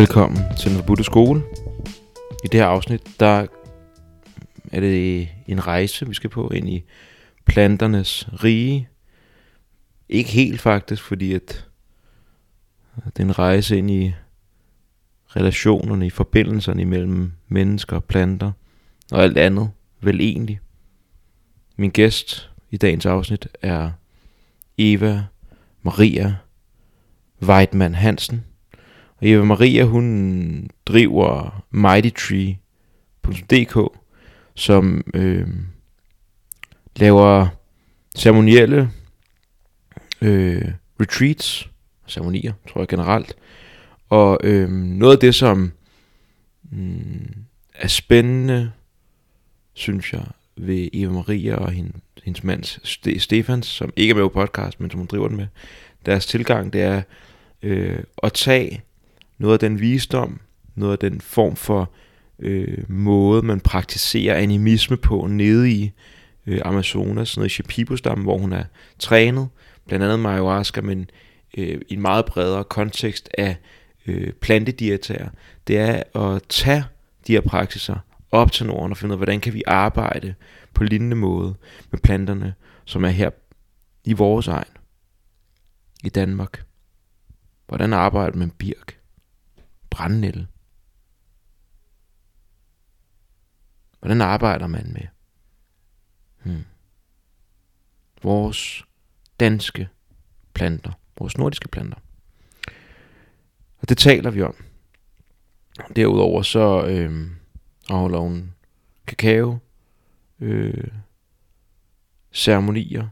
[0.00, 1.42] Velkommen til den forbudte skole.
[2.44, 3.46] I det her afsnit, der
[4.72, 6.84] er det en rejse, vi skal på ind i
[7.44, 8.88] planternes rige.
[10.08, 11.68] Ikke helt faktisk, fordi at
[13.04, 14.14] det er en rejse ind i
[15.26, 18.52] relationerne, i forbindelserne imellem mennesker og planter,
[19.12, 19.70] og alt andet,
[20.00, 20.60] vel egentlig.
[21.76, 23.90] Min gæst i dagens afsnit er
[24.78, 25.24] Eva
[25.82, 26.36] Maria
[27.42, 28.44] Weidmann Hansen.
[29.20, 33.98] Og Eva Maria, hun driver mightytree.dk,
[34.54, 35.46] som øh,
[36.96, 37.46] laver
[38.16, 38.90] ceremonielle
[40.20, 40.68] øh,
[41.00, 41.70] retreats,
[42.06, 43.34] ceremonier, tror jeg generelt.
[44.08, 45.72] Og øh, noget af det, som
[46.70, 47.34] mm,
[47.74, 48.72] er spændende,
[49.72, 50.24] synes jeg,
[50.56, 51.92] ved Eva Maria og hende,
[52.24, 52.64] hendes mand
[53.18, 55.46] Stefans, som ikke er med på podcast, men som hun driver den med,
[56.06, 57.02] deres tilgang, det er
[57.62, 58.82] øh, at tage
[59.40, 60.40] noget af den visdom,
[60.74, 61.90] noget af den form for
[62.38, 65.92] øh, måde, man praktiserer animisme på nede i
[66.46, 68.64] øh, Amazonas, nede i Shipibo-stammen, hvor hun er
[68.98, 69.48] trænet,
[69.86, 71.10] blandt andet med ayahuasca, men
[71.58, 73.56] øh, i en meget bredere kontekst af
[74.06, 75.28] øh, plantedietær,
[75.66, 76.02] det er
[76.34, 76.84] at tage
[77.26, 77.96] de her praksiser
[78.30, 80.34] op til Norden og finde ud af, hvordan kan vi arbejde
[80.74, 81.54] på lignende måde
[81.90, 82.54] med planterne,
[82.84, 83.30] som er her
[84.04, 84.76] i vores egen,
[86.04, 86.64] i Danmark.
[87.68, 88.99] Hvordan arbejder man med birk?
[89.90, 90.46] Brændnælde?
[94.00, 95.06] Hvordan arbejder man med
[96.42, 96.64] hmm,
[98.22, 98.84] vores
[99.40, 99.88] danske
[100.54, 101.98] planter, vores nordiske planter?
[103.78, 104.54] Og det taler vi om.
[105.96, 107.30] Derudover så øh,
[107.88, 108.54] afholder hun
[109.06, 109.58] kakao,
[110.40, 110.88] øh,
[112.32, 113.08] ceremonier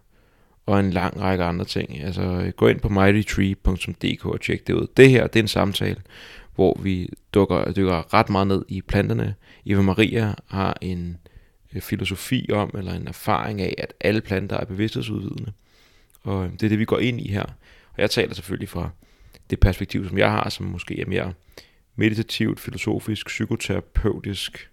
[0.66, 2.00] og en lang række andre ting.
[2.00, 4.86] Altså gå ind på mightytree.dk og tjek det ud.
[4.96, 6.02] Det her, det er en samtale,
[6.58, 9.34] hvor vi dukker, dykker ret meget ned i planterne.
[9.66, 11.18] Eva Maria har en
[11.74, 15.52] øh, filosofi om, eller en erfaring af, at alle planter er bevidsthedsudvidende.
[16.22, 17.42] Og øh, det er det, vi går ind i her.
[17.92, 18.90] Og jeg taler selvfølgelig fra
[19.50, 21.32] det perspektiv, som jeg har, som måske er mere
[21.96, 24.70] meditativt, filosofisk, psykoterapeutisk,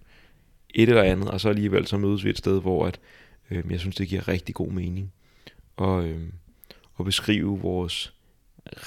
[0.75, 2.99] et eller andet, og så alligevel så mødes vi et sted, hvor at,
[3.51, 5.11] øh, jeg synes, det giver rigtig god mening
[5.77, 6.27] og, øh,
[6.99, 8.13] at beskrive vores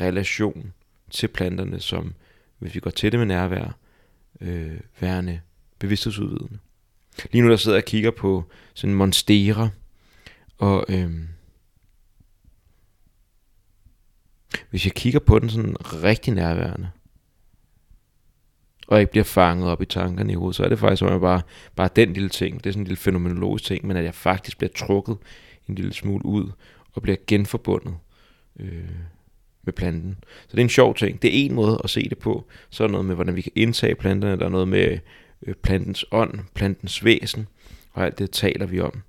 [0.00, 0.72] relation
[1.10, 2.14] til planterne, som
[2.58, 3.78] hvis vi går til det med nærvær,
[4.40, 5.40] øh, værende
[5.78, 6.58] bevidsthedsudvidende.
[7.32, 9.68] Lige nu der sidder jeg og kigger på sådan en monstera,
[10.58, 11.10] og øh,
[14.70, 16.90] hvis jeg kigger på den sådan rigtig nærværende,
[18.88, 21.42] og ikke bliver fanget op i tankerne i hovedet, så er det faktisk som bare,
[21.76, 24.58] bare den lille ting, det er sådan en lille fænomenologisk ting, men at jeg faktisk
[24.58, 25.16] bliver trukket
[25.68, 26.50] en lille smule ud,
[26.92, 27.96] og bliver genforbundet
[28.60, 28.88] øh,
[29.68, 30.16] med planten.
[30.22, 31.22] Så det er en sjov ting.
[31.22, 32.46] Det er en måde at se det på.
[32.70, 34.38] Så er der noget med, hvordan vi kan indtage planterne.
[34.38, 34.98] Der er noget med
[35.42, 37.48] øh, plantens ånd, plantens væsen,
[37.92, 39.02] og alt det taler vi om.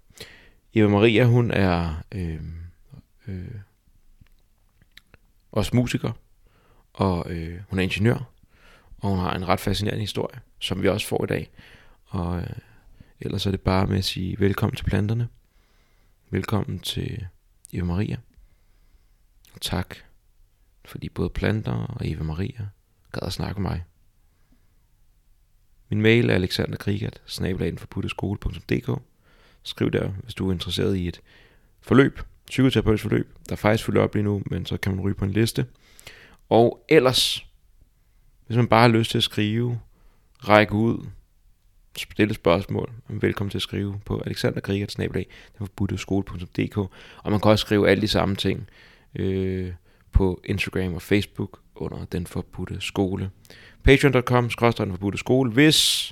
[0.73, 2.39] Eva Maria, hun er øh,
[3.27, 3.55] øh,
[5.51, 6.11] også musiker,
[6.93, 8.31] og øh, hun er ingeniør,
[8.97, 11.49] og hun har en ret fascinerende historie, som vi også får i dag.
[12.05, 12.49] Og øh,
[13.19, 15.27] ellers er det bare med at sige velkommen til planterne.
[16.29, 17.27] Velkommen til
[17.73, 18.17] Eva Maria.
[19.61, 19.95] Tak,
[20.89, 22.67] fordi både planter og Eva Maria
[23.13, 23.83] gad at snakke med mig.
[25.89, 29.01] Min mail er alexanderkrigat, snabelagenforputteskole.dk.
[29.63, 31.21] Skriv der, hvis du er interesseret i et
[31.81, 35.25] forløb, psykoterapeutisk forløb, der faktisk fylder op lige nu, men så kan man ryge på
[35.25, 35.65] en liste.
[36.49, 37.45] Og ellers,
[38.47, 39.79] hvis man bare har lyst til at skrive,
[40.37, 41.07] række ud,
[41.97, 48.07] stille spørgsmål, velkommen til at skrive på alexanderkrigat-skole.dk og man kan også skrive alle de
[48.07, 48.69] samme ting
[49.15, 49.73] øh,
[50.11, 53.31] på Instagram og Facebook under Den Forbudte Skole.
[53.83, 56.11] Patreon.com, skråstrej Den Forbudte Skole, hvis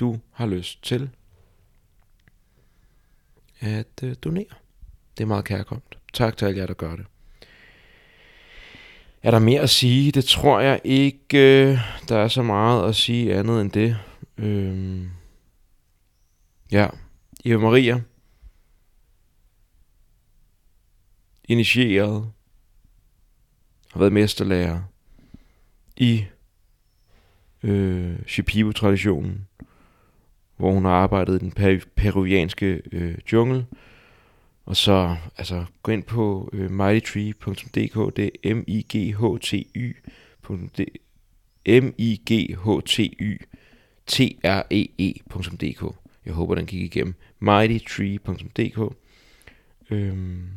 [0.00, 1.10] du har lyst til
[3.60, 4.44] at øh, donere.
[5.18, 5.98] Det er meget kærkomt.
[6.12, 7.06] Tak til alle jer, der gør det.
[9.22, 10.12] Er der mere at sige?
[10.12, 11.72] Det tror jeg ikke.
[12.08, 13.96] Der er så meget at sige andet end det.
[14.38, 15.10] Øhm,
[16.72, 16.88] ja,
[17.44, 18.00] Eva Maria.
[21.44, 22.32] Initieret.
[23.92, 24.82] Har været mesterlærer
[25.96, 26.24] i
[27.62, 29.46] øh, Shipibo-traditionen,
[30.56, 33.66] hvor hun har arbejdet i den per- peruvianske øh, jungle.
[34.64, 39.52] Og så altså, gå ind på øh, mightytree.dk, det er m i g h t
[39.76, 39.96] y
[41.82, 43.40] m i g h t y
[44.06, 45.96] tree.dk.
[46.26, 47.14] Jeg håber, den gik igennem.
[47.40, 48.96] mightytree.dk
[49.90, 50.48] øhm,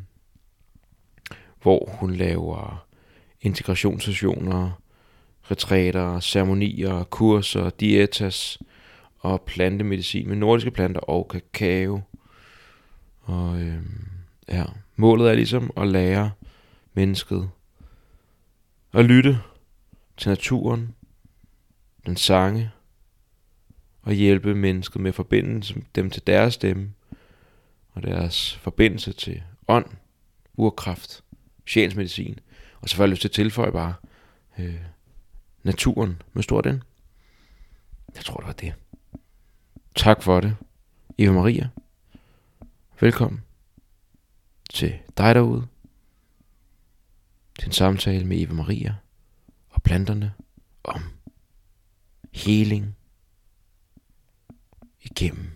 [1.61, 2.87] hvor hun laver
[3.43, 4.71] integrationssessioner,
[5.51, 8.59] retræter, ceremonier, kurser, dietas
[9.19, 12.01] og plantemedicin med nordiske planter og kakao.
[13.21, 13.81] Og øh,
[14.47, 14.63] ja,
[14.95, 16.31] målet er ligesom at lære
[16.93, 17.49] mennesket
[18.93, 19.39] at lytte
[20.17, 20.95] til naturen,
[22.05, 22.71] den sange,
[24.01, 26.93] og hjælpe mennesket med at forbinde dem til deres stemme,
[27.91, 29.85] og deres forbindelse til ånd,
[30.57, 31.23] urkraft,
[31.65, 32.39] sjælsmedicin,
[32.83, 33.93] og så får jeg lyst til at tilføje bare
[34.59, 34.81] øh,
[35.63, 36.83] naturen med stor den.
[38.15, 38.73] Jeg tror, det var det.
[39.95, 40.55] Tak for det,
[41.17, 41.69] Eva Maria.
[43.01, 43.41] Velkommen
[44.69, 45.67] til dig derude.
[47.59, 48.95] Til en samtale med Eva Maria
[49.69, 50.33] og planterne
[50.83, 51.03] om
[52.31, 52.95] healing
[55.01, 55.51] igennem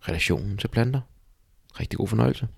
[0.00, 1.00] relationen til planter.
[1.80, 2.48] Rigtig god fornøjelse.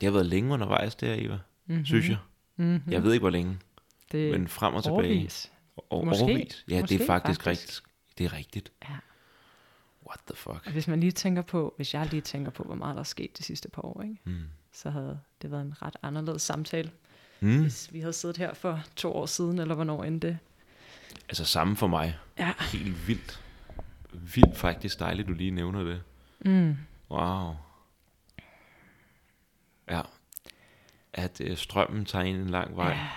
[0.00, 1.84] Det har været længe undervejs der, Eva, mm-hmm.
[1.84, 2.16] synes jeg.
[2.56, 2.92] Mm-hmm.
[2.92, 3.58] Jeg ved ikke, hvor længe,
[4.12, 4.96] det men frem og tilbage.
[4.98, 5.52] overvis.
[5.90, 6.24] Og Måske.
[6.24, 6.64] overvis.
[6.68, 7.62] Ja, det Måske er faktisk, faktisk.
[7.62, 7.82] rigtigt.
[8.18, 8.72] Det er rigtigt.
[8.88, 8.94] Ja.
[10.06, 10.66] What the fuck?
[10.66, 13.04] Og hvis man lige tænker på, hvis jeg lige tænker på, hvor meget der er
[13.04, 14.16] sket de sidste par år, ikke?
[14.24, 14.42] Mm.
[14.72, 16.90] så havde det været en ret anderledes samtale,
[17.40, 17.60] Mm.
[17.60, 20.38] hvis vi havde siddet her for to år siden, eller hvornår end det.
[21.28, 22.18] Altså samme for mig.
[22.38, 22.52] Ja.
[22.72, 23.40] Helt vildt.
[24.12, 26.02] Vildt faktisk dejligt, du lige nævner det.
[26.40, 26.76] Mm.
[27.10, 27.54] Wow.
[29.90, 30.00] Ja.
[31.12, 32.88] At øh, strømmen tager ind en lang vej.
[32.88, 33.08] Ja.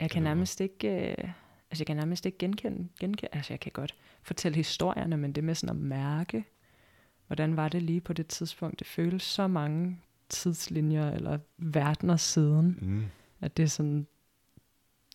[0.00, 1.28] Jeg kan nærmest ikke, øh,
[1.70, 5.44] altså jeg kan nærmest ikke genkende, genkende, altså jeg kan godt fortælle historierne, men det
[5.44, 6.44] med sådan at mærke,
[7.26, 12.78] hvordan var det lige på det tidspunkt, det føles så mange tidslinjer eller verdener siden,
[12.80, 13.04] Mm.
[13.40, 14.06] at det er sådan,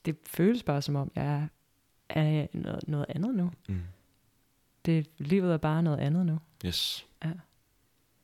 [0.06, 1.48] det føles bare som om, jeg er,
[2.10, 3.51] er noget, noget andet nu.
[3.69, 3.81] Mm.
[4.86, 6.39] Det, livet er bare noget andet nu.
[6.66, 7.07] Yes.
[7.25, 7.31] Ja.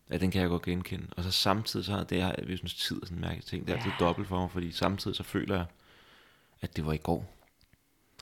[0.10, 1.08] Ja, den kan jeg godt genkende.
[1.18, 3.68] Og så samtidig så har det her, jeg synes, tid er sådan en mærkelig ting.
[3.68, 4.06] Det er altid Ja.
[4.06, 5.66] dobbelt for mig, fordi samtidig så føler jeg,
[6.62, 7.32] at det var i går.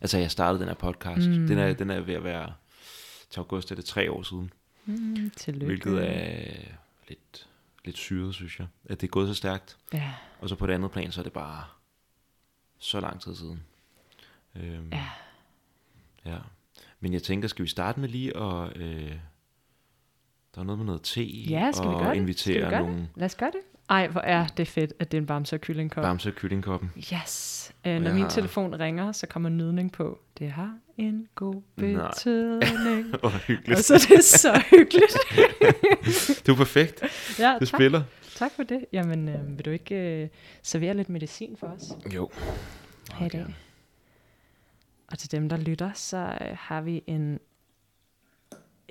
[0.01, 1.27] Altså, jeg startede den her podcast.
[1.27, 1.47] Mm.
[1.47, 2.53] Den, er, den er ved at være,
[3.29, 4.51] til august er det tre år siden.
[4.85, 5.65] Mm, tillykke.
[5.65, 6.55] Hvilket er
[7.09, 7.47] lidt,
[7.85, 8.67] lidt syret, synes jeg.
[8.85, 9.77] At det er gået så stærkt.
[9.93, 11.63] Ja, Og så på det andet plan, så er det bare
[12.79, 13.63] så lang tid siden.
[14.55, 15.09] Øhm, ja.
[16.25, 16.37] ja.
[16.99, 18.77] Men jeg tænker, skal vi starte med lige at...
[18.77, 19.15] Øh,
[20.55, 22.05] der er noget med noget te, Ja, skal vi og gøre det?
[22.05, 23.59] Skal vi invitere gøre nogle Lad os gøre det.
[23.89, 26.01] Ej, hvor er det fedt, at det er en bamse og kyllingkop.
[26.01, 26.91] bamse af kyllingkoppen.
[26.97, 27.71] Yes.
[27.85, 30.19] Øh, når min har- telefon ringer, så kommer nydning på.
[30.39, 32.07] Det har en god Nej.
[32.09, 33.07] betydning.
[33.19, 33.77] Hvor hyggeligt.
[33.79, 35.17] og så er det så hyggeligt.
[36.47, 37.03] Du er perfekt.
[37.39, 38.03] ja, Du tak, spiller.
[38.35, 38.85] tak for det.
[38.93, 40.29] Jamen, øh, vil du ikke øh,
[40.63, 41.83] servere lidt medicin for os
[42.15, 42.29] Jo.
[43.25, 43.45] i dag?
[45.11, 47.39] Og til dem, der lytter, så øh, har vi en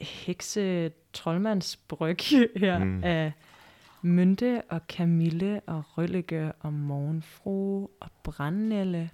[0.03, 2.19] hekse troldmandsbryg
[2.57, 3.05] her Mm.
[3.05, 3.33] af
[4.03, 9.11] mynte og kamille og røllike og morgenfru og brændnælle.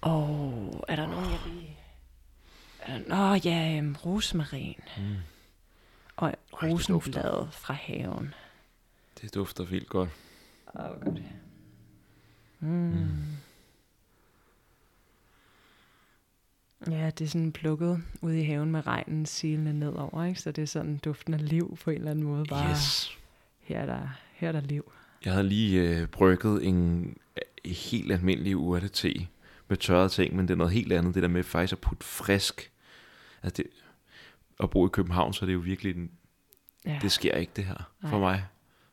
[0.00, 1.74] Og er der nogen, jeg lige...
[3.08, 5.14] Nå ja, um, rosmarin Mm.
[6.16, 6.94] og Ej, det dufter.
[6.94, 8.34] rosenblad fra haven.
[9.22, 10.10] Det dufter vildt godt.
[10.74, 11.22] Åh, oh, godt.
[12.60, 12.68] Mm.
[12.68, 13.06] Mm.
[16.86, 20.40] Ja, det er sådan plukket ude i haven med regnen silende nedover, ikke?
[20.40, 22.44] Så det er sådan duften af liv på en eller anden måde.
[22.48, 23.18] Bare, Yes.
[23.60, 24.92] her, er der, her er der liv.
[25.24, 27.04] Jeg havde lige øh, brygget en
[27.64, 29.26] øh, helt almindelig urte te
[29.68, 31.14] med tørrede ting, men det er noget helt andet.
[31.14, 32.70] Det der med faktisk at putte frisk.
[33.42, 33.70] Altså det,
[34.62, 36.10] at bo i København, så er det jo virkelig, en,
[36.86, 38.18] Ja, det sker ikke det her for Nej.
[38.18, 38.44] mig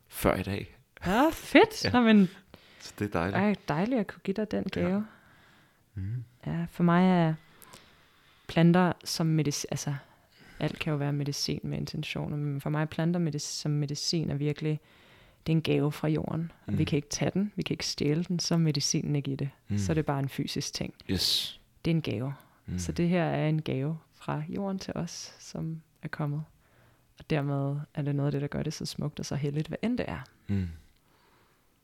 [0.07, 0.77] før i dag.
[1.05, 1.83] ja fedt.
[1.85, 1.89] Ja.
[1.89, 1.93] Ja.
[1.99, 2.29] Nå, men
[2.79, 3.35] Så det er dejligt.
[3.37, 4.81] ej, dejligt at kunne give dig den Ja.
[4.81, 5.05] gave.
[5.93, 6.23] Mm.
[6.47, 7.33] Ja, for mig er
[8.47, 9.95] planter som medicin, altså
[10.59, 14.29] alt kan jo være medicin med intentioner, men for mig er planter medic- som medicin
[14.29, 14.79] er virkelig,
[15.47, 16.51] det er en gave fra jorden.
[16.67, 16.77] Mm.
[16.77, 19.49] Vi kan ikke tage den, vi kan ikke stjæle den, så medicinen ikke i det.
[19.67, 19.77] Mm.
[19.77, 20.93] Så er det bare en fysisk ting.
[21.11, 21.59] Yes.
[21.85, 22.33] Det er en gave.
[22.65, 22.79] Mm.
[22.79, 26.43] Så det her er en gave fra jorden til os, som er kommet.
[27.19, 29.67] Og dermed er det noget af det, der gør det så smukt og så heldigt,
[29.67, 30.19] hvad end det er.
[30.47, 30.67] Mm.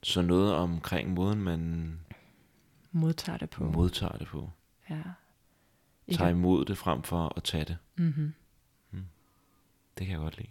[0.03, 1.91] Så noget omkring måden, man
[2.91, 3.63] Modtager det på.
[3.63, 4.49] modtager det på.
[4.89, 5.01] Ja.
[6.13, 7.77] Tager imod det frem for at tage det.
[7.97, 8.33] Mm-hmm.
[9.97, 10.49] Det kan jeg godt lide.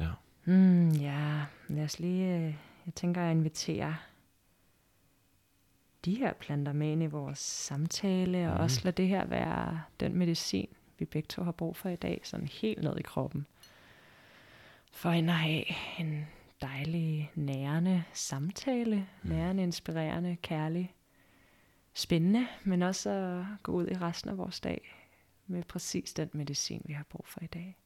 [0.00, 0.10] Ja.
[0.44, 2.54] Mm, ja, lad os lige, øh,
[2.86, 3.96] jeg tænker at invitere
[6.04, 8.62] de her planter med ind i vores samtale, og Mhm.
[8.62, 12.20] også lade det her være den medicin, vi begge to har brug for i dag,
[12.24, 13.46] sådan helt ned i kroppen.
[14.92, 15.64] For at have
[15.98, 16.26] en
[16.62, 19.30] dejlig, nærende samtale, Mm.
[19.30, 20.94] nærende, inspirerende, kærlig,
[21.98, 24.94] spændende, men også at gå ud i resten af vores dag
[25.46, 27.76] med præcis den medicin, vi har brug for i dag.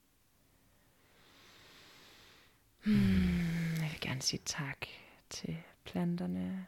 [2.85, 4.87] Hmm, jeg vil gerne sige tak
[5.31, 6.67] til planterne,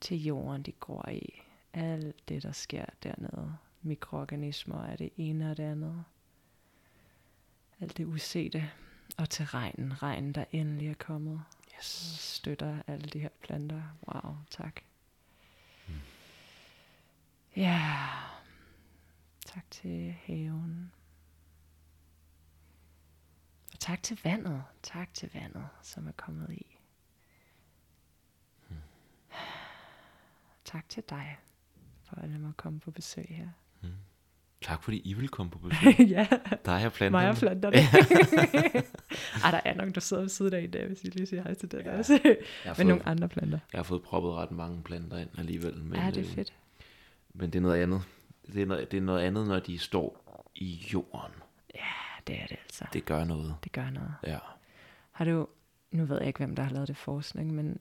[0.00, 1.42] til jorden, de går i.
[1.72, 3.56] Alt det, der sker dernede.
[3.82, 6.04] Mikroorganismer er det ene og det andet.
[7.80, 8.70] Alt det usete.
[9.18, 10.02] Og til regnen.
[10.02, 11.42] Regnen, der endelig er kommet.
[11.78, 11.84] Yes.
[12.18, 13.82] Støtter alle de her planter.
[14.08, 14.80] Wow, tak.
[17.56, 17.96] Ja.
[19.46, 20.92] Tak til haven.
[23.72, 24.62] Og tak til vandet.
[24.82, 26.66] Tak til vandet, som er kommet i.
[30.64, 31.36] Tak til dig,
[32.04, 33.48] for at lade mig komme på besøg her.
[34.62, 36.00] Tak fordi I vil komme på besøg.
[36.00, 36.26] ja,
[36.64, 37.10] Dig og planterne.
[37.10, 37.76] mig og planterne.
[39.44, 41.42] Ej, der er nogen, der sidder ved siden af i dag, hvis I lige siger
[41.42, 41.98] hej til den Ja.
[41.98, 42.20] også.
[42.24, 43.58] Jeg Men fået, nogle andre planter.
[43.72, 45.82] jeg har fået proppet ret mange planter ind alligevel.
[45.84, 46.54] Men, Ja, det er øh, fedt.
[47.34, 48.02] Men det er noget andet.
[48.46, 50.22] Det er noget, det er noget andet, når de står
[50.54, 51.32] i jorden.
[51.74, 51.80] Ja,
[52.26, 52.84] det er det altså.
[52.92, 53.56] Det gør noget.
[53.64, 54.14] Det gør noget.
[54.26, 54.38] Ja.
[55.10, 55.48] Har du,
[55.90, 57.78] nu ved jeg ikke, hvem der har lavet det forskning, men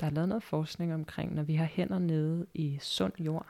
[0.00, 3.46] der er lavet noget forskning omkring, når vi har hænder nede i sund jord,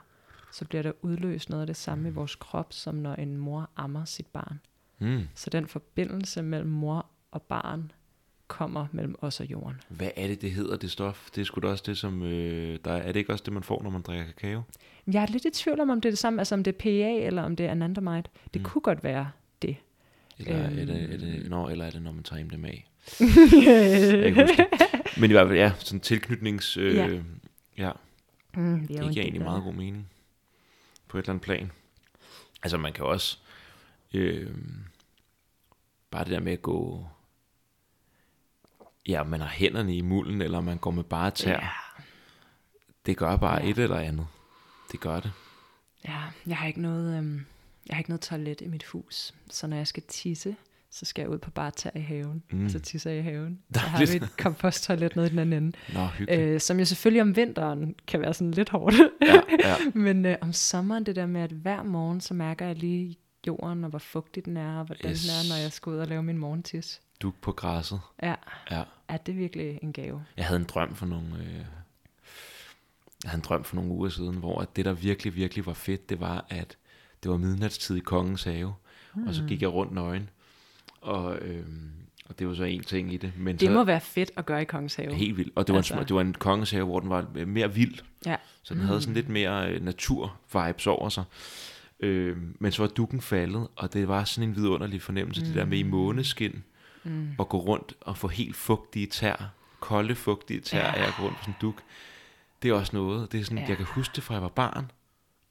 [0.51, 3.69] så bliver der udløst noget af det samme i vores krop, som når en mor
[3.75, 4.59] ammer sit barn.
[4.99, 5.27] Mm.
[5.35, 7.91] Så den forbindelse mellem mor og barn
[8.47, 9.81] kommer mellem os og jorden.
[9.89, 11.29] Hvad er det, det hedder, det stof?
[11.35, 12.23] Det er sgu da også det, som...
[12.23, 14.61] Øh, der er, er det ikke også det, man får, når man drikker kakao?
[15.07, 16.77] Jeg er lidt i tvivl om, om det er det samme, altså om det er
[16.79, 18.23] PA eller om det er anandamide.
[18.53, 18.65] Det Mm.
[18.65, 19.31] kunne godt være
[19.61, 19.75] det.
[20.39, 20.79] Eller, øhm.
[20.79, 22.71] er, det, er, det, nå, eller er det, når man tager MDMA?
[24.23, 24.49] Jeg kan.
[25.17, 26.77] Men i hvert fald, ja, sådan tilknytnings...
[26.77, 27.19] Øh, ja.
[27.77, 27.91] Ja.
[28.55, 30.09] Mm, det er giver egentlig af meget god mening.
[31.07, 31.71] På et eller andet plan.
[32.63, 33.37] Altså, man kan også...
[34.13, 34.49] Øh,
[36.11, 37.07] bare det der med at gå...
[39.07, 41.51] Ja, man har hænderne i mulden, eller man går med bare tær.
[41.51, 41.67] Ja.
[43.05, 43.69] Det gør bare Ja.
[43.69, 44.27] et eller andet.
[44.91, 45.31] Det gør det.
[46.07, 47.45] Ja, jeg har ikke noget, øhm,
[47.87, 50.55] jeg har ikke noget toilet i mit hus, så når jeg skal tisse,
[50.91, 52.65] så skal jeg ud på bare tage i haven, Mm.
[52.65, 53.59] og så tisser jeg i haven.
[53.73, 57.21] Så har vi et komposttoilet nede i den anden ende, Nå, øh, som jo selvfølgelig
[57.21, 58.95] om vinteren kan være sådan lidt hårdt.
[59.21, 59.75] Ja, ja.
[59.93, 63.17] Men øh, om sommeren, det der med, at hver morgen, så mærker jeg lige
[63.47, 65.21] jorden, og hvor fugtig den er, og hvordan yes.
[65.21, 67.01] den er, når jeg skal ud og lave min morgentis.
[67.23, 67.99] Duk på græsset.
[68.23, 68.35] Ja,
[68.71, 68.83] Ja.
[69.07, 70.23] er det virkelig en gave?
[70.37, 71.27] Jeg havde en drøm for nogle...
[71.39, 71.55] Øh,
[73.23, 75.73] jeg havde en drøm for nogle uger siden, hvor at det, der virkelig, virkelig var
[75.73, 76.77] fedt, det var, at
[77.23, 78.73] det var midnatstid i kongens have,
[79.15, 79.27] mm.
[79.27, 80.29] og så gik jeg rundt nøgen.
[81.01, 81.65] Og, øh,
[82.29, 83.33] og det var så en ting i det.
[83.37, 85.13] Men Det så, må være fedt at gøre i Kongens Have.
[85.13, 85.51] Helt vildt.
[85.55, 85.93] Og det var, Altså.
[85.93, 87.99] en, det var en kongens have, hvor den var øh, mere vild.
[88.25, 88.35] Ja.
[88.63, 88.87] Så den mm.
[88.87, 91.23] havde sådan lidt mere øh, natur-vibes over sig.
[91.99, 95.47] Øh, men så var dukken faldet, og det var sådan en vidunderlig fornemmelse, mm.
[95.47, 96.63] det der med i måneskin,
[97.03, 97.31] Mm.
[97.39, 100.93] at gå rundt og få helt fugtige tær, kolde, fugtige tær Ja.
[101.03, 101.83] af at gå rundt på sådan en duk.
[102.61, 103.65] Det er også noget, det er sådan, Ja.
[103.67, 104.91] jeg kan huske det fra jeg var barn,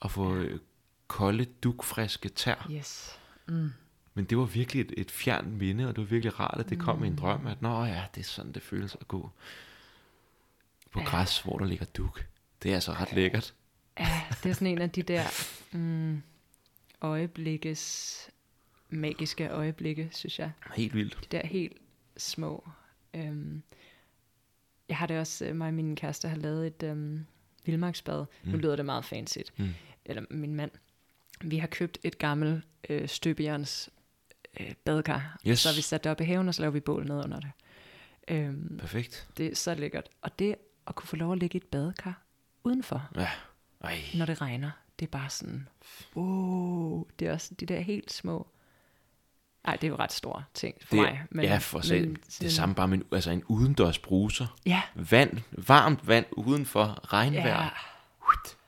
[0.05, 0.61] at få øh,
[1.09, 2.69] kolde, dukfriske tær.
[2.71, 3.19] Yes.
[3.49, 3.71] Mm.
[4.15, 6.79] Men det var virkelig et, et fjern minde, og det var virkelig rart, at det
[6.79, 7.05] kom Mm.
[7.05, 9.31] i en drøm, at nå ja, det er sådan, det føles at gå
[10.91, 11.05] på Ja.
[11.07, 12.27] græs, hvor der ligger duk.
[12.63, 13.55] Det er altså ret lækkert.
[13.99, 15.25] Ja, det er sådan en af de der
[15.73, 16.23] mm,
[17.03, 18.17] øjeblikkes,
[18.93, 20.51] magiske øjeblikke, synes jeg.
[20.77, 21.19] Helt vildt.
[21.33, 21.77] De der helt
[22.17, 22.69] små.
[23.15, 23.63] Øhm,
[24.89, 27.27] jeg har det også, øh, mig og min kæreste har lavet et øhm,
[27.65, 28.25] vildmarksbad.
[28.43, 28.51] Mm.
[28.51, 29.39] Nu lyder det meget fancy.
[29.57, 29.69] Mm.
[30.05, 30.71] Eller min mand.
[31.41, 33.91] Vi har købt et gammelt øh, støbejerns
[34.61, 35.39] øh, badekar.
[35.47, 35.59] Yes.
[35.61, 37.41] Så har vi sat det op i haven, og så laver vi bål ned under
[37.41, 37.51] det.
[38.29, 39.29] Øhm, Perfekt.
[39.37, 40.09] det er så lækkert.
[40.23, 40.55] Og det
[40.87, 42.23] at kunne få lov at ligge i et badekar
[42.65, 43.29] udenfor, Ja.
[43.81, 43.99] Ej.
[44.15, 45.69] når det regner, det er bare sådan,
[46.17, 48.47] wow, det er også de der helt små,
[49.67, 51.23] nej, det er jo ret store ting for det, mig.
[51.31, 52.07] Men, ja, for selv.
[52.07, 54.47] men Det er sådan- samme bare med en, altså en udendørs bruser.
[54.67, 57.63] Ja, Vand, varmt vand udenfor, regnvejr.
[57.63, 57.69] ja.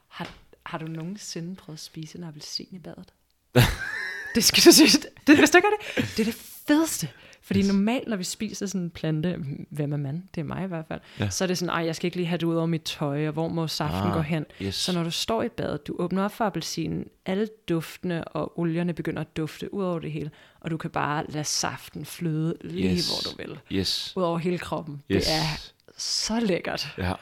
[0.08, 0.28] Har,
[0.66, 3.12] har du nogensinde prøvet at spise en appelsin i badet?
[4.34, 6.34] det skal du synes, det, hvis du gør det, det er det
[6.66, 7.08] fedeste.
[7.46, 7.68] Fordi Yes.
[7.68, 9.38] normalt, når vi spiser sådan en plante,
[9.70, 10.24] hvem er man?
[10.34, 11.00] Det er mig i hvert fald.
[11.20, 11.30] Ja.
[11.30, 13.26] Så er det sådan, ej, jeg skal ikke lige have det ud over mit tøj,
[13.26, 14.44] og hvor må saften Ah, gå hen?
[14.62, 14.74] Yes.
[14.74, 18.92] Så når du står i badet, du åbner op for appelsinen, alle duftene og olierne
[18.92, 22.94] begynder at dufte ud over det hele, og du kan bare lade saften flyde lige
[22.94, 23.08] Yes.
[23.08, 23.78] hvor du vil.
[23.78, 24.12] Yes.
[24.16, 25.02] Ud over hele kroppen.
[25.12, 25.24] Yes.
[25.24, 26.88] Det er så lækkert.
[26.98, 27.12] Ja.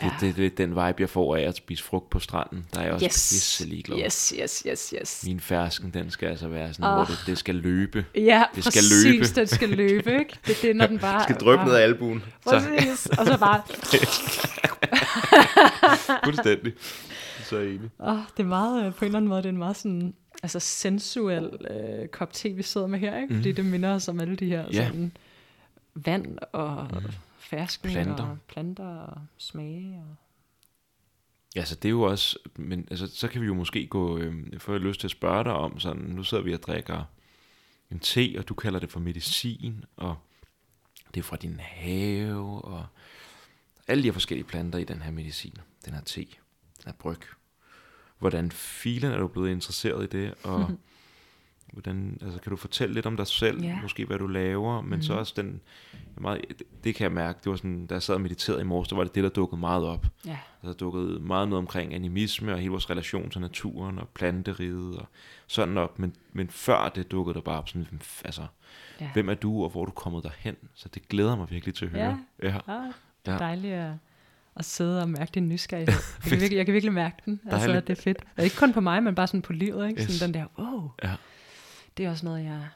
[0.00, 0.10] Det, Ja.
[0.20, 2.84] det, det, det, den vibe, jeg får af at spise frugt på stranden, der er
[2.84, 3.12] jeg også Yes.
[3.32, 3.98] pisse ligeglad.
[3.98, 5.24] Yes, yes, yes, yes.
[5.26, 6.94] Min fersken, den skal altså være sådan, Ah.
[6.96, 8.04] hvor det, det skal løbe.
[8.14, 9.24] Ja, Det skal præcis, løbe.
[9.40, 10.38] den skal løbe, ikke?
[10.46, 11.18] Det er det, når den bare...
[11.28, 12.22] Det skal bare- ned af albuen.
[12.44, 13.62] Så Præcis, og så bare...
[16.24, 16.72] fuldstændig.
[17.44, 17.90] Så er enig.
[18.00, 20.14] Åh, det er meget, øh, på en eller anden måde, det er en meget sådan,
[20.42, 23.34] altså sensuel øh, kop te, vi sidder med her, ikke?
[23.34, 23.56] Fordi Mhm.
[23.56, 24.86] det minder os om alle de her Ja.
[24.86, 25.12] sådan
[25.94, 26.98] vand og mm.
[27.56, 28.24] Ferskning Planter.
[28.24, 29.98] og planter og smage.
[29.98, 30.16] Og...
[31.56, 34.60] Ja, så det er jo også, men altså, så kan vi jo måske gå, øh,
[34.60, 37.04] får jeg lyst til at spørge dig om, sådan, nu sidder vi og drikker
[37.90, 40.16] en te, og du kalder det for medicin, og
[41.14, 42.86] Det er fra din have, og
[43.88, 45.54] alle de her forskellige planter i den her medicin.
[45.84, 46.20] Den her te,
[46.76, 47.20] den her bryg.
[48.18, 50.70] Hvordan filen er du blevet interesseret i det, og
[51.72, 53.78] hvordan, altså, kan du fortælle lidt om dig selv, Ja.
[53.82, 55.02] måske hvad du laver, men mm.
[55.02, 55.60] så også den,
[56.16, 58.64] meget, det, det kan jeg mærke, det var sådan, da jeg sad og mediterede i
[58.64, 60.06] morges, der var det det, der dukkede meget op.
[60.26, 64.96] Ja, Der dukkede meget noget omkring animisme og hele vores relation til naturen og planteriget
[64.96, 65.06] og
[65.46, 65.98] sådan op.
[65.98, 67.86] Men, men før det dukkede der bare op sådan,
[68.24, 68.46] altså,
[69.00, 69.10] ja.
[69.12, 70.56] hvem er du og hvor er du kommet derhen?
[70.74, 72.18] Så det glæder mig virkelig til at høre.
[72.42, 72.48] Ja.
[72.48, 72.72] ja.
[72.72, 72.92] Ja,
[73.26, 73.92] det er dejligt at,
[74.56, 75.94] at sidde og mærke din nysgerrighed.
[76.24, 77.40] Jeg kan, virkelig, jeg kan virkelig mærke den.
[77.50, 78.18] Altså, det er fedt.
[78.36, 79.88] Og ikke kun på mig, men bare sådan på livet.
[79.88, 80.02] Ikke?
[80.02, 80.10] Yes.
[80.10, 80.90] Sådan den der, wow.
[81.04, 81.14] Ja.
[81.96, 82.68] Det er også noget, jeg,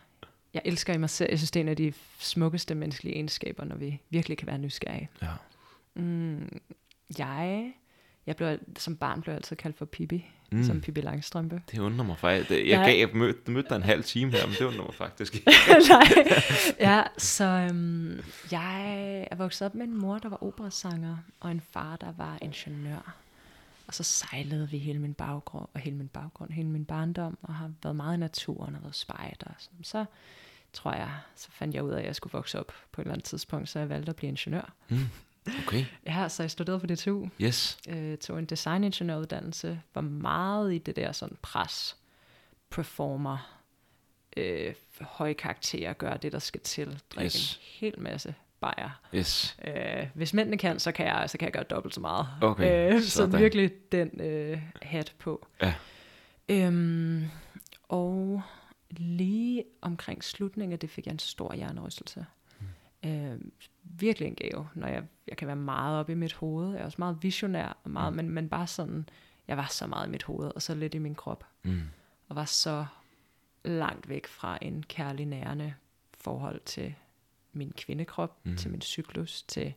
[0.54, 1.30] jeg elsker i mig selv.
[1.30, 4.58] Jeg synes, det er en af de smukkeste menneskelige egenskaber, når vi virkelig kan være
[4.58, 5.08] nysgerrige.
[5.22, 5.28] ja.
[5.94, 6.60] Mm,
[7.18, 7.72] jeg,
[8.26, 10.64] jeg blev, som barn blev jeg altid kaldt for Pippi, Mm.
[10.64, 11.62] som Pippi Langstrømpe.
[11.70, 12.50] Det undrer mig faktisk.
[12.50, 15.34] Jeg, Jeg- gav, mødte, mødte dig en halv time her, men det undrer mig faktisk.
[15.90, 16.02] Nej.
[16.80, 18.20] Ja, så øhm,
[18.52, 22.38] jeg er vokset op med en mor, der var operasanger, og en far, der var
[22.42, 23.14] ingeniør.
[23.88, 27.54] Og så sejlede vi hele min baggrund, og hele min baggrund, hele min barndom, og
[27.54, 29.50] har været meget i naturen og været spejder.
[29.82, 30.04] Så
[30.72, 33.12] tror jeg, så fandt jeg ud af, at jeg skulle vokse op på et eller
[33.12, 34.72] andet tidspunkt, så jeg valgte at blive ingeniør.
[34.88, 34.98] Mm.
[35.66, 37.78] Okay, Ja, så jeg studerede på DTU, yes.
[37.88, 41.96] øh, tog en designingeniøruddannelse, var meget i det der sådan pres,
[42.70, 43.62] performer,
[44.36, 47.54] øh, høje karakterer, gøre det, der skal til, drikke yes.
[47.54, 49.00] en hel masse bajer.
[49.14, 49.56] Yes.
[49.66, 52.26] Øh, hvis mændene kan, så kan jeg, så kan jeg gøre dobbelt så meget.
[52.42, 53.40] Okay, øh, så sådan.
[53.40, 55.46] virkelig den øh, hat på.
[55.62, 55.74] Ja.
[56.48, 57.24] Øhm,
[57.88, 58.42] og
[58.90, 62.26] lige omkring slutningen det fik jeg en stor hjernerystelse.
[62.60, 63.10] Mm.
[63.10, 63.40] Øh,
[63.82, 66.72] virkelig en gave, når jeg, jeg kan være meget oppe i mit hoved.
[66.72, 68.16] Jeg er også meget visionær, og meget, mm.
[68.16, 69.08] men, men bare sådan,
[69.48, 71.44] jeg var så meget i mit hoved, og så lidt i min krop.
[71.62, 71.82] Mm.
[72.28, 72.86] Og var så
[73.64, 75.74] langt væk fra en kærlig nærende
[76.18, 76.94] forhold til
[77.56, 78.50] min kvindekrop, Mhm.
[78.52, 78.56] mm.
[78.56, 79.74] til min cyklus, til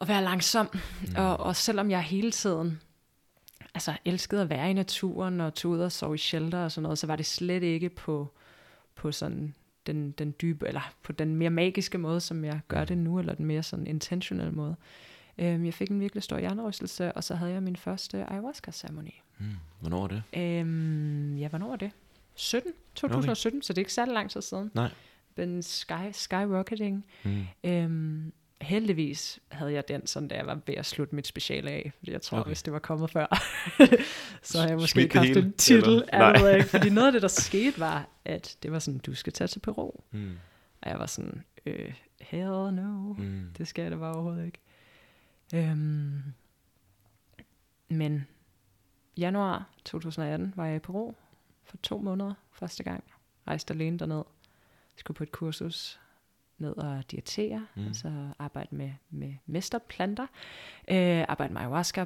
[0.00, 0.68] at være langsom.
[0.72, 1.14] Mm.
[1.16, 2.80] Og, og selvom jeg hele tiden
[3.74, 6.82] altså, elskede at være i naturen og tog ud og sove i shelter og sådan
[6.82, 8.28] noget, så var det slet ikke på,
[8.94, 9.54] på sådan
[9.86, 13.34] den, den dybe, eller på den mere magiske måde, som jeg gør det nu, eller
[13.34, 14.76] den mere sådan intentional måde.
[15.38, 19.22] Øhm, jeg fik en virkelig stor hjernerystelse, og så havde jeg min første ayahuasca-ceremoni.
[19.38, 19.46] Mm.
[19.80, 20.22] Hvornår er det?
[20.36, 21.90] Øhm, ja, hvornår var det?
[22.34, 22.72] 17?
[22.94, 23.62] 2017, okay.
[23.66, 24.70] så det er ikke særlig lang tid siden.
[24.74, 24.90] Nej.
[25.36, 27.04] Den sky, skyrocketing.
[27.24, 27.44] Mm.
[27.64, 31.92] Øhm, heldigvis havde jeg den, sådan da jeg var ved at slutte mit speciale af.
[31.98, 32.48] Fordi jeg tror, Okay.
[32.48, 33.26] hvis det var kommet før,
[34.42, 36.04] så havde jeg måske Smidt ikke haft hele, en titel.
[36.12, 36.54] eller?
[36.54, 39.48] Ikke, fordi noget af det, der skete, var, at det var sådan, du skal tage
[39.48, 39.90] til Peru.
[40.10, 40.38] Mm.
[40.82, 43.12] Og jeg var sådan, øh, hell no.
[43.12, 43.46] Mm.
[43.58, 44.58] Det skal jeg da bare overhovedet ikke.
[45.54, 46.22] Øhm,
[47.88, 48.26] men
[49.16, 51.12] januar 2018 var jeg i Peru
[51.64, 53.04] for to måneder første gang.
[53.48, 54.22] Rejste alene derned.
[55.00, 56.00] Skulle på et kursus
[56.58, 57.86] ned og diætere, Mm.
[57.86, 60.26] altså arbejde med, med mesterplanter.
[60.90, 62.04] Øh, arbejde med ayahuasca.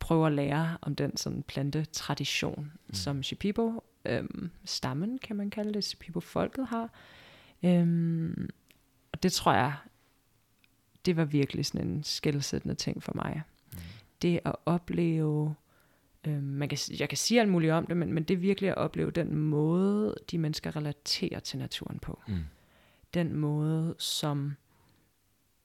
[0.00, 2.94] Prøve at lære om den sådan plantetradition, mm.
[2.94, 6.90] som Shipibo, øhm, stammen kan man kalde det, Shipibo-folket har.
[7.62, 8.48] Øhm,
[9.12, 9.74] og det tror jeg,
[11.06, 13.42] det var virkelig sådan en skældsættende ting for mig.
[13.72, 13.78] Mm.
[14.22, 15.54] Det at opleve,
[16.26, 18.70] øh, man kan, jeg kan sige alt muligt om det, men, men det er virkelig
[18.70, 22.22] at opleve den måde, de mennesker relaterer til naturen på.
[22.28, 22.44] Mm.
[23.14, 24.56] Den måde, som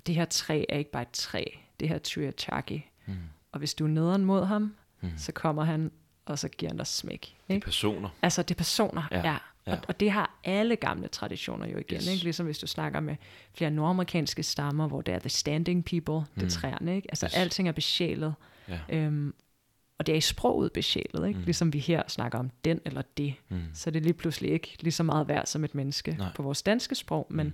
[0.07, 1.43] det her træ er ikke bare et træ,
[1.79, 2.85] det her Tuyachaki.
[3.05, 3.13] Mm.
[3.51, 5.09] Og hvis du er nederen mod ham, Mm.
[5.17, 5.91] så kommer han,
[6.25, 7.35] og så giver han dig smæk.
[7.49, 7.63] Ikke?
[7.65, 8.09] personer.
[8.21, 9.37] Altså det er personer, Ja, ja.
[9.67, 9.71] ja.
[9.73, 12.07] Og, og det har alle gamle traditioner jo igen, Yes.
[12.07, 12.23] ikke?
[12.23, 13.15] Ligesom hvis du snakker med
[13.53, 16.43] flere nordamerikanske stammer, hvor det er the standing people, det Mm.
[16.45, 17.07] er træerne, ikke?
[17.11, 17.33] Altså yes.
[17.35, 18.33] alting er besjælet.
[18.69, 18.79] Ja.
[18.89, 19.33] Øhm,
[20.03, 21.39] og det er i sproget besjælet, ikke?
[21.39, 21.45] Mm.
[21.45, 23.33] Ligesom vi her snakker om den eller det.
[23.49, 23.61] Mm.
[23.73, 26.27] Så det er lige pludselig ikke lige så meget værd som et menneske Nej.
[26.35, 27.53] På vores danske sprog, men, Mm.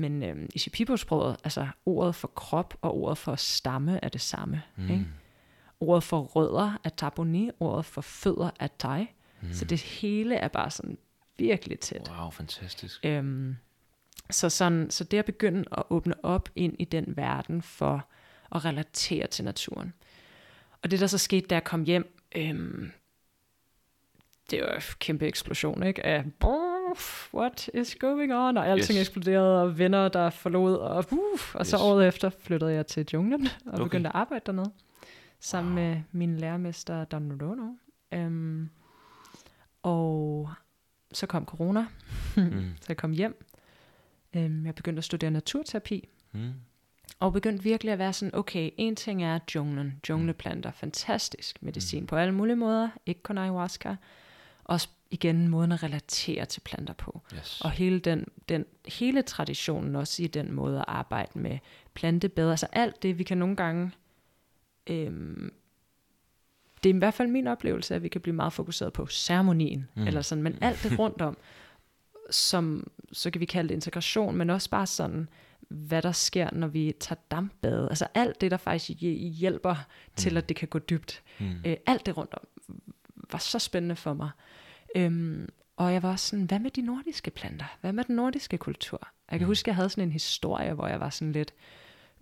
[0.00, 4.62] men øhm, i Shipibo-sproget, altså ordet for krop og ordet for stamme er det samme.
[4.76, 4.90] Mm.
[4.90, 5.06] Ikke?
[5.80, 9.14] Ordet for rødder er taboni, ordet for fødder er dig.
[9.40, 9.52] Mm.
[9.52, 10.98] Så det hele er bare sådan
[11.38, 12.12] virkelig tæt.
[12.18, 13.00] Wow, fantastisk.
[13.04, 13.56] Øhm,
[14.30, 18.06] så, sådan, så det at begynde at åbne op ind i den verden for
[18.54, 19.92] at relatere til naturen.
[20.82, 22.90] Og det der så skete, da jeg kom hjem, øhm,
[24.50, 26.06] det var en kæmpe eksplosion, ikke?
[26.06, 26.98] Af, "Brrr,
[27.34, 28.56] what is going on?
[28.56, 29.08] Og alting Yes.
[29.08, 31.18] eksploderede, og venner, der forlod, og, uh,
[31.54, 31.82] og så Yes.
[31.82, 33.82] året efter flyttede jeg til junglen, og Okay.
[33.84, 34.72] begyndte at arbejde dernede,
[35.40, 35.84] sammen Wow.
[35.84, 37.68] med min lærermester, Don Rono.
[38.12, 38.68] Øhm,
[39.82, 40.50] og
[41.12, 41.86] så kom corona,
[42.36, 42.72] Mm.
[42.80, 43.44] så jeg kom hjem.
[44.36, 46.52] Øhm, jeg begyndte at studere naturterapi, Mm.
[47.18, 52.16] Og begyndte virkelig at være sådan, okay, en ting er junglen, jungleplanter, fantastisk medicin på
[52.16, 53.96] alle mulige måder, ikke kun ayahuasca.
[54.64, 57.20] også igen måden at relatere til planter på.
[57.34, 57.60] Yes.
[57.60, 61.58] Og hele, den, den, hele traditionen også i den måde at arbejde med
[61.94, 62.50] plantebed.
[62.50, 63.92] Altså alt det, vi kan nogle gange...
[64.86, 65.52] Øhm,
[66.82, 69.88] det er i hvert fald min oplevelse, at vi kan blive meget fokuseret på ceremonien,
[69.94, 70.06] mm.
[70.06, 71.36] eller sådan, men alt det rundt om,
[72.30, 75.28] som, så kan vi kalde det integration, men også bare sådan,
[75.68, 77.88] hvad der sker, når vi tager dampbade.
[77.88, 78.98] Altså alt det, der faktisk
[79.38, 80.12] hjælper mm.
[80.16, 81.22] til, at det kan gå dybt.
[81.38, 81.54] Mm.
[81.66, 82.46] Øh, alt det rundt om
[83.32, 84.30] var så spændende for mig.
[84.96, 87.76] Øhm, og jeg var også sådan, hvad med de nordiske planter?
[87.80, 89.08] Hvad med den nordiske kultur?
[89.30, 89.50] Jeg kan mm.
[89.50, 91.54] huske, jeg havde sådan en historie, hvor jeg var sådan lidt,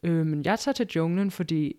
[0.02, 1.74] øhm, jeg tager til junglen, fordi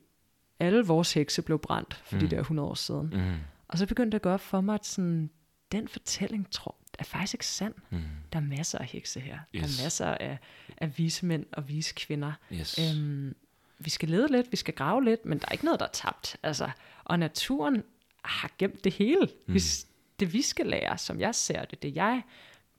[0.59, 2.19] alle vores hekse blev brændt for mm.
[2.19, 3.09] de der 100 år siden.
[3.13, 3.33] Mm.
[3.67, 5.29] Og så begyndte det at gå op for mig, at sådan,
[5.75, 7.73] den fortælling tror, er faktisk ikke sand.
[7.89, 8.01] Mm.
[8.33, 9.39] Der er masser af hekse her.
[9.55, 9.61] Yes.
[9.61, 10.37] Der er masser af,
[10.77, 12.33] af vise mænd og vise kvinder.
[12.53, 12.79] Yes.
[12.79, 13.35] Øhm,
[13.79, 15.91] vi skal lede lidt, vi skal grave lidt, men der er ikke noget, der er
[15.91, 16.37] tabt.
[16.43, 16.69] Altså,
[17.03, 17.83] og naturen
[18.23, 19.29] har gemt det hele.
[19.45, 19.51] Mm.
[19.51, 19.87] Hvis
[20.19, 22.21] det vi skal lære, som jeg ser det, det jeg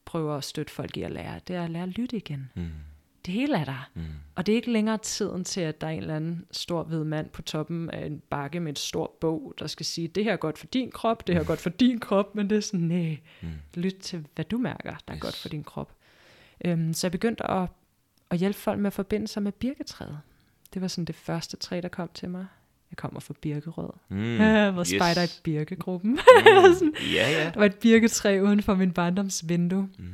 [0.04, 2.50] prøver at støtte folk i at lære, det er at lære at lytte igen.
[2.54, 2.70] Mm.
[3.26, 3.90] Det hele er der.
[3.94, 4.02] Mm.
[4.34, 7.04] Og det er ikke længere tiden til, at der er en eller anden stor hvid
[7.04, 10.32] mand på toppen af en bakke med et stort bog, der skal sige, det her
[10.32, 12.60] er godt for din krop, det her er godt for din krop, men det er
[12.60, 13.48] sådan, nej, mm.
[13.74, 15.20] lyt til, hvad du mærker, der er yes.
[15.20, 15.92] godt for din krop.
[16.68, 17.68] Um, så jeg begyndte at,
[18.30, 20.18] at hjælpe folk med at forbinde sig med birketræet.
[20.74, 22.46] Det var sådan det første træ, der kom til mig.
[22.90, 24.36] Jeg kommer fra Birkerød, mm,
[24.74, 24.88] hvor yes.
[24.88, 26.10] spejder i Birkegruppen.
[26.10, 26.18] Mm,
[27.14, 27.44] ja, ja.
[27.44, 29.88] Der var et birketræ uden for min barndomsvindue.
[29.98, 30.04] Mm.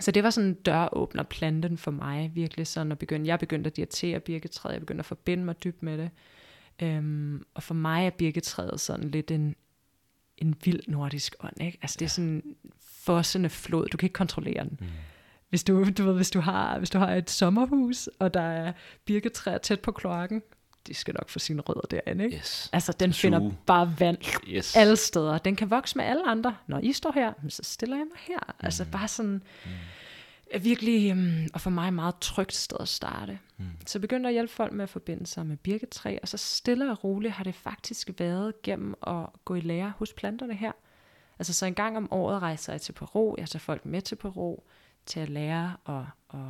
[0.00, 3.26] Så det var sådan en døråbner planten for mig, virkelig sådan at begynde.
[3.26, 6.10] Jeg begyndte at diatere birketræet, jeg begyndte at forbinde mig dybt med det.
[6.82, 9.56] Øhm, og for mig er birketræet sådan lidt en,
[10.38, 11.78] en vild nordisk ånd, ikke?
[11.82, 12.42] Altså det er sådan en
[12.80, 14.78] fossende flod, du kan ikke kontrollere den.
[14.80, 14.86] Mm.
[15.48, 18.72] Hvis du, du ved, hvis du har, hvis du har et sommerhus, og der er
[19.04, 20.42] birketræer tæt på kloakken,
[20.86, 22.24] de skal nok få sine rødder derinde.
[22.24, 22.36] Ikke?
[22.36, 22.70] Yes.
[22.72, 23.20] Altså, den Suge.
[23.20, 24.76] finder bare vand yes.
[24.76, 25.38] alle steder.
[25.38, 26.56] Den kan vokse med alle andre.
[26.66, 28.38] Når I står her, så stiller jeg mig her.
[28.48, 28.66] Mm.
[28.66, 29.42] Altså, bare sådan...
[29.64, 29.70] Mm.
[30.62, 33.38] Virkelig, um, og for mig meget trygt sted at starte.
[33.58, 33.64] Mm.
[33.86, 36.90] Så jeg begyndte at hjælpe folk med at forbinde sig med birketræ, og så stille
[36.90, 40.72] og roligt har det faktisk været gennem at gå i lære hos planterne her.
[41.38, 44.16] Altså så en gang om året rejser jeg til Peru, jeg tager folk med til
[44.16, 44.56] Peru,
[45.10, 46.02] til at lære at,
[46.34, 46.40] at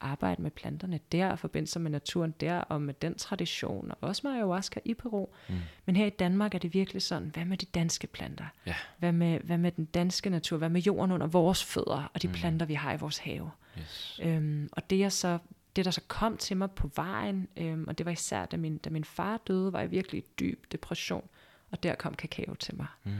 [0.00, 3.96] arbejde med planterne der, og forbinde sig med naturen der, og med den tradition, og
[4.00, 5.26] også med ayahuasca i Peru.
[5.48, 5.54] Mm.
[5.86, 8.44] Men her i Danmark er det virkelig sådan, hvad med de danske planter?
[8.66, 8.74] Ja.
[8.98, 10.56] Hvad, med, hvad med den danske natur?
[10.56, 12.34] Hvad med jorden under vores fødder, og de mm.
[12.34, 13.50] planter, vi har i vores have?
[13.78, 14.20] Yes.
[14.22, 15.38] Øhm, og det er så
[15.76, 18.78] det, der så kom til mig på vejen, øhm, og det var især, da min,
[18.78, 21.28] da min far døde, var jeg virkelig i dyb depression,
[21.70, 22.86] og der kom kakao til mig.
[23.04, 23.12] Mm.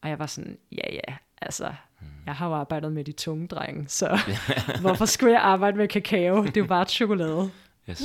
[0.00, 2.06] Og jeg var sådan, ja ja, altså, mm.
[2.26, 4.18] jeg har jo arbejdet med de tunge drenge, så
[4.80, 6.42] hvorfor skulle jeg arbejde med kakao?
[6.42, 7.50] Det er jo bare chokolade.
[7.90, 8.02] Yes.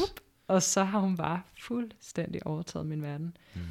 [0.48, 3.38] Og så har hun bare fuldstændig overtaget min verden.
[3.56, 3.62] Mm.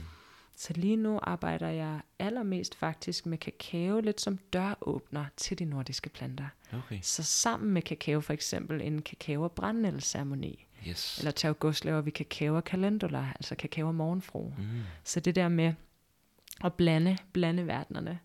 [0.57, 6.09] Så lige nu arbejder jeg allermest faktisk med kakao, lidt som døråbner til de nordiske
[6.09, 6.49] planter.
[6.73, 6.99] Okay.
[7.03, 10.67] Så sammen med kakao for eksempel en kakao- og brændnældsceremoni.
[10.89, 11.19] Yes.
[11.19, 14.53] Eller til august laver vi kakao og calendula, altså kakao og morgenfru.
[14.59, 14.65] Mm.
[15.05, 15.75] Så det der med
[16.65, 18.19] at blande, blande verdenerne.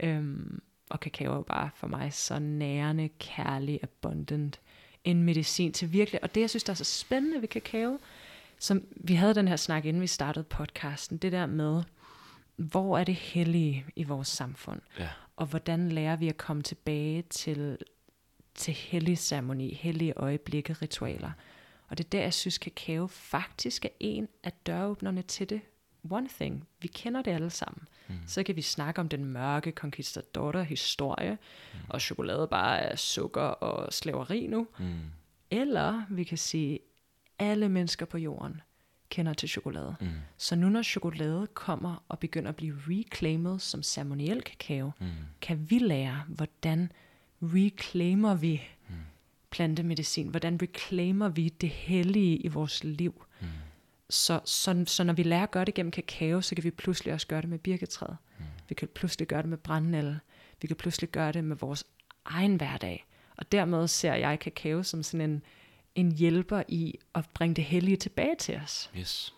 [0.00, 0.62] Øhm,
[0.92, 4.60] og kakao er bare for mig så nærende, kærlig, abundant
[5.04, 6.22] en medicin til virkelig.
[6.22, 7.98] Og det, jeg synes, der er så spændende ved kakao,
[8.58, 11.82] som vi havde den her snak, inden vi startede podcasten, det der med,
[12.56, 14.80] hvor er det hellige i vores samfund?
[14.98, 15.08] Ja.
[15.36, 17.78] Og hvordan lærer vi at komme tilbage til,
[18.54, 21.30] til hellig ceremoni, hellige øjeblikke, ritualer?
[21.88, 25.60] Og det er der, jeg synes, kakao faktisk er en af døråbnerne til det
[26.10, 26.68] one thing.
[26.80, 27.88] Vi kender det alle sammen.
[28.08, 28.14] Mm.
[28.26, 31.38] Så kan vi snakke om den mørke conquistador historie,
[31.72, 31.78] mm.
[31.88, 34.66] og chokolade bare er sukker og slaveri nu.
[34.78, 35.00] Mm.
[35.50, 36.78] Eller vi kan sige,
[37.38, 38.60] alle mennesker på jorden
[39.10, 39.94] kender til chokolade.
[40.00, 40.08] Mm.
[40.36, 45.06] Så nu når chokolade kommer og begynder at blive reclaimed som ceremoniel kakao, mm.
[45.40, 46.92] kan vi lære, hvordan
[47.42, 48.94] reclaimer vi mm.
[49.50, 53.24] plantemedicin, hvordan reclaimer vi det hellige i vores liv.
[53.40, 53.46] Mm
[54.12, 57.14] så, så, så når vi lærer at gøre det gennem kakao, så kan vi pludselig
[57.14, 58.16] også gøre det med birketræet.
[58.38, 58.44] Mm.
[58.68, 60.20] Vi kan pludselig gøre det med brændnælle.
[60.62, 61.84] Vi kan pludselig gøre det med vores
[62.24, 63.06] egen hverdag.
[63.36, 65.42] Og dermed ser jeg kakao som sådan en,
[65.94, 68.90] en hjælper i at bringe det hellige tilbage til os.
[68.98, 69.34] Yes.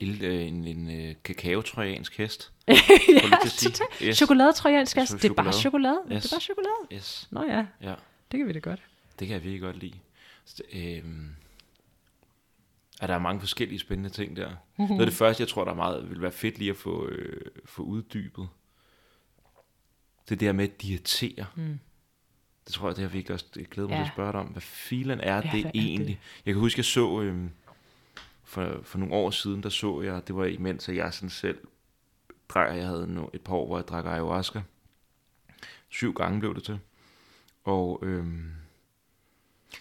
[0.00, 2.52] Lille, øh, en, en, uh, kakao-trojansk hest.
[2.68, 2.74] ja,
[4.02, 4.16] yes.
[4.16, 5.12] chokoladetrojansk hest.
[5.12, 6.00] Det er bare chokolade.
[6.12, 6.22] Yes.
[6.22, 6.86] Det er bare chokolade.
[6.92, 7.28] Yes.
[7.30, 7.66] Nå ja.
[7.82, 7.94] ja,
[8.32, 8.80] det kan vi da godt.
[9.18, 9.98] Det kan jeg virkelig godt lide.
[10.44, 11.30] Så, øhm,
[13.02, 14.48] Ja, der er mange forskellige spændende ting der.
[14.48, 14.86] Mm-hmm.
[14.86, 17.06] Noget af det første, jeg tror, der er meget, vil være fedt lige at få,
[17.06, 18.48] øh, få uddybet.
[20.28, 21.46] Det der med at diætere.
[21.54, 21.78] Mm.
[22.66, 24.02] Det tror jeg, det har virkelig også glædet mig ja.
[24.02, 24.46] til at spørge dig om.
[24.46, 26.16] Hvad filen er ja, det egentlig?
[26.16, 26.42] Det?
[26.46, 27.50] Jeg kan huske, jeg så øh,
[28.44, 31.58] for, for nogle år siden, der så jeg, det var imens, at jeg sådan selv
[32.48, 34.62] drak, jeg havde et par år, hvor jeg drak ayahuasca.
[35.88, 36.78] Syv gange blev det til.
[37.64, 38.52] Og øhm,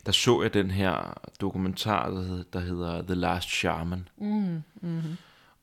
[0.05, 4.07] der så jeg den her dokumentar, der hedder, der hedder The Last Shaman.
[4.17, 5.01] Mm, mm.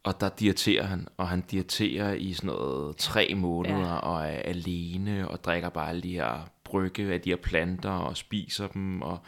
[0.05, 3.95] Og der diaterer han, og han diaterer i sådan noget tre måneder, Ja.
[3.97, 8.17] og er alene, og drikker bare alle de her brygge af de her planter, og
[8.17, 9.19] spiser dem, og,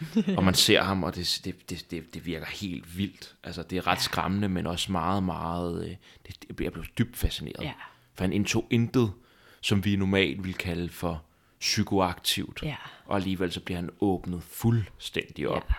[0.36, 3.34] og man ser ham, og det, det, det, det, det virker helt vildt.
[3.44, 4.00] Altså, det er ret Ja.
[4.02, 5.84] skræmmende, men også meget, meget...
[5.84, 7.62] øh, Det, det, jeg blev dybt fascineret.
[7.64, 7.72] Ja.
[8.14, 9.12] For han indtog intet,
[9.60, 11.22] som vi normalt vil kalde for
[11.60, 12.60] psykoaktivt.
[12.62, 12.76] Ja.
[13.04, 15.66] Og alligevel så bliver han åbnet fuldstændig op.
[15.70, 15.74] Ja.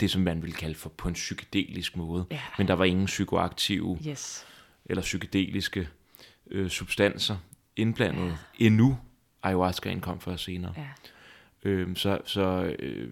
[0.00, 2.26] Det, som man vil kalde for på en psykedelisk måde.
[2.30, 2.40] Ja.
[2.58, 4.46] Men der var ingen psykoaktive Yes.
[4.84, 5.88] eller psykedeliske
[6.50, 7.36] øh, substanser
[7.76, 8.26] indblandet
[8.60, 8.64] ja.
[8.66, 8.98] endnu.
[9.42, 10.74] Ayahuascaen kom først senere.
[10.76, 10.88] Ja.
[11.62, 13.10] Øhm, så, så, øh,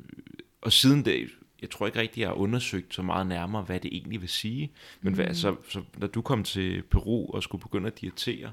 [0.61, 1.31] og siden det,
[1.63, 4.73] jeg tror ikke rigtig, jeg har undersøgt så meget nærmere, hvad det egentlig vil sige.
[5.01, 5.15] Men Mm.
[5.17, 8.51] hvad, så, så, når du kom til Peru og skulle begynde at diætere,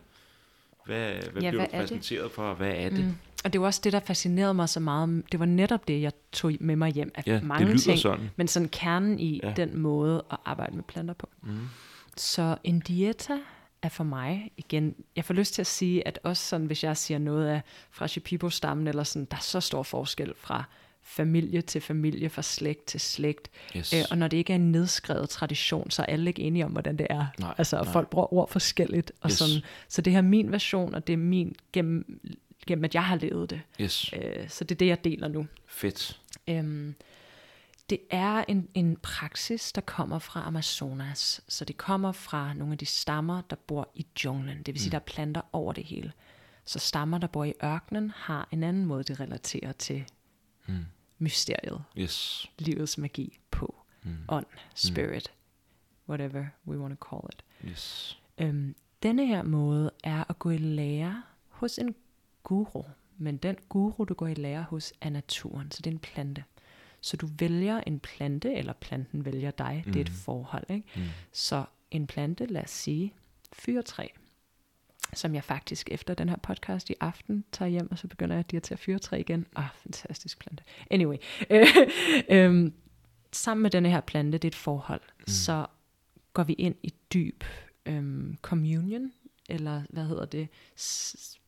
[0.90, 1.72] hvad, hvad Ja, blev hvad du er det?
[1.90, 3.00] præsenteret for, og hvad er det?
[3.06, 3.16] Mm.
[3.46, 5.24] Og det var også det, der fascinerede mig så meget.
[5.32, 8.00] Det var netop det, jeg tog med mig hjem af Ja, mange ting.
[8.00, 8.30] sådan.
[8.36, 9.54] Men sådan kernen i ja.
[9.56, 11.30] den måde at arbejde med planter på.
[11.42, 11.58] Mm.
[12.18, 13.34] Så en dieta
[13.82, 16.98] er for mig, igen, jeg får lyst til at sige, at også sådan, hvis jeg
[16.98, 20.64] siger noget af fra Shipibo-stammen, eller sådan, der er så stor forskel fra
[21.10, 23.50] familie til familie, fra slægt til slægt.
[23.78, 23.94] Yes.
[23.94, 26.72] Øh, og når det ikke er en nedskrevet tradition, så er alle ikke enige om,
[26.72, 27.26] hvordan det er.
[27.40, 27.92] Nej, altså, nej.
[27.94, 29.12] folk bruger ord forskelligt.
[29.22, 29.38] Og Yes.
[29.38, 32.22] sådan, så det her er min version, og det er min, gennem,
[32.68, 33.62] gennem at jeg har levet det.
[33.82, 34.14] yes.
[34.14, 35.48] Øh, så det er det, jeg deler nu.
[35.68, 36.22] Fedt.
[36.48, 36.96] Øhm,
[37.90, 41.42] det er en, en praksis, der kommer fra Amazonas.
[41.48, 44.58] Så det kommer fra nogle af de stammer, der bor i junglen.
[44.58, 46.12] Det vil sige, der er planter over det hele.
[46.66, 50.06] Så stammer, der bor i ørkenen, har en anden måde, de relaterer til
[50.68, 50.86] Mm.
[51.20, 52.46] Mysteriet, Yes.
[52.60, 54.18] livets magi på Mm.
[54.28, 55.32] ånd, spirit,
[56.10, 57.44] whatever we want to call it.
[57.72, 58.18] Yes.
[58.38, 61.96] Øhm, denne her måde er at gå i lære hos en
[62.44, 62.84] guru.
[63.18, 65.72] Men den guru, du går i lære hos, er naturen.
[65.72, 66.44] Så det er en plante.
[67.02, 69.84] Så du vælger en plante, eller planten vælger dig.
[69.86, 69.92] Mm.
[69.94, 70.64] Det er et forhold.
[70.70, 70.88] Ikke?
[70.96, 71.02] Mm.
[71.32, 73.14] Så en plante, lad os sige,
[73.54, 74.08] fyrtræ,
[75.14, 78.46] som jeg faktisk efter den her podcast i aften tager hjem, og så begynder jeg
[78.56, 79.46] at at fyrtræ igen.
[79.56, 80.64] Ah, fantastisk plante.
[80.92, 81.18] Anyway,
[81.50, 81.68] øh,
[82.30, 82.72] øh,
[83.32, 85.28] sammen med denne her plante, det er et forhold, mm.
[85.28, 85.66] så
[86.34, 87.44] går vi ind i dyb
[87.86, 89.12] øhm, communion,
[89.50, 91.40] eller hvad hedder det, S-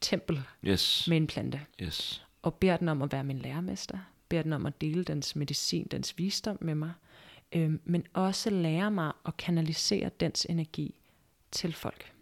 [0.00, 1.08] tempel Yes.
[1.08, 2.26] med en plante, Yes.
[2.42, 5.86] og beder den om at være min lærermester, beder den om at dele dens medicin,
[5.90, 6.92] dens visdom med mig,
[7.52, 10.94] øhm, men også lære mig at kanalisere dens energi
[11.50, 12.12] til folk.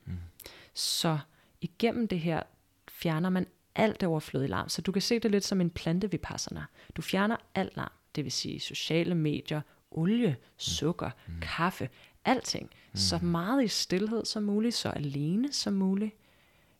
[0.74, 0.78] Mm.
[0.78, 1.18] Så
[1.60, 2.42] igennem det her
[2.88, 4.68] fjerner man alt det overflødige larm.
[4.68, 6.64] Så du kan se det lidt som en plante vipassana.
[6.96, 9.60] Du fjerner alt larm, det vil sige sociale medier,
[9.90, 11.34] olie, sukker, mm.
[11.40, 11.88] kaffe,
[12.24, 12.70] alting.
[12.92, 12.96] Mm.
[12.96, 16.14] Så meget i stillhed som muligt, så alene som muligt.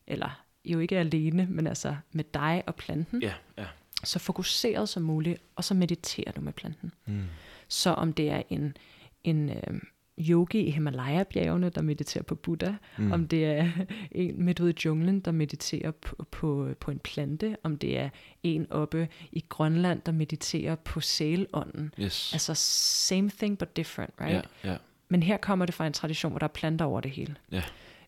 [0.06, 3.22] Eller jo ikke alene, men altså med dig og planten.
[3.22, 3.66] Ja, ja.
[4.04, 6.92] Så fokuseret som muligt, og så mediterer du med planten.
[7.06, 7.24] Mm.
[7.68, 8.76] Så om det er en,
[9.24, 9.80] en øh,
[10.18, 13.12] yogi i Himalaya-bjergene, der mediterer på Buddha, mm.
[13.12, 13.70] om det er
[14.10, 18.08] en midt ude i junglen, der mediterer på, på, på en plante, om det er
[18.42, 21.94] en oppe i Grønland, der mediterer på sælånden.
[22.00, 22.32] Yes.
[22.32, 24.48] Altså same thing but different, right?
[24.64, 24.76] Ja, ja.
[25.08, 27.36] Men her kommer det fra en tradition, hvor der er planter over det hele.
[27.52, 27.62] Ja.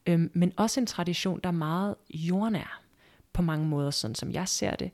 [0.06, 2.82] Øhm, men også en tradition, der er meget jordnær
[3.32, 4.90] på mange måder, sådan som jeg ser det.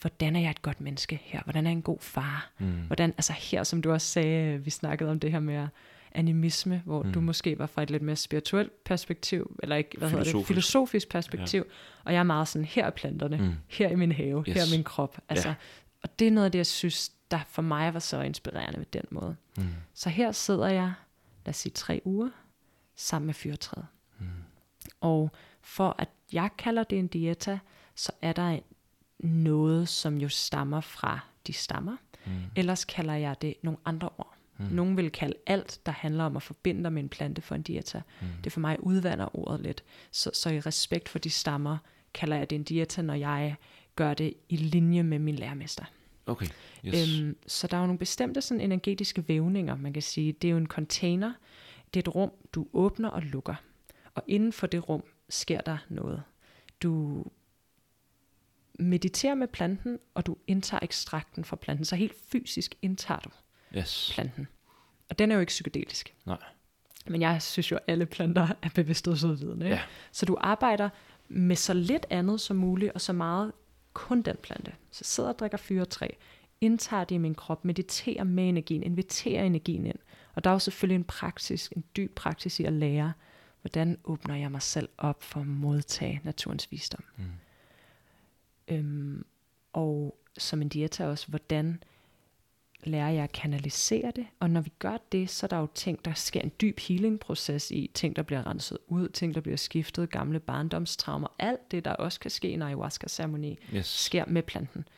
[0.00, 1.42] Hvordan er jeg et godt menneske her?
[1.42, 2.50] Hvordan er jeg en god far?
[2.58, 2.72] Mm.
[2.86, 5.68] Hvordan, altså her, som du også sagde, vi snakkede om det her med
[6.14, 7.12] animisme, hvor mm.
[7.12, 10.48] du måske var fra et lidt mere spirituelt perspektiv, eller ikke, hvad hedder det, Filosofisk.
[10.48, 11.74] filosofisk perspektiv, ja.
[12.04, 13.54] og jeg er meget sådan, her er planterne, mm.
[13.68, 14.54] her i min have, yes.
[14.54, 15.18] her er min krop.
[15.28, 15.54] Altså, Ja.
[16.02, 18.86] Og det er noget af det, jeg synes, der for mig var så inspirerende ved
[18.92, 19.36] den måde.
[19.56, 19.64] Mm.
[19.94, 20.92] Så her sidder jeg,
[21.44, 22.30] lad os sige tre uger,
[22.96, 23.86] sammen med fyrtræet.
[24.18, 24.26] Mm.
[25.00, 27.58] Og for at jeg kalder det en dieta,
[27.94, 28.58] så er der
[29.18, 31.96] noget, som jo stammer fra de stammer.
[32.26, 32.32] Mm.
[32.56, 34.34] Ellers kalder jeg det nogle andre ord.
[34.70, 34.76] Mm.
[34.76, 37.62] Nogle vil kalde alt, der handler om at forbinde dig med en plante for en
[37.62, 38.02] dieta.
[38.20, 38.26] Mm.
[38.44, 39.84] Det for mig udvander ordet lidt.
[40.10, 41.78] Så, så i respekt for de stammer,
[42.14, 43.56] kalder jeg det en dieta, når jeg
[43.96, 45.84] gør det i linje med min lærermester.
[46.26, 46.46] Okay.
[46.84, 47.18] Yes.
[47.20, 50.32] Øhm, så der er jo nogle bestemte sådan energetiske vævninger, man kan sige.
[50.32, 51.32] Det er jo en container.
[51.94, 53.54] Det er et rum, du åbner og lukker.
[54.14, 56.22] Og inden for det rum sker der noget.
[56.82, 57.24] Du
[58.78, 61.84] mediterer med planten, og du indtager ekstrakten fra planten.
[61.84, 63.30] Så helt fysisk indtager du
[63.76, 64.10] yes.
[64.14, 64.48] planten.
[65.10, 66.14] Og den er jo ikke psykedelisk.
[66.26, 66.38] Nej.
[67.06, 69.66] Men jeg synes jo, at alle planter er bevidsthedsudvidende.
[69.66, 69.80] Ja.
[70.12, 70.88] Så du arbejder
[71.28, 73.52] med så lidt andet som muligt, og så meget
[73.92, 74.72] kun den plante.
[74.90, 76.08] Så sidder og drikker fyretræ,
[76.60, 79.98] indtager det i min krop, mediterer med energien, inviterer energien ind.
[80.34, 83.12] Og der er jo selvfølgelig en praksis, en dyb praksis i at lære,
[83.62, 87.04] Hvordan åbner jeg mig selv op for at modtage naturens visdom?
[87.16, 87.24] Mm.
[88.68, 89.26] Øhm,
[89.72, 91.82] og som en diæta også, hvordan
[92.82, 96.04] lærer jeg at kanalisere det, og når vi gør det, så er der jo ting,
[96.04, 100.10] der sker en dyb healing-proces i, ting, der bliver renset ud, ting, der bliver skiftet,
[100.10, 103.86] gamle barndomstraumer, alt det, der også kan ske i en ayahuasca-ceremoni, Yes.
[103.86, 104.88] sker med planten.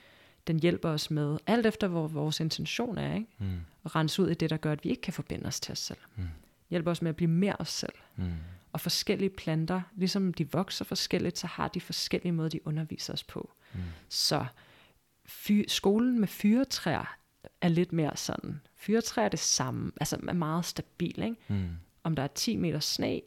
[0.46, 3.26] Den hjælper os med, alt efter hvor vores intention er, ikke?
[3.38, 3.60] Mm.
[3.84, 5.78] at rense ud i det, der gør, at vi ikke kan forbinde os til os
[5.78, 5.98] selv.
[6.16, 6.24] Mm.
[6.70, 7.92] Hjælper os med at blive mere os selv.
[8.16, 8.24] Mm.
[8.72, 13.24] Og forskellige planter, ligesom de vokser forskelligt, så har de forskellige måder, de underviser os
[13.24, 13.52] på.
[13.74, 13.80] Mm.
[14.08, 14.46] Så
[15.26, 17.16] fy, skolen med fyretræer
[17.64, 18.60] er lidt mere sådan.
[18.76, 21.36] Fyretræer er det samme, altså er meget stabil, ikke?
[21.48, 21.68] Mm.
[22.04, 23.20] Om der er 10 meter sne,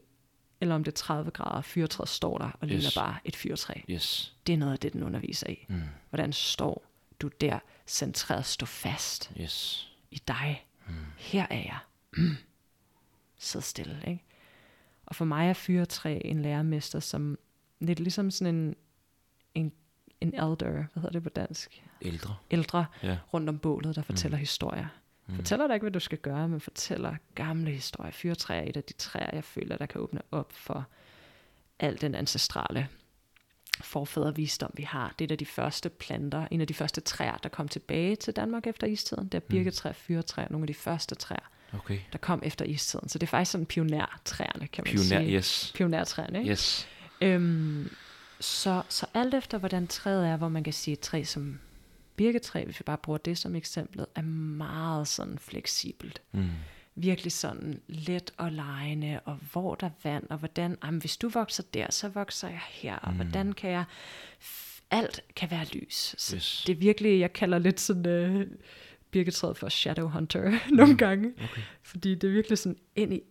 [0.62, 2.96] eller om det er 30 grader, fyretræet står der og ligner Yes.
[2.96, 3.74] bare et fyrtræ.
[3.90, 4.36] Yes.
[4.48, 5.66] Det er noget af det, den underviser i.
[5.70, 5.82] Mm.
[6.10, 6.86] Hvordan står
[7.22, 9.88] du der centreret, stå fast Yes.
[10.12, 10.68] i dig.
[10.88, 10.94] Mm.
[11.18, 11.78] Her er jeg.
[12.18, 12.36] Mm.
[13.40, 14.24] Sid stille, ikke?
[15.06, 17.38] Og for mig er fyretræ en lærermester, som
[17.80, 18.76] lidt ligesom sådan en,
[20.22, 21.84] en, elder, hvad hedder det på dansk?
[22.02, 22.36] Ældre.
[22.52, 23.18] Ældre Ja.
[23.34, 24.40] rundt om bålet, der fortæller mm.
[24.40, 24.88] historier.
[25.28, 25.36] Mm.
[25.36, 28.12] Fortæller dig ikke, hvad du skal gøre, men fortæller gamle historier.
[28.12, 30.86] Fyretræ er et af de træer, jeg føler, der kan åbne op for
[31.80, 32.88] al den ancestrale
[33.82, 35.16] forfædrevisdom, vi har.
[35.20, 38.36] Det er af de første planter, en af de første træer, der kom tilbage til
[38.36, 39.24] Danmark efter istiden.
[39.28, 42.00] Det er birketræ, fyretræ, nogle af de første træer, Okay.
[42.12, 43.10] der kom efter istiden.
[43.10, 45.38] Så det er faktisk sådan pionertræerne, kan man Pioner, sige.
[45.38, 45.72] yes.
[45.76, 46.52] Pionertræerne, ikke?
[46.52, 46.88] Yes.
[47.22, 47.90] Øhm,
[48.40, 51.60] så, så alt efter, hvordan træet er, hvor man kan sige, et træ som
[52.16, 56.22] birketræ, hvis vi bare bruger det som eksempel, er meget sådan fleksibelt.
[56.32, 56.50] Mm.
[56.96, 61.30] Virkelig sådan let og lejende, og hvor der er vand, og hvordan, jamen, hvis du
[61.30, 63.16] vokser der, så vokser jeg her, og Mm.
[63.18, 63.84] hvordan kan jeg,
[64.92, 66.16] alt kan være lys.
[66.18, 66.64] Så Yes.
[66.68, 68.48] det er virkelig, jeg kalder lidt sådan, øh,
[69.12, 71.62] birketræet for shadow hunter nogle gange, Okay.
[71.84, 73.22] fordi det er virkelig sådan ind i,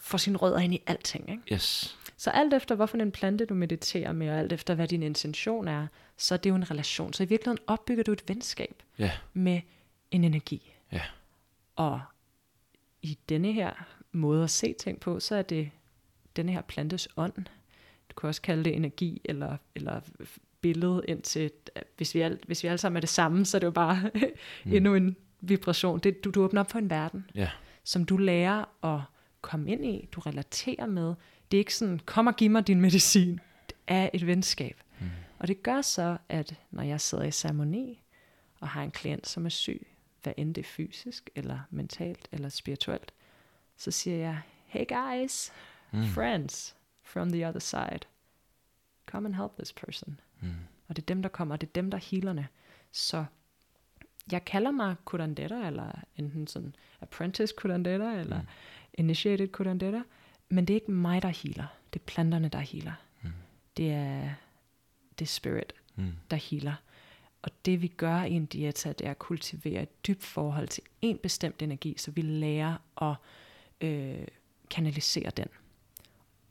[0.00, 1.42] får sine rødder ind i alting, ikke?
[1.54, 1.98] Yes.
[2.16, 5.68] Så alt efter, hvorfor en plante du mediterer med, og alt efter, hvad din intention
[5.68, 7.12] er, så er det jo en relation.
[7.12, 9.10] Så i virkeligheden opbygger du et venskab Ja.
[9.32, 9.60] med
[10.10, 10.72] en energi.
[10.92, 11.02] Ja.
[11.76, 12.00] Og
[13.02, 13.72] i denne her
[14.12, 15.70] måde at se ting på, så er det
[16.36, 17.32] denne her plantes ånd.
[18.10, 20.00] Du kan også kalde det energi, eller, eller
[20.60, 21.50] billede ind til,
[21.96, 24.10] hvis vi, al, hvis vi alle sammen er det samme, så er det jo bare
[24.64, 24.72] mm.
[24.72, 25.98] endnu en vibration.
[25.98, 27.50] Det, du, du åbner op for en verden Ja.
[27.84, 29.00] som du lærer at
[29.42, 31.14] komme ind i, du relaterer med.
[31.50, 33.40] Det er ikke sådan, kom og giv mig din medicin.
[33.66, 34.80] Det er et venskab.
[35.00, 35.10] Mm.
[35.38, 38.02] Og det gør så, at når jeg sidder i ceremoni,
[38.60, 39.86] og har en klient, som er syg,
[40.22, 43.12] hvad end det er fysisk, eller mentalt, eller spirituelt,
[43.76, 45.52] så siger jeg, hey guys,
[45.92, 46.06] mm.
[46.06, 48.00] friends from the other side,
[49.06, 50.20] come and help this person.
[50.40, 50.54] Mm.
[50.88, 52.48] Og det er dem, der kommer, og det er dem, der er healerne.
[52.92, 53.24] Så
[54.32, 58.48] jeg kalder mig kurandera, eller enten sådan apprentice kurandera, eller mm.
[58.94, 60.02] Initiated kurandera,
[60.48, 61.66] men det er ikke mig, der healer.
[61.92, 62.92] Det er planterne, der healer.
[63.22, 63.30] Mm.
[63.76, 64.34] Det er
[65.18, 66.12] det er spirit, Mm.
[66.30, 66.74] der healer.
[67.42, 70.82] Og det vi gør i en dieta, det er at kultivere et dybt forhold til
[71.02, 73.14] en bestemt energi, så vi lærer at
[73.88, 74.26] øh,
[74.70, 75.46] kanalisere den.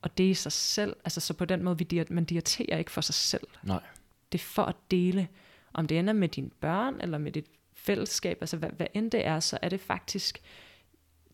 [0.02, 2.92] Og det i sig selv, altså så på den måde, vi diet, man dieterer ikke
[2.92, 3.48] for sig selv.
[3.64, 3.84] Nej.
[4.32, 5.28] Det er for at dele,
[5.74, 9.26] om det ender med dine børn, eller med dit fællesskab, altså hvad, hvad end det
[9.26, 10.42] er, så er det faktisk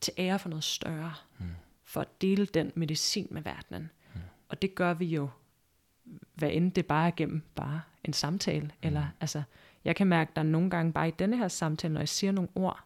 [0.01, 1.13] til ære for noget større.
[1.39, 1.45] Mm.
[1.83, 3.89] For at dele den medicin med verdenen.
[4.13, 4.21] Mm.
[4.49, 5.29] Og det gør vi jo,
[6.33, 8.65] hvad end det bare er gennem bare en samtale.
[8.65, 8.71] Mm.
[8.81, 9.43] Eller, altså,
[9.85, 12.31] jeg kan mærke, der er nogle gange bare i denne her samtale, når jeg siger
[12.31, 12.83] nogle ord,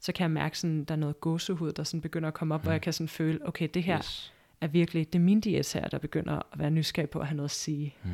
[0.00, 2.60] så kan jeg mærke, sådan, der er noget gåsehud, der sådan begynder at komme op,
[2.60, 2.62] mm.
[2.62, 4.32] hvor jeg kan sådan føle, okay, det her Yes.
[4.60, 7.36] er virkelig, det er min diæt her, der begynder at være nysgerrig på at have
[7.36, 7.94] noget at sige.
[8.04, 8.10] Mm.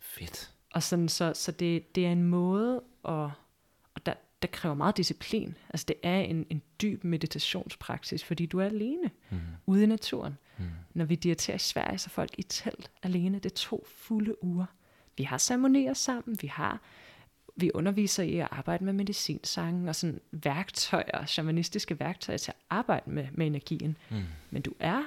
[0.00, 0.50] Fedt.
[0.74, 3.32] Og sådan, så, så det, det er en måde, og,
[3.94, 4.14] og der,
[4.44, 5.56] der kræver meget disciplin.
[5.70, 9.38] Altså det er en, en dyb meditationspraksis, fordi du er alene Mm.
[9.66, 10.38] ude i naturen.
[10.58, 10.64] Mm.
[10.94, 13.38] Når vi dieterer i Sverige, så er folk i telt alene.
[13.38, 14.66] Det er to fulde uger.
[15.16, 16.80] Vi har ceremonier sammen, vi har
[17.56, 23.10] vi underviser i at arbejde med medicinsangen og sådan værktøjer, shamanistiske værktøjer til at arbejde
[23.10, 23.96] med, med energien.
[24.10, 24.22] Mm.
[24.50, 25.02] Men du er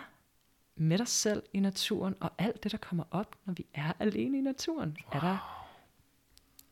[0.75, 4.37] med dig selv i naturen, og alt det, der kommer op, når vi er alene
[4.37, 4.97] i naturen.
[5.13, 5.19] Wow.
[5.19, 5.67] Er, der,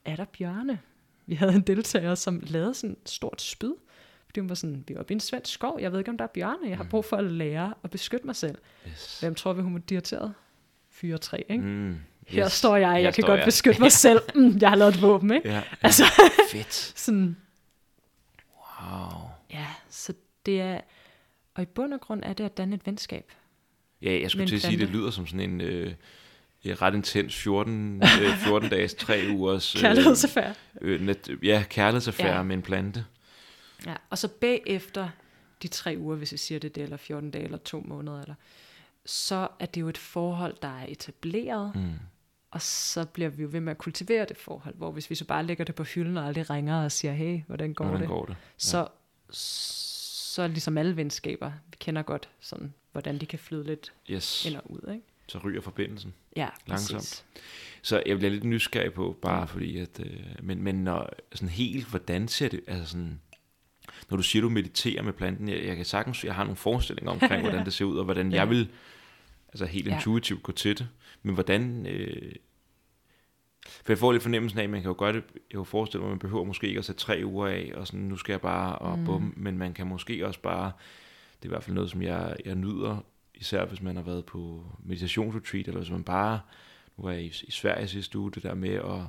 [0.05, 0.79] er der bjørne?
[1.27, 3.73] Vi havde en deltager, som lavede sådan et stort spyd,
[4.25, 6.23] fordi hun var sådan, vi oppe i en svensk skov, jeg ved ikke, om der
[6.25, 8.57] er bjørne, jeg har brug for at lære at beskytte mig selv.
[8.87, 9.19] Yes.
[9.19, 10.33] Hvem tror vi, hun var?
[10.89, 11.63] Fyre tre, ikke?
[11.63, 11.69] Mm.
[11.69, 11.95] Mm.
[12.27, 13.45] Her står jeg, jeg Her kan godt jeg.
[13.45, 14.19] beskytte mig selv.
[14.35, 15.49] Mm, jeg har lavet et våben, ikke?
[15.49, 15.63] Ja.
[15.81, 16.03] Altså,
[16.51, 16.73] Fedt.
[16.73, 17.37] sådan,
[18.81, 19.21] Wow.
[19.53, 20.13] ja, så
[20.45, 20.79] det er,
[21.55, 23.31] og i bund og grund er det at danne et venskab.
[24.01, 25.93] Ja, jeg skulle til at sige, det lyder som sådan en øh, ja,
[26.73, 29.75] ret intens 14, øh, 14 dages, 3 ugers...
[29.79, 30.53] Kærlighedsaffære.
[30.81, 32.35] Øh, net, ja, kærlighedsaffære Ja.
[32.37, 32.43] ja.
[32.43, 33.05] med en plante.
[33.85, 35.09] Ja, og så bagefter
[35.61, 38.35] de tre uger, hvis vi siger det, eller 14 dage, eller to måneder, eller,
[39.05, 41.91] så er det jo et forhold, der er etableret, Mm.
[42.51, 45.25] og så bliver vi jo ved med at kultivere det forhold, hvor hvis vi så
[45.25, 48.09] bare lægger det på hylden og aldrig ringer og siger, hey, hvordan går Hvordan det?
[48.09, 48.35] går det?
[48.57, 48.87] Så,
[49.29, 54.45] så ligesom alle venskaber, vi kender godt sådan, hvordan de kan flyde lidt Yes.
[54.45, 55.03] ind og ud, ikke?
[55.27, 56.13] Så ryger forbindelsen.
[56.35, 56.97] Ja, Langsomt.
[56.97, 57.25] præcis.
[57.81, 61.87] Så jeg bliver lidt nysgerrig på, bare fordi at, øh, men, men når, sådan helt,
[61.87, 63.19] hvordan ser det, altså sådan,
[64.09, 67.11] når du siger, du mediterer med planten, jeg, jeg kan sagtens, jeg har nogle forestillinger
[67.11, 68.35] omkring, hvordan det ser ud, og hvordan Ja.
[68.37, 68.69] jeg vil,
[69.49, 69.95] altså helt Ja.
[69.95, 70.87] intuitivt gå til det,
[71.23, 72.31] men hvordan, øh,
[73.65, 75.23] for jeg får lidt fornemmelsen af, at man kan jo godt, jeg
[75.53, 77.99] kan forestille mig, at man behøver måske ikke at sætte tre uger af, og sådan,
[77.99, 79.05] nu skal jeg bare, og Mm.
[79.05, 80.71] bum, men man kan måske også bare,
[81.35, 83.05] det er i hvert fald noget, som jeg, jeg nyder,
[83.35, 86.41] især hvis man har været på meditationsretreat, eller hvis man bare,
[86.97, 89.01] nu var jeg i, i Sverige sidste uge, det der med at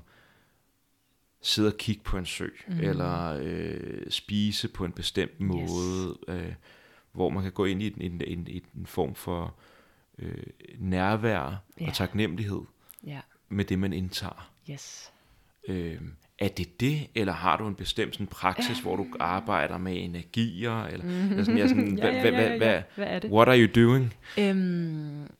[1.40, 2.78] sidde og kigge på en sø, Mm.
[2.80, 6.54] eller øh, spise på en bestemt måde, øh,
[7.12, 9.54] hvor man kan gå ind i en, en, en, en, form for
[10.18, 10.42] øh,
[10.78, 11.86] nærvær Ja.
[11.88, 12.60] og taknemmelighed
[13.06, 14.50] Ja, med det, man indtager.
[14.70, 15.12] yes.
[15.68, 16.00] Øh,
[16.38, 20.84] er det det, eller har du en bestemt sådan, praksis, hvor du arbejder med energier,
[20.84, 22.56] eller, eller sådan, jeg sådan, ja, hvad, ja, hvad, ja, hvad, ja.
[22.56, 23.30] hvad, Hvad er det?
[23.30, 24.14] what are you doing?
[24.38, 25.30] Øhm,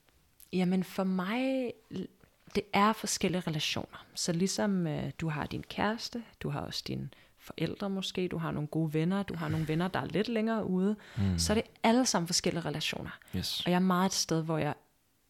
[0.53, 1.71] jamen for mig,
[2.55, 4.05] det er forskellige relationer.
[4.15, 8.51] Så ligesom øh, du har din kæreste, du har også dine forældre måske, du har
[8.51, 11.37] nogle gode venner, du har nogle venner, der er lidt længere ude, mm.
[11.37, 13.11] så er det alle sammen forskellige relationer.
[13.35, 13.61] Yes.
[13.65, 14.73] Og jeg er meget et sted, hvor jeg,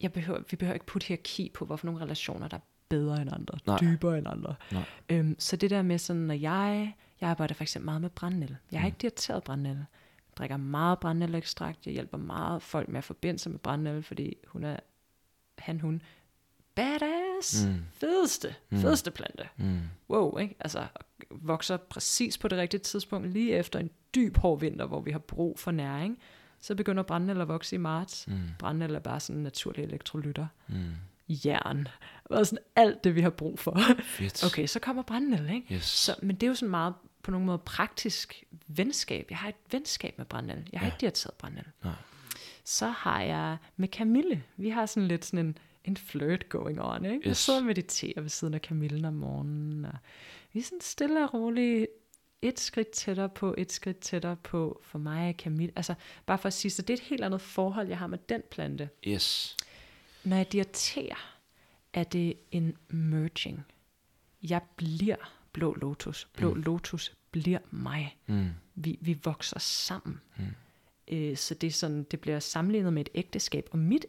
[0.00, 3.30] jeg behøver, vi behøver ikke putte hierarki på, hvorfor nogle relationer, der er bedre end
[3.32, 3.78] andre, Nej.
[3.80, 4.54] dybere end andre.
[4.72, 4.82] Nej.
[5.08, 8.56] Øhm, så det der med sådan, når jeg, jeg arbejder for eksempel meget med brændnæl.
[8.72, 8.88] Jeg har Mm.
[8.88, 9.76] ikke diæteret brændnæl.
[9.76, 11.86] Jeg drikker meget brændnælekstrakt.
[11.86, 14.76] Jeg hjælper meget folk med at forbinde sig med brændnæl, fordi hun er,
[15.58, 16.02] han, hun,
[16.74, 17.74] badass, Mm.
[17.92, 18.78] fedeste, Mm.
[18.78, 19.48] fedeste plante.
[19.56, 19.80] Mm.
[20.10, 20.56] Wow, ikke?
[20.60, 20.86] Altså,
[21.30, 25.18] vokser præcis på det rigtige tidspunkt, lige efter en dyb hård vinter, hvor vi har
[25.18, 26.18] brug for næring.
[26.60, 28.28] Så begynder brændnæl at vokse i marts.
[28.28, 28.38] Mm.
[28.58, 30.46] Brændnæl er bare sådan en naturlig elektrolytter.
[30.68, 30.74] Mm.
[31.28, 31.88] Jern.
[32.24, 33.78] Og sådan alt det, vi har brug for.
[34.02, 34.44] Fedt.
[34.46, 35.74] Okay, så kommer brændnæl, ikke?
[35.74, 35.84] Yes.
[35.84, 39.26] Så, men det er jo sådan meget på nogle måder praktisk venskab.
[39.30, 40.68] Jeg har et venskab med brændnæl.
[40.72, 40.92] Jeg har Ja.
[40.92, 41.64] ikke diæteret brændnæl.
[41.84, 41.92] Nej.
[42.64, 44.42] Så har jeg med Camille.
[44.56, 47.04] Vi har sådan lidt sådan en, en flirt going on.
[47.04, 47.20] Ikke?
[47.24, 47.36] Jeg Yes.
[47.38, 49.84] sidder og mediterer ved siden af Camille om morgenen.
[49.84, 49.94] Og
[50.52, 51.86] vi er sådan stille og roligt
[52.42, 55.72] et skridt tættere på, et skridt tættere på for mig og Camille.
[55.76, 55.94] Altså
[56.26, 58.42] bare for at sige, så det er et helt andet forhold, jeg har med den
[58.50, 58.88] plante.
[59.06, 59.56] Yes.
[60.28, 61.38] Når jeg diaterer,
[61.92, 63.64] er det en merging.
[64.42, 65.16] Jeg bliver
[65.52, 66.28] blå lotus.
[66.36, 66.62] Blå mm.
[66.62, 68.16] lotus bliver mig.
[68.26, 68.48] Mm.
[68.74, 70.20] Vi, vi vokser sammen.
[70.36, 70.44] Mm.
[71.08, 74.06] Øh, så det, er sådan, det bliver sammenlignet med et ægteskab, og mit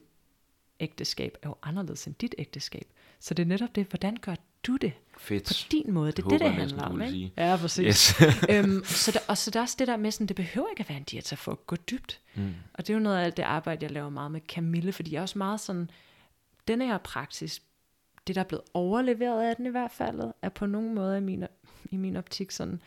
[0.80, 2.88] ægteskab er jo anderledes end dit ægteskab.
[3.20, 4.36] Så det er netop det, hvordan gør
[4.68, 5.48] du det Fedt.
[5.48, 6.12] på din måde?
[6.12, 7.02] Det er håber det, det handler om.
[7.02, 7.12] Ikke?
[7.12, 7.34] sige.
[7.38, 7.86] Ja, præcis.
[7.86, 8.22] Yes.
[8.52, 10.80] øhm, så der, og så der er også det der med, sådan, det behøver ikke
[10.80, 12.20] at være en diæta for at gå dybt.
[12.36, 12.54] mm.
[12.74, 15.12] Og det er jo noget af alt det arbejde, jeg laver meget med Camille, fordi
[15.12, 15.90] jeg er også meget sådan,
[16.68, 17.62] den her praksis,
[18.28, 21.22] det der er blevet overleveret af den i hvert fald, er på nogen måde i
[21.22, 21.44] min,
[21.92, 22.82] i min optik sådan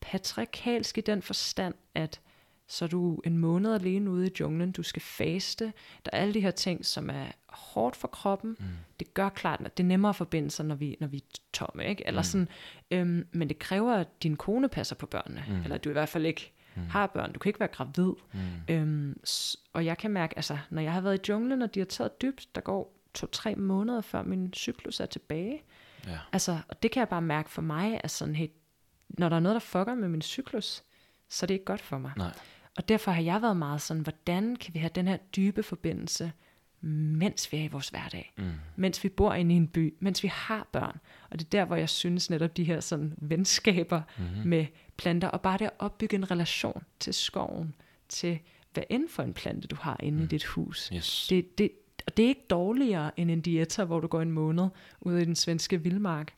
[0.00, 2.20] patriarkalsk i den forstand, at
[2.68, 5.64] så er du en måned alene ude i junglen, du skal faste,
[6.04, 8.66] der er alle de her ting, som er hårdt for kroppen, Mm.
[9.00, 11.38] det gør klart, at det er nemmere at forbinde sig, når vi, når vi er
[11.52, 12.06] tomme, ikke?
[12.06, 12.24] Eller Mm.
[12.24, 12.48] sådan,
[12.90, 15.62] øhm, men det kræver, at din kone passer på børnene, Mm.
[15.62, 16.82] eller du i hvert fald ikke Mm.
[16.82, 18.40] har børn, du kan ikke være gravid, Mm.
[18.68, 19.20] Øhm,
[19.72, 22.22] og jeg kan mærke, altså, når jeg har været i junglen, og de har taget
[22.22, 25.62] dybt, der går to-tre måneder, før min cyklus er tilbage.
[26.06, 26.18] Ja.
[26.32, 28.48] Altså, og det kan jeg bare mærke for mig, at sådan, hey,
[29.08, 30.82] når der er noget, der fucker med min cyklus,
[31.28, 32.12] så er det ikke godt for mig.
[32.16, 32.32] Nej.
[32.76, 36.32] Og derfor har jeg været meget sådan, hvordan kan vi have den her dybe forbindelse,
[36.80, 38.52] mens vi er i vores hverdag, Mm.
[38.76, 41.00] mens vi bor inde i en by, mens vi har børn.
[41.30, 44.48] Og det er der, hvor jeg synes netop de her sådan venskaber Mm-hmm.
[44.48, 47.74] med planter, og bare det at opbygge en relation til skoven,
[48.08, 48.38] til
[48.74, 50.24] hvad end for en plante du har inde mm.
[50.24, 50.90] i dit hus.
[50.94, 51.26] Yes.
[51.30, 51.70] Det, det,
[52.06, 54.68] og det er ikke dårligere end en diæter, hvor du går en måned
[55.00, 56.32] ude i den svenske vildmark.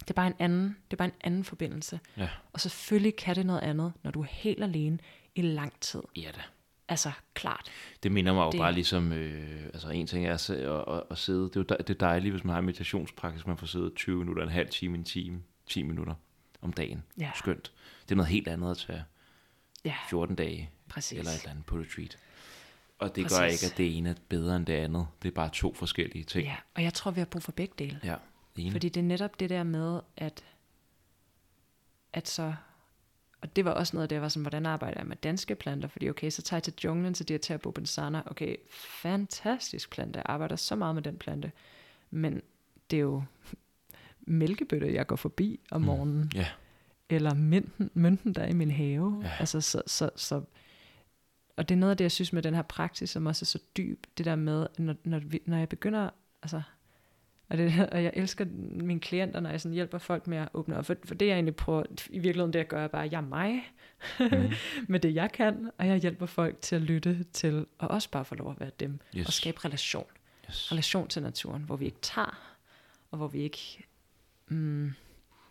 [0.00, 2.00] Det er bare en anden, det er bare en anden forbindelse.
[2.16, 2.28] Ja.
[2.52, 4.98] Og selvfølgelig kan det noget andet, når du er helt alene
[5.34, 6.02] i lang tid.
[6.16, 6.40] Ja da.
[6.88, 7.70] Altså, klart.
[8.02, 11.02] Det minder mig jo Det- bare ligesom, øh, altså en ting er at, at, at,
[11.10, 13.56] at sidde, det er jo dej- det er dejligt, hvis man har en meditationspraksis, man
[13.56, 16.14] får siddet 20 minutter, en halv time, en time, 10 minutter
[16.62, 17.02] om dagen.
[17.18, 17.72] Ja, Skønt.
[18.02, 19.04] Det er noget helt andet at tage
[19.84, 21.18] ja 14 dage præcis.
[21.18, 22.18] eller et eller andet på retreat.
[23.04, 23.62] Og det gør Præcis.
[23.62, 25.06] ikke, at det ene er bedre end det andet.
[25.22, 26.44] Det er bare to forskellige ting.
[26.46, 28.00] Ja, og jeg tror, vi har brug for begge dele.
[28.04, 28.16] ja.
[28.56, 28.72] Enig.
[28.72, 30.44] Fordi det er netop det der med, at,
[32.12, 32.54] at så,
[33.40, 35.88] og det var også noget af det, var sådan, hvordan arbejder jeg med danske planter?
[35.88, 38.22] Fordi okay, så tager jeg til junglen, så diaterer Bobensana.
[38.26, 40.16] Okay, fantastisk plante.
[40.18, 41.52] Jeg arbejder så meget med den plante.
[42.10, 42.42] Men
[42.90, 43.22] det er jo
[44.26, 45.86] mælkebøtter, jeg går forbi om Mm.
[45.86, 46.32] morgenen.
[46.34, 46.46] Ja.
[47.08, 49.20] Eller mynten, mynten der er i min have.
[49.24, 49.30] Ja.
[49.40, 50.42] Altså, så, så, så,
[51.56, 53.46] og det er noget af det, jeg synes med den her praksis, som også er
[53.46, 56.10] så dyb, det der med, når, når, når jeg begynder,
[56.42, 56.62] altså,
[57.48, 58.44] og, det, og jeg elsker
[58.82, 61.34] mine klienter, når jeg sådan hjælper folk med at åbne op, for, for det jeg
[61.34, 63.62] egentlig prøver, i virkeligheden det jeg gør, er bare, jeg er mig,
[64.20, 64.52] mm.
[64.92, 68.24] med det jeg kan, og jeg hjælper folk til at lytte til, og også bare
[68.24, 69.26] få lov at være dem, Yes.
[69.26, 70.06] og skabe relation.
[70.48, 70.72] Yes.
[70.72, 72.54] Relation til naturen, hvor vi ikke tager,
[73.10, 73.84] og hvor vi ikke
[74.48, 74.92] mm,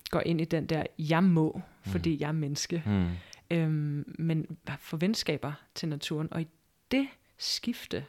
[0.09, 3.07] går ind i den der, jeg må, fordi jeg er menneske, Mm.
[3.53, 6.33] Øhm, men for venskaber til naturen.
[6.33, 6.47] Og i
[6.91, 8.05] det skifte,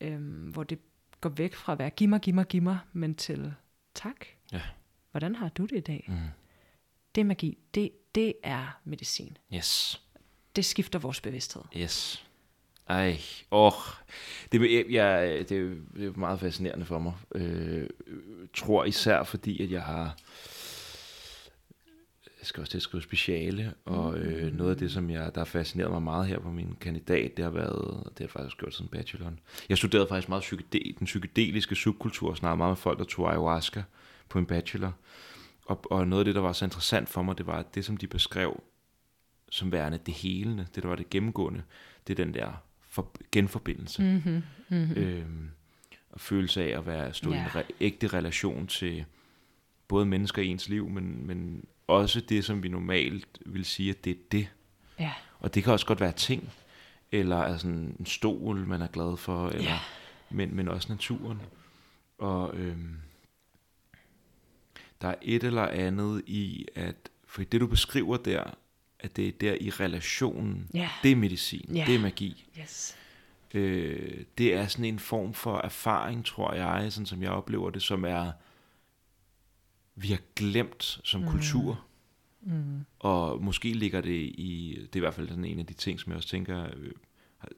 [0.00, 0.78] øhm, hvor det
[1.20, 3.54] går væk fra at være giv mig, giv mig, giv mig, men til
[3.94, 4.26] tak.
[4.52, 4.60] Ja.
[5.10, 6.04] Hvordan har du det i dag?
[6.08, 6.14] Mm.
[7.14, 7.58] Det er magi.
[7.74, 9.36] Det, det er medicin.
[9.54, 10.02] Yes.
[10.56, 11.62] Det skifter vores bevidsthed.
[11.76, 12.26] Yes.
[12.88, 13.72] Ej, åh.
[14.52, 17.12] Det, jeg, jeg, det, er, det er meget fascinerende for mig.
[17.34, 17.88] Øh,
[18.54, 20.16] tror især fordi, at jeg har...
[22.44, 25.40] Jeg skal også til at skrive speciale, og øh, noget af det, som jeg, der
[25.40, 28.58] har fascineret mig meget her på min kandidat, det har været, det har jeg faktisk
[28.58, 29.40] gjort siden bacheloren.
[29.68, 33.30] Jeg studerede faktisk meget psykede, den psykedeliske subkultur, og snakkede meget med folk, der tog
[33.30, 33.82] ayahuasca
[34.28, 34.92] på en bachelor.
[35.66, 37.84] Og, og noget af det, der var så interessant for mig, det var, at det,
[37.84, 38.62] som de beskrev
[39.50, 41.62] som værende det helende, det der var det gennemgående,
[42.06, 44.02] det er den der for, genforbindelse.
[44.02, 44.42] Mm-hmm.
[44.68, 45.02] Mm-hmm.
[45.02, 45.50] Øhm,
[46.10, 49.04] og følelse af at være stå i en re- ægte relation til
[49.88, 54.04] både mennesker i ens liv, men, men også det, som vi normalt vil sige, at
[54.04, 54.48] det er det.
[54.98, 55.12] Ja.
[55.40, 56.52] Og det kan også godt være ting,
[57.12, 59.78] eller altså en stol, man er glad for, eller, Ja.
[60.30, 61.40] men, men også naturen.
[62.18, 62.96] Og øhm,
[65.02, 68.44] der er et eller andet i, at for det du beskriver der,
[69.00, 70.88] at det er der i relationen, Ja.
[71.02, 71.84] det er medicin, Ja.
[71.86, 72.46] det er magi.
[72.60, 72.96] Yes.
[73.54, 77.82] Øh, det er sådan en form for erfaring, tror jeg, sådan som jeg oplever det,
[77.82, 78.32] som er,
[79.96, 81.28] vi har glemt som mm.
[81.28, 81.84] kultur.
[82.40, 82.84] Mm.
[82.98, 86.00] Og måske ligger det i, det er i hvert fald sådan en af de ting,
[86.00, 86.90] som jeg også tænker, øh,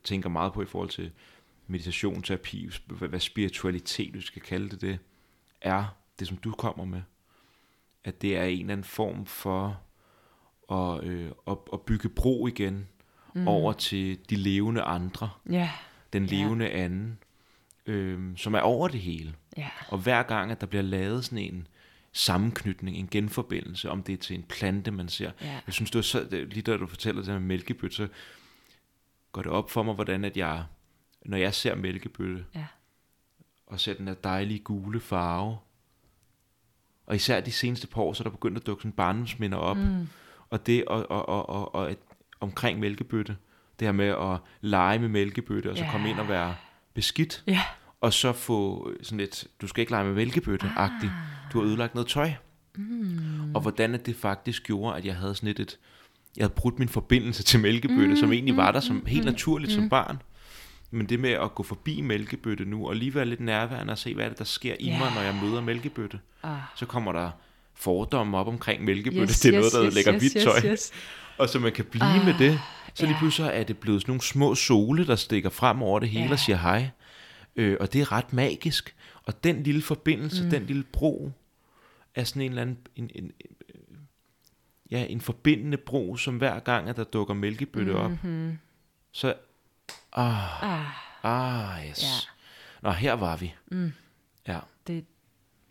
[0.05, 1.11] tænker meget på i forhold til
[1.66, 4.99] meditation, terapi, hvad, hvad spiritualitet, du skal kalde det, det
[5.61, 7.03] er det, som du kommer med.
[8.05, 9.80] At det er en eller anden form for
[10.72, 12.89] at, øh, at, at bygge bro igen
[13.34, 13.49] mm.
[13.49, 15.70] over til de levende andre, Ja.
[16.12, 17.18] den levende anden,
[17.87, 19.34] øh, som er over det hele.
[19.57, 19.68] Ja.
[19.89, 21.66] Og hver gang, at der bliver lavet sådan en
[22.17, 25.31] sammenknytning, en genforbindelse, om det er til en plante, man ser.
[25.43, 25.61] Ja.
[25.67, 28.09] Jeg synes, det var så, lige da du fortæller det med mælkebøtte, så
[29.33, 30.64] går det op for mig, hvordan at jeg,
[31.27, 32.67] når jeg ser mælkebøtte, Ja.
[33.67, 35.59] og ser den der dejlige gule farve,
[37.07, 39.77] og især de seneste par år, så er der begyndt at dukke sådan barndomsminder op,
[39.77, 40.09] Mm.
[40.51, 41.99] og det og, og, og, og, og et,
[42.41, 43.37] omkring mælkebøtte,
[43.81, 45.91] det her med at lege med mælkebøtte, og så Ja.
[45.91, 46.57] komme ind og være
[46.95, 47.62] beskidt, Ja.
[48.01, 51.12] Og så få sådan lidt, du skal ikke lege med mælkebøtte-agtigt,
[51.53, 52.32] du har ødelagt noget tøj.
[52.76, 53.55] Mm.
[53.55, 55.78] Og hvordan det faktisk gjorde, at jeg havde sådan lidt et,
[56.36, 59.70] jeg havde brudt min forbindelse til mælkebøtte, mm, som egentlig var der som helt naturligt
[59.72, 59.74] mm.
[59.80, 60.22] som barn.
[60.90, 64.14] Men det med at gå forbi mælkebøtte nu, og lige være lidt nærværende og se,
[64.14, 64.99] hvad er det, der sker i Ja.
[64.99, 66.18] mig, når jeg møder mælkebøtte.
[66.42, 66.57] Ah.
[66.76, 67.30] Så kommer der
[67.74, 69.22] fordomme op omkring mælkebøtte.
[69.32, 70.72] Yes, det er noget, der yes, lægger yes, hvidt tøj.
[70.72, 70.92] yes.
[71.38, 72.61] Og så man kan blive ah, med det.
[72.94, 73.18] Så lige ja.
[73.18, 76.32] pludselig er det blevet sådan nogle små sole, der stikker frem over det hele Ja.
[76.32, 76.88] og siger hej.
[77.57, 78.97] Øh, og det er ret magisk.
[79.25, 80.51] Og den lille forbindelse, mm.
[80.51, 81.31] den lille bro,
[82.15, 82.79] er sådan en eller anden...
[82.97, 83.33] En, en, en,
[84.91, 88.59] ja, en forbindende bro, som hver gang, at der dukker mælkebøtte op, Mm-hmm.
[89.13, 89.35] så...
[90.13, 90.87] Ah, Ah.
[91.23, 92.03] ah, yes.
[92.03, 92.09] Ja.
[92.83, 93.55] Nå, her var vi.
[93.71, 93.93] Mm.
[94.49, 94.59] Ja.
[94.87, 95.05] Det,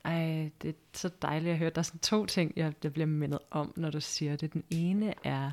[0.06, 1.70] ej, det er så dejligt at høre.
[1.70, 4.54] Der er sådan to ting, jeg, jeg bliver mindet om, når du siger det.
[4.54, 5.52] Den ene er,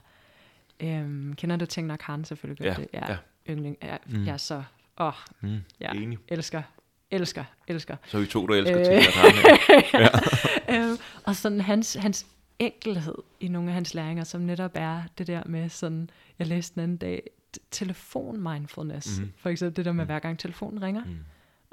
[0.80, 2.78] øhm, kender du Ting Khan selvfølgelig godt?
[2.78, 2.88] Ja, det?
[3.08, 3.18] Ja, ja.
[3.52, 3.76] Yndling.
[3.82, 4.24] Jeg, Mm.
[4.26, 4.62] jeg er så,
[4.98, 6.18] åh, Mm, ja, Enig.
[6.28, 6.62] elsker,
[7.10, 7.96] elsker, elsker.
[8.06, 8.96] Så vi to, der elsker Øh.
[8.96, 9.02] øh.
[9.02, 10.88] ting, her.
[10.90, 12.26] øhm, og sådan hans, hans
[12.58, 16.74] enkelhed i nogle af hans læringer, som netop er det der med sådan, jeg læste
[16.74, 17.22] den anden dag,
[17.56, 19.18] t- telefon mindfulness.
[19.18, 19.26] Mhm.
[19.26, 19.32] Mm.
[19.36, 21.04] For eksempel det der med, hver gang telefonen ringer.
[21.04, 21.16] Mm.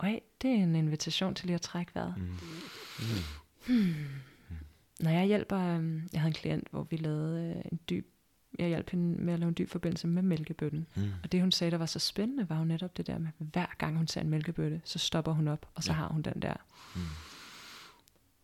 [0.03, 2.13] Øj, det er en invitation til lige at trække vejret.
[2.17, 4.05] Mm.
[4.99, 8.07] Når jeg hjælper, øhm, jeg havde en klient, hvor vi lavede øh, en dyb,
[8.59, 10.87] jeg hjalp hende med at lave en dyb forbindelse med mælkebøtten.
[10.95, 11.11] Mm.
[11.23, 13.65] Og det hun sagde, der var så spændende, var jo netop det der med, hver
[13.77, 15.97] gang hun ser en mælkebøtte, så stopper hun op, og så Ja.
[15.97, 16.53] har hun den der.
[16.95, 17.01] Mm.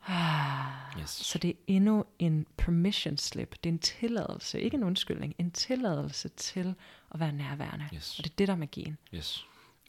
[0.08, 1.10] Ah, Yes.
[1.10, 3.52] Så det er endnu en permission slip.
[3.64, 6.76] Det er en tilladelse, ikke en undskyldning, en tilladelse til
[7.14, 7.86] at være nærværende.
[7.96, 8.20] Yes.
[8.20, 8.98] Og det er det, der er magien.
[9.16, 9.46] Yes.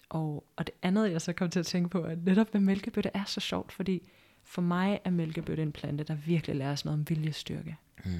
[0.08, 2.60] Og, og det andet, jeg så kom til at tænke på, er at netop med
[2.60, 4.02] mælkebøtte er så sjovt, fordi
[4.44, 7.76] for mig er mælkebøtte en plante, der virkelig lærer os noget om viljestyrke.
[8.04, 8.10] Mm.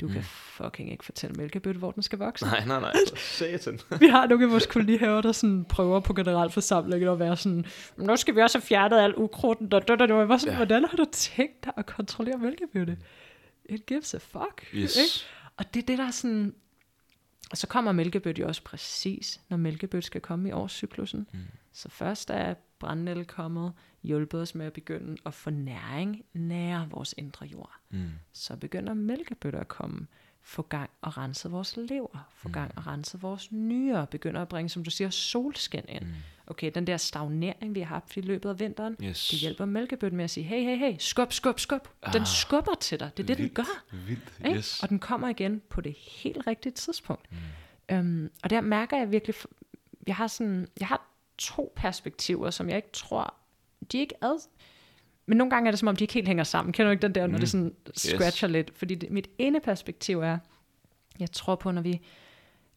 [0.00, 0.12] Du mm.
[0.12, 2.44] kan fucking ikke fortælle mælkebøtte, hvor den skal vokse.
[2.44, 2.92] Nej, nej, nej.
[3.16, 3.80] Satan.
[4.00, 7.64] Vi har nogle af vores kolonihaver, der sådan prøver på generalforsamlingen at være sådan,
[7.96, 9.72] nu skal vi også have fjernet al ukrudten.
[9.72, 10.56] Og var sådan, Ja.
[10.56, 12.98] hvordan har du tænkt dig at kontrollere mælkebøtte?
[13.64, 14.66] It gives a fuck.
[14.74, 14.96] Yes.
[14.96, 15.10] Ikke?
[15.56, 16.54] Og det er det, der er sådan...
[17.50, 21.26] Og så kommer mælkebøtte jo også præcis, når mælkebøtte skal komme i årscyklusen.
[21.32, 21.38] Mm.
[21.72, 23.72] Så først er brændnælle kommet,
[24.04, 27.72] hjulpet os med at begynde at få næring nære vores indre jord.
[27.90, 28.10] Mm.
[28.32, 30.06] Så begynder mælkebøtter at komme,
[30.42, 34.68] få gang og rense vores lever, få gang og rense vores nyrer, begynder at bringe,
[34.68, 36.04] som du siger, solskin ind.
[36.04, 36.12] Mm.
[36.46, 39.28] Okay, den der stagnering, vi har haft i løbet af vinteren, Yes.
[39.28, 41.88] det hjælper mælkebøtten med at sige, hey, hey, hey, skub, skub, skub.
[42.12, 42.26] Den Ah.
[42.26, 43.10] skubber til dig.
[43.16, 43.54] Det er det, den Vildt.
[43.54, 43.84] gør.
[44.06, 44.32] Vildt.
[44.44, 44.56] Ikke?
[44.58, 44.82] Yes.
[44.82, 47.26] Og den kommer igen på det helt rigtige tidspunkt.
[47.32, 47.36] Mm.
[47.96, 49.34] Øhm, og der mærker jeg virkelig,
[50.06, 51.06] jeg har sådan, jeg har
[51.38, 53.34] to perspektiver, som jeg ikke tror,
[53.92, 54.48] de er ikke ad,
[55.26, 56.72] men nogle gange er det som om, de ikke helt hænger sammen.
[56.72, 57.40] Kender du ikke den der, når Mm.
[57.40, 58.72] det sådan scratcher lidt?
[58.76, 60.38] Fordi det, mit ene perspektiv er,
[61.18, 62.00] jeg tror på, når vi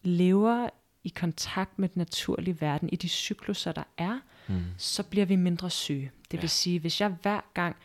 [0.03, 0.70] lever
[1.03, 4.62] i kontakt med den naturlige verden, i de cykluser, der er, Mm.
[4.78, 6.12] så bliver vi mindre syge.
[6.32, 6.47] Det vil Ja.
[6.47, 7.76] sige, hvis jeg hver gang,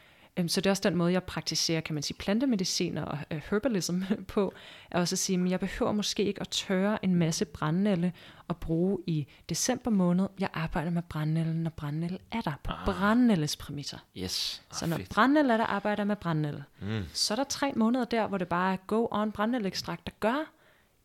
[0.48, 4.02] så det er også den måde, jeg praktiserer, kan man sige, plantemedicin og øh, herbalism
[4.28, 4.52] på,
[4.90, 8.12] er også at sige, at jeg behøver måske ikke at tørre en masse brændnælle
[8.48, 10.28] og bruge i december måned.
[10.40, 12.84] Jeg arbejder med brændnælle, når brændnælle er der, på Ah.
[12.84, 13.98] brændnælles præmisser.
[14.16, 14.62] Yes.
[14.72, 16.64] Så når brændnælle er der, arbejder jeg med brændnælle.
[16.80, 17.02] Mm.
[17.12, 20.52] Så er der tre måneder der, hvor det bare er go on brændnælleekstrakt, der gør,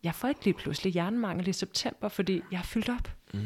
[0.03, 3.11] jeg får ikke lige pludselig hjernemangel i september, fordi jeg er fyldt op.
[3.33, 3.39] Mm.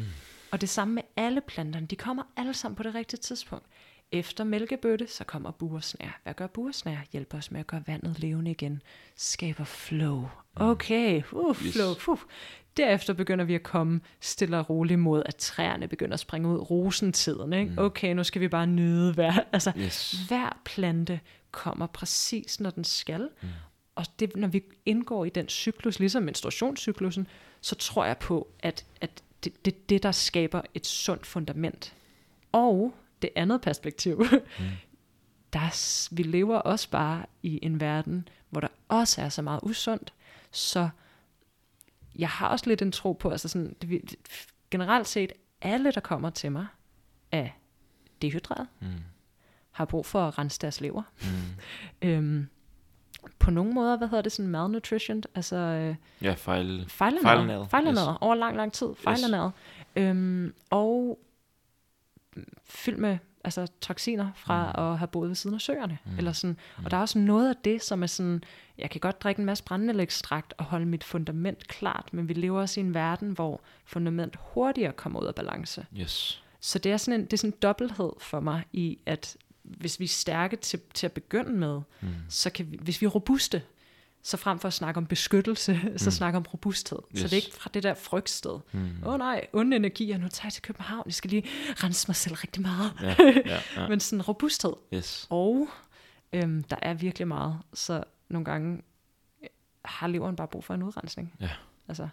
[0.50, 1.86] Og det samme med alle planterne.
[1.86, 3.66] De kommer alle sammen på det rigtige tidspunkt.
[4.12, 6.20] Efter mælkebøtte, så kommer buresnær.
[6.22, 6.96] Hvad gør buresnær?
[7.12, 8.82] Hjælper os med at gøre vandet levende igen.
[9.16, 10.28] Skaber flow.
[10.56, 11.72] Okay, uh, Yes.
[11.74, 11.94] flow.
[12.08, 12.18] Uh.
[12.76, 16.58] Derefter begynder vi at komme stille og roligt mod, at træerne begynder at springe ud.
[16.58, 17.74] Rosentiden, ikke?
[17.76, 19.32] Okay, nu skal vi bare nyde hver.
[19.52, 20.12] Altså, Yes.
[20.28, 23.28] hver plante kommer præcis, når den skal.
[23.42, 23.48] Mm.
[23.94, 27.26] Og det, når vi indgår i den cyklus, ligesom menstruationscyklusen,
[27.60, 31.94] så tror jeg på, at, at det er det, det, der skaber et sundt fundament.
[32.52, 34.64] Og det andet perspektiv, mm.
[35.52, 39.60] der er, vi lever også bare i en verden, hvor der også er så meget
[39.62, 40.12] usundt,
[40.50, 40.88] så
[42.18, 44.14] jeg har også lidt en tro på, altså sådan, det,
[44.70, 46.66] generelt set, alle, der kommer til mig,
[47.32, 47.48] er
[48.22, 48.86] dehydreret, Mm.
[49.70, 51.02] har brug for at rense deres lever.
[51.22, 51.28] Mm.
[52.08, 52.48] Øhm,
[53.38, 56.84] på nogle måder, hvad hedder det, sådan malnutrition, altså øh, Ja, fejl.
[56.88, 59.52] fejlernæret, Fejlernæret, fejlernæret over lang, lang tid, fejlernæret,
[59.96, 61.18] øhm, og
[62.64, 64.82] fyldt med altså, toksiner fra mm.
[64.84, 65.98] at have boet ved siden af søerne.
[66.04, 66.18] Mm.
[66.18, 66.56] Eller sådan.
[66.84, 68.44] Og der er også noget af det, som er sådan,
[68.78, 72.60] jeg kan godt drikke en masse brændnælekstrakt og holde mit fundament klart, men vi lever
[72.60, 75.86] også i en verden, hvor fundament hurtigere kommer ud af balance.
[76.00, 76.42] Yes.
[76.60, 80.00] Så det er sådan en, det er sådan en dobbelthed for mig i, at hvis
[80.00, 82.08] vi er stærke til, til at begynde med, mm.
[82.28, 83.62] så kan vi, hvis vi er robuste,
[84.22, 85.98] så frem for at snakke om beskyttelse, mm.
[85.98, 86.98] så snakke om robusthed.
[87.12, 87.20] Yes.
[87.20, 88.50] Så det er ikke fra det der frygtsted.
[88.50, 88.90] Åh Mm.
[89.06, 91.44] oh, nej, onde energier, nu tager jeg til København, jeg skal lige
[91.84, 92.92] rense mig selv rigtig meget.
[93.02, 93.14] Ja,
[93.46, 93.88] ja, ja.
[93.90, 94.72] Men sådan robusthed.
[94.94, 95.26] Yes.
[95.30, 95.68] Og
[96.32, 98.82] øhm, der er virkelig meget, så nogle gange
[99.42, 99.48] øh,
[99.84, 101.34] har leveren bare brug for en udrensning.
[101.40, 101.50] Ja.
[101.88, 102.08] Altså,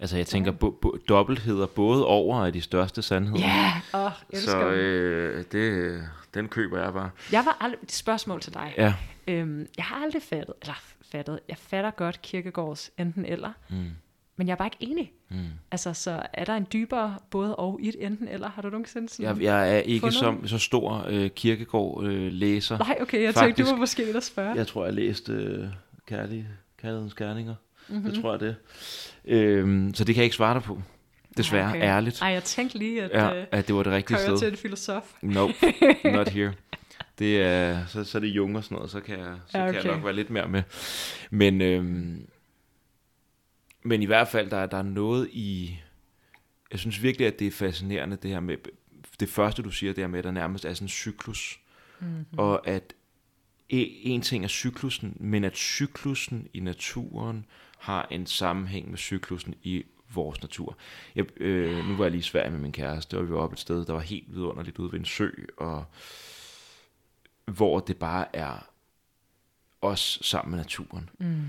[0.00, 3.38] Altså, jeg tænker, bo, bo, dobbeltheder både over er de største sandheder.
[3.38, 3.46] ja,
[3.94, 4.06] yeah.
[4.06, 6.02] åh, jeg elsker Så øh, det,
[6.34, 7.10] den køber jeg bare.
[7.32, 8.74] Jeg var aldrig, et spørgsmål til dig.
[8.76, 8.94] Ja.
[9.28, 10.74] Øhm, jeg har aldrig fattet, eller
[11.12, 13.76] fattet, jeg fatter godt Kirkegårds enten eller, Mm.
[14.36, 15.12] men jeg er bare ikke enig.
[15.28, 15.36] Mm.
[15.70, 18.48] Altså, så er der en dybere både og i et enten eller?
[18.50, 19.36] Har du nogensinde sådan?
[19.36, 22.78] Jeg, jeg er ikke som, så stor øh, kirkegård øh, læser.
[22.78, 24.54] Nej, okay, jeg tænkte, du Faktisk- var måske at spørge.
[24.54, 25.64] Jeg tror, jeg læste øh,
[26.06, 26.46] kærlig,
[26.82, 27.54] Kærlighedens Gerninger.
[27.88, 27.96] Mhm.
[27.96, 28.12] Mm-hmm.
[28.12, 28.56] Det tror jeg det.
[29.24, 30.82] Øhm, så det kan jeg ikke svare dig på.
[31.36, 31.82] Desværre, okay.
[31.82, 32.22] ærligt.
[32.22, 34.38] Ej, jeg tænkte lige, at Ja, øh, at det var det rigtige sted.
[34.38, 35.12] til en filosof.
[35.22, 35.52] Nope,
[36.04, 36.52] not here.
[37.20, 39.68] Det er, så, så er det Jung og sådan noget, så kan jeg, så Ja,
[39.68, 39.80] okay.
[39.80, 40.62] kan jeg nok være lidt mere med.
[41.30, 42.28] Men, øhm,
[43.82, 45.76] men i hvert fald, der, er- der er noget i...
[46.72, 48.56] Jeg synes virkelig, at det er fascinerende, det her med...
[49.20, 51.60] Det første, du siger, det her med, at der nærmest er sådan en cyklus.
[52.00, 52.24] Mm-hmm.
[52.38, 52.82] Og at
[53.72, 57.46] e- en ting er cyklusen, men at cyklusen i naturen
[57.78, 60.76] har en sammenhæng med cyklusen i vores natur.
[61.14, 63.54] Jeg, øh, nu var jeg lige i Sverige med min kæreste, og vi var oppe
[63.54, 65.84] et sted, der var helt vidunderligt ude ved en sø, og
[67.50, 68.66] hvor det bare er
[69.82, 71.08] os sammen med naturen.
[71.18, 71.42] Mm.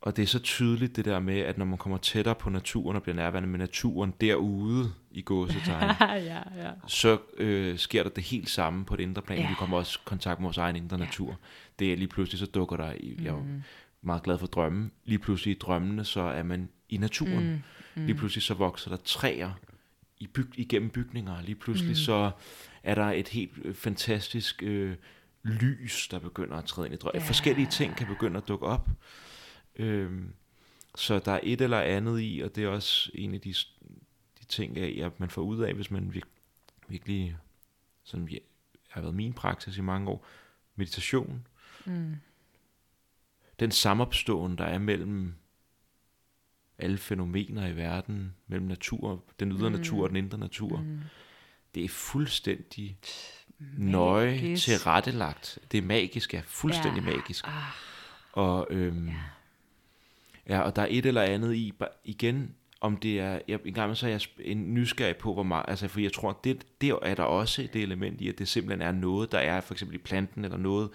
[0.00, 2.96] Og det er så tydeligt det der med, at når man kommer tættere på naturen
[2.96, 6.70] og bliver nærværende med naturen derude i gåsetegn, ja, ja.
[6.86, 9.38] så øh, sker der det helt samme på det indre plan.
[9.38, 9.48] Ja.
[9.48, 11.04] Vi kommer også i kontakt med vores egen indre Ja.
[11.04, 11.38] natur.
[11.78, 13.44] Det er lige pludselig, så dukker der, i, jeg er jo
[14.02, 17.44] meget glad for drømme, lige pludselig i drømmene, så er man i naturen.
[17.50, 17.62] Mm.
[17.94, 18.06] Mm.
[18.06, 19.50] Lige pludselig så vokser der træer
[20.18, 21.42] i byg, igennem bygninger.
[21.42, 21.90] Lige pludselig Mm.
[21.90, 21.94] mm.
[21.94, 22.30] så
[22.86, 24.96] er der et helt øh, fantastisk øh,
[25.42, 27.22] lys, der begynder at træde ind i drømmen.
[27.22, 27.28] Ja.
[27.28, 28.88] Forskellige ting kan begynde at dukke op.
[29.76, 30.32] Øhm,
[30.96, 33.54] så der er et eller andet i, og det er også en af de,
[34.40, 36.28] de ting, at at man får ud af, hvis man vir-
[36.88, 37.36] virkelig,
[38.04, 38.40] sådan vi-
[38.88, 40.26] har været min praksis i mange år,
[40.76, 41.46] meditation,
[41.86, 42.14] Mm.
[43.60, 45.34] den samopståen, der er mellem
[46.78, 49.76] alle fænomener i verden, mellem natur, den ydre mm.
[49.76, 50.80] natur og den indre natur.
[50.80, 51.00] Mm.
[51.76, 52.98] Det er fuldstændig
[53.78, 54.64] nøje Magisk.
[54.64, 55.58] tilrettelagt.
[55.72, 57.10] Det er magisk, ja, fuldstændig Ja.
[57.16, 57.46] magisk.
[57.48, 57.52] Ah,
[58.32, 59.14] Og, øhm, ja.
[60.48, 61.72] ja, og der er et eller andet i,
[62.04, 65.64] igen, om det er, jeg, en gang så er jeg en nysgerrig på, hvor meget,
[65.68, 68.82] altså for jeg tror, det, det er der også det element i, at det simpelthen
[68.88, 70.90] er noget, der er for eksempel i planten, eller noget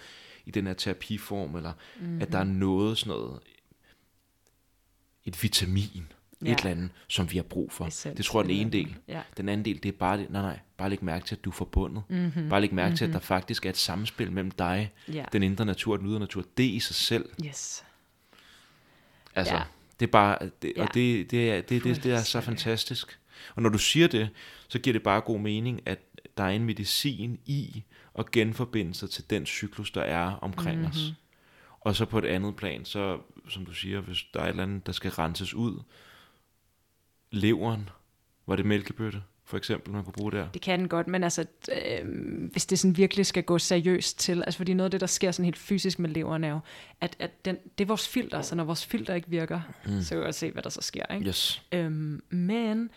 [0.46, 2.22] i den her terapiform, eller mm-hmm.
[2.22, 3.40] at der er noget sådan noget,
[5.26, 6.12] et vitamin,
[6.46, 6.52] ja.
[6.52, 7.86] Et eller andet, som vi har brug for.
[7.86, 8.96] Essens det tror jeg er den ene del.
[9.08, 9.22] Ja.
[9.38, 11.50] Den anden del, det er bare, det, nej nej, bare læg mærke til, at du
[11.50, 12.04] er forbundet.
[12.10, 12.50] Mm-hmm.
[12.50, 12.98] Bare læg mærke mm-hmm.
[12.98, 15.26] til, at der faktisk er et samspil mellem dig, Ja.
[15.34, 16.46] den indre natur og den ydre natur.
[16.58, 17.84] Det i sig selv, Yes.
[19.36, 19.62] altså, Ja.
[20.00, 20.82] det er bare, det, Ja.
[20.82, 23.20] og det, det, er, det, det, det er så fantastisk.
[23.56, 24.30] Og når du siger det,
[24.68, 26.00] så giver det bare god mening, at
[26.38, 27.84] der er en medicin i
[28.20, 30.92] at genforbinde sig til den cyklus, der er omkring mm-hmm.
[30.92, 31.14] os.
[31.82, 33.20] Og så på et andet plan, så
[33.50, 35.80] som du siger, hvis der er et eller andet, der skal renses ud,
[37.32, 37.90] leveren,
[38.48, 40.48] var det mælkebøtte, for eksempel, man kunne bruge der.
[40.50, 42.08] Det kan den godt, men altså, øh,
[42.52, 45.32] hvis det sådan virkelig skal gå seriøst til, altså fordi noget af det, der sker
[45.32, 46.60] sådan helt fysisk med leveren, er jo,
[47.02, 50.02] at, at den, det er vores filter, så når vores filter ikke virker, mm.
[50.02, 51.06] så kan vi se, hvad der så sker.
[51.14, 51.28] Ikke?
[51.28, 51.64] Yes.
[51.72, 52.90] Øhm, men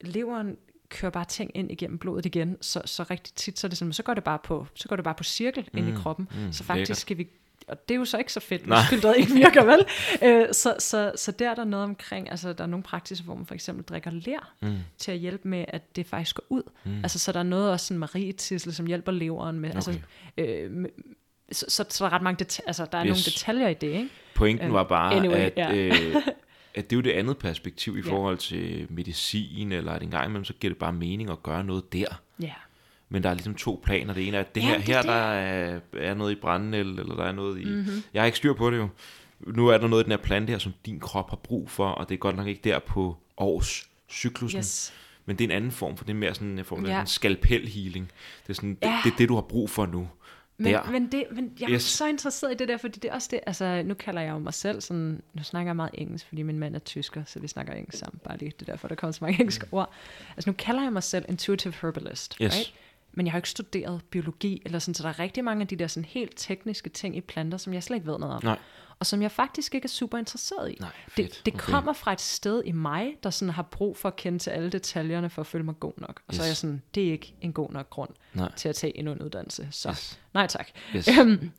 [0.00, 0.56] leveren
[0.88, 3.92] kører bare ting ind igennem blodet igen, så, så rigtig tit, så, er det sådan,
[3.92, 6.28] så går det bare på, så går det bare på cirkel mm, ind i kroppen.
[6.34, 6.96] Mm, så faktisk lækkert.
[6.96, 7.28] skal vi
[7.68, 9.78] og det er jo så ikke så fedt, hvis filteret ikke virker, vel?
[10.22, 13.34] Øh, så, så, så der er der noget omkring, altså der er nogle praktiske, hvor
[13.34, 14.76] man for eksempel drikker ler, mm.
[14.98, 16.62] til at hjælpe med, at det faktisk går ud.
[16.84, 16.96] Mm.
[17.02, 19.98] Altså så der er noget også sådan marietissel, som hjælper leveren med, altså,
[20.38, 20.90] øh, med
[21.52, 23.10] så, så, så der er ret mange deta- altså der er Yes.
[23.10, 24.08] nogle detaljer i det, ikke?
[24.34, 25.74] Pointen Øhm, var bare, anyway, at, ja.
[25.74, 26.16] øh,
[26.74, 28.10] at det er jo det andet perspektiv i Ja.
[28.12, 31.64] forhold til medicin, eller at en gang imellem, så giver det bare mening at gøre
[31.64, 32.20] noget der.
[32.42, 32.52] Ja.
[33.08, 34.14] Men der er ligesom to planer.
[34.14, 35.08] Det ene er, at det Ja, her, det er her det.
[35.08, 35.80] der er,
[36.10, 37.64] er noget i brændenel, eller der er noget i...
[37.64, 37.74] Mhm.
[37.74, 38.02] Mm-hmm.
[38.14, 38.88] Jeg har ikke styr på det jo.
[39.40, 41.88] Nu er der noget i den her plante her, som din krop har brug for,
[41.88, 44.58] og det er godt nok ikke der på års cyklusen.
[44.58, 44.92] Yes.
[45.26, 46.98] Men det er en anden form, for det er mere sådan en af Ja.
[46.98, 47.04] ja.
[47.04, 48.10] skalpel healing.
[48.42, 48.86] Det er, sådan, Ja.
[48.88, 50.08] det, det er det, du har brug for nu.
[50.60, 50.90] Men, der.
[50.90, 51.82] men, det, men jeg er Yes.
[51.82, 54.38] så interesseret i det der, fordi det er også det, altså nu kalder jeg jo
[54.38, 57.48] mig selv sådan, nu snakker jeg meget engelsk, fordi min mand er tysker, så vi
[57.48, 59.92] snakker engelsk sammen, bare lige, det er derfor, der kommer så mange engelske ord.
[60.36, 62.54] Altså nu kalder jeg mig selv intuitive herbalist, Yes.
[62.56, 62.74] right?
[63.18, 65.76] Men jeg har ikke studeret biologi, eller sådan, så der er rigtig mange af de
[65.76, 68.44] der sådan helt tekniske ting i planter, som jeg slet ikke ved noget om.
[68.44, 68.58] Nej.
[68.98, 70.76] Og som jeg faktisk ikke er super interesseret i.
[70.80, 71.42] Nej, det fedt.
[71.46, 71.64] det Okay.
[71.72, 74.70] kommer fra et sted i mig, der sådan har brug for at kende til alle
[74.70, 76.22] detaljerne, for at føle mig god nok.
[76.28, 76.48] Og så er Yes.
[76.48, 78.52] jeg sådan, det er ikke en god nok grund Nej.
[78.56, 79.68] til at tage endnu en uddannelse.
[79.70, 80.20] Så Yes.
[80.34, 80.68] nej tak.
[80.96, 81.08] Yes.
[81.20, 81.50] Øhm,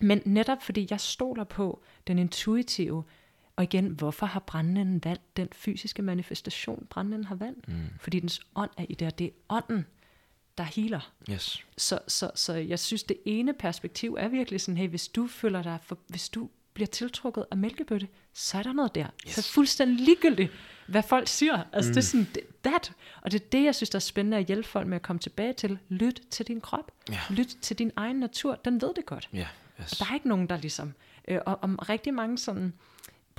[0.00, 3.04] men netop fordi jeg stoler på den intuitive,
[3.56, 7.68] og igen, hvorfor har brændenden valgt den fysiske manifestation, brændenden har valgt?
[7.68, 7.74] Mm.
[8.00, 9.86] Fordi dens ånd er i det, og det er ånden,
[10.58, 11.12] der healer.
[11.30, 11.64] Yes.
[11.76, 15.62] Så, så, så jeg synes, det ene perspektiv er virkelig sådan, hey, hvis du føler
[15.62, 19.06] dig, for, hvis du bliver tiltrukket af mælkebøtte, så er der noget der.
[19.26, 19.34] Yes.
[19.34, 20.52] Så fuldstændig ligegyldigt,
[20.88, 21.62] hvad folk siger.
[21.72, 21.94] Altså mm.
[21.94, 22.92] det er sådan, det, that.
[23.22, 25.20] Og det er det, jeg synes, der er spændende at hjælpe folk med at komme
[25.20, 25.78] tilbage til.
[25.88, 26.92] Lyt til din krop.
[27.10, 27.20] Ja.
[27.30, 28.54] Lyt til din egen natur.
[28.54, 29.28] Den ved det godt.
[29.32, 29.46] Ja.
[29.80, 29.92] Yes.
[29.92, 30.94] Og der er ikke nogen, der ligesom...
[31.28, 32.72] Øh, og om rigtig mange sådan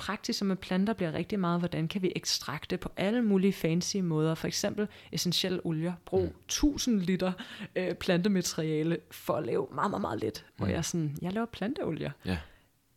[0.00, 4.34] praktiser med planter bliver rigtig meget, hvordan kan vi ekstrakte på alle mulige fancy måder.
[4.34, 5.92] For eksempel essentielle olier.
[6.04, 6.34] Brug mm.
[6.44, 7.32] 1000 liter
[7.76, 10.46] øh, plantemateriale for at lave meget, meget, meget lidt.
[10.56, 12.10] Hvor jeg sådan, jeg laver planteolier.
[12.24, 12.38] Ja.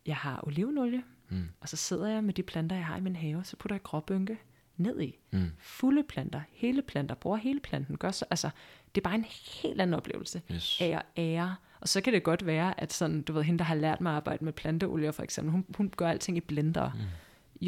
[0.06, 1.50] Jeg har olivenolie, mm.
[1.62, 3.84] og så sidder jeg med de planter, jeg har i min have, så putter jeg
[3.84, 4.38] gråbynke
[4.78, 5.20] ned i.
[5.32, 5.52] Mm.
[5.60, 7.98] Fulde planter, hele planter, bruger hele planten.
[7.98, 8.50] Gør så, altså,
[8.96, 9.26] det er bare en
[9.62, 10.78] helt anden oplevelse Yes.
[10.82, 11.56] af at ære.
[11.84, 14.10] Og så kan det godt være, at sådan, du ved, hende, der har lært mig
[14.12, 16.92] at arbejde med planteolier for eksempel, hun, hun gør alting i blender.
[16.96, 17.00] Mm.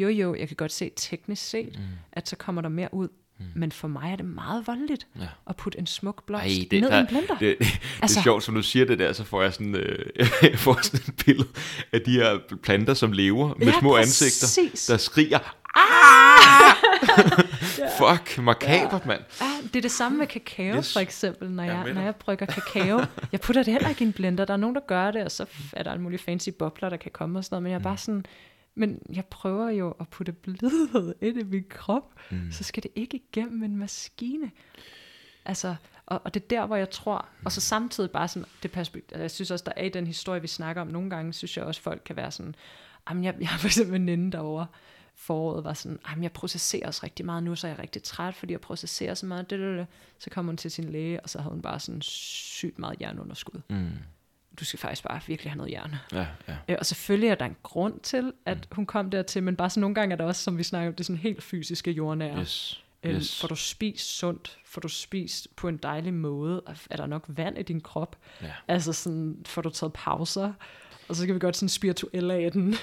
[0.00, 1.82] Jo, jo, jeg kan godt se teknisk set, mm.
[2.12, 3.08] at så kommer der mere ud.
[3.38, 3.44] Mm.
[3.54, 5.26] Men for mig er det meget voldeligt Ja.
[5.50, 7.38] at putte en smuk blomst Ej, det, ned i en blender.
[7.38, 9.74] det, det, det Altså- er sjovt, som du siger det der, så får jeg sådan,
[9.74, 10.06] øh,
[10.42, 11.48] jeg får sådan et billede
[11.92, 14.42] af de her planter, som lever med Ja, små præcis.
[14.42, 16.74] ansigter, der skriger, ah!
[17.98, 19.20] Fuck, makabert, mand.
[19.40, 20.92] Ja, det er det samme med kakao, Yes.
[20.92, 23.00] for eksempel, når Jeg jeg, når jeg brygger kakao.
[23.32, 24.44] Jeg putter det heller ikke i en blender.
[24.44, 26.96] Der er nogen, der gør det, og så er der alle mulige fancy bobler, der
[26.96, 27.62] kan komme og sådan noget.
[27.62, 28.26] Men jeg er bare sådan,
[28.74, 32.52] men jeg prøver jo at putte blødhed ind i min krop, mm.
[32.52, 34.50] så skal det ikke igennem en maskine.
[35.44, 35.74] Altså,
[36.06, 39.08] og, og det er der, hvor jeg tror, og så samtidig bare sådan, det perspektiv,
[39.12, 41.56] altså jeg synes også, der er i den historie, vi snakker om, nogle gange synes
[41.56, 42.54] jeg også, folk kan være sådan,
[43.10, 44.66] jamen jeg, jeg har for eksempel en veninde derovre,
[45.16, 48.34] foråret var sådan, jamen jeg processerer også rigtig meget nu, så er jeg rigtig træt,
[48.34, 49.86] fordi jeg processerer så meget.
[50.18, 53.60] Så kom hun til sin læge, og så havde hun bare sådan sygt meget jernunderskud.
[53.70, 53.90] Mm.
[54.60, 55.94] Du skal faktisk bare virkelig have noget jern.
[56.12, 56.56] Ja, ja.
[56.68, 59.80] Øh, Og selvfølgelig er der en grund til, at hun kom dertil, men bare sådan
[59.80, 62.40] nogle gange er der også, som vi snakker om, det sådan helt fysiske jordnære.
[62.40, 62.82] Yes.
[63.02, 63.40] Øhm, yes.
[63.40, 64.58] Får du spist sundt?
[64.64, 66.62] Får du spist på en dejlig måde?
[66.90, 68.16] Er der nok vand i din krop?
[68.42, 68.52] Ja.
[68.68, 70.52] Altså sådan, får du taget pauser?
[71.08, 72.74] Og så skal vi godt sådan spirituelle af den.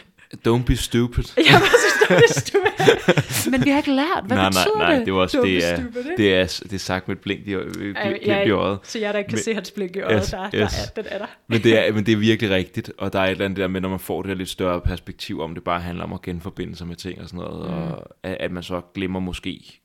[0.47, 1.23] Don't be stupid.
[1.37, 3.51] ja, præcis, det er stupid.
[3.51, 5.05] Men vi har ikke lært, hvad nej, betyder nej, nej, det?
[5.05, 6.23] det var også, Don't det be er, stupid, ikke?
[6.23, 7.51] det er, det er sagt med et blink i,
[8.47, 8.79] i øjet.
[8.83, 10.73] Så jeg der ikke kan Men- se hans blink i øjet, Yes, der, der yes.
[10.87, 11.25] er, den er der.
[11.47, 13.67] Men det, er, men det er virkelig rigtigt, og der er et eller andet der
[13.67, 16.21] med, når man får det der lidt større perspektiv, om det bare handler om at
[16.21, 17.77] genforbinde sig med ting og sådan noget, mm.
[17.77, 19.79] og at, man så glemmer måske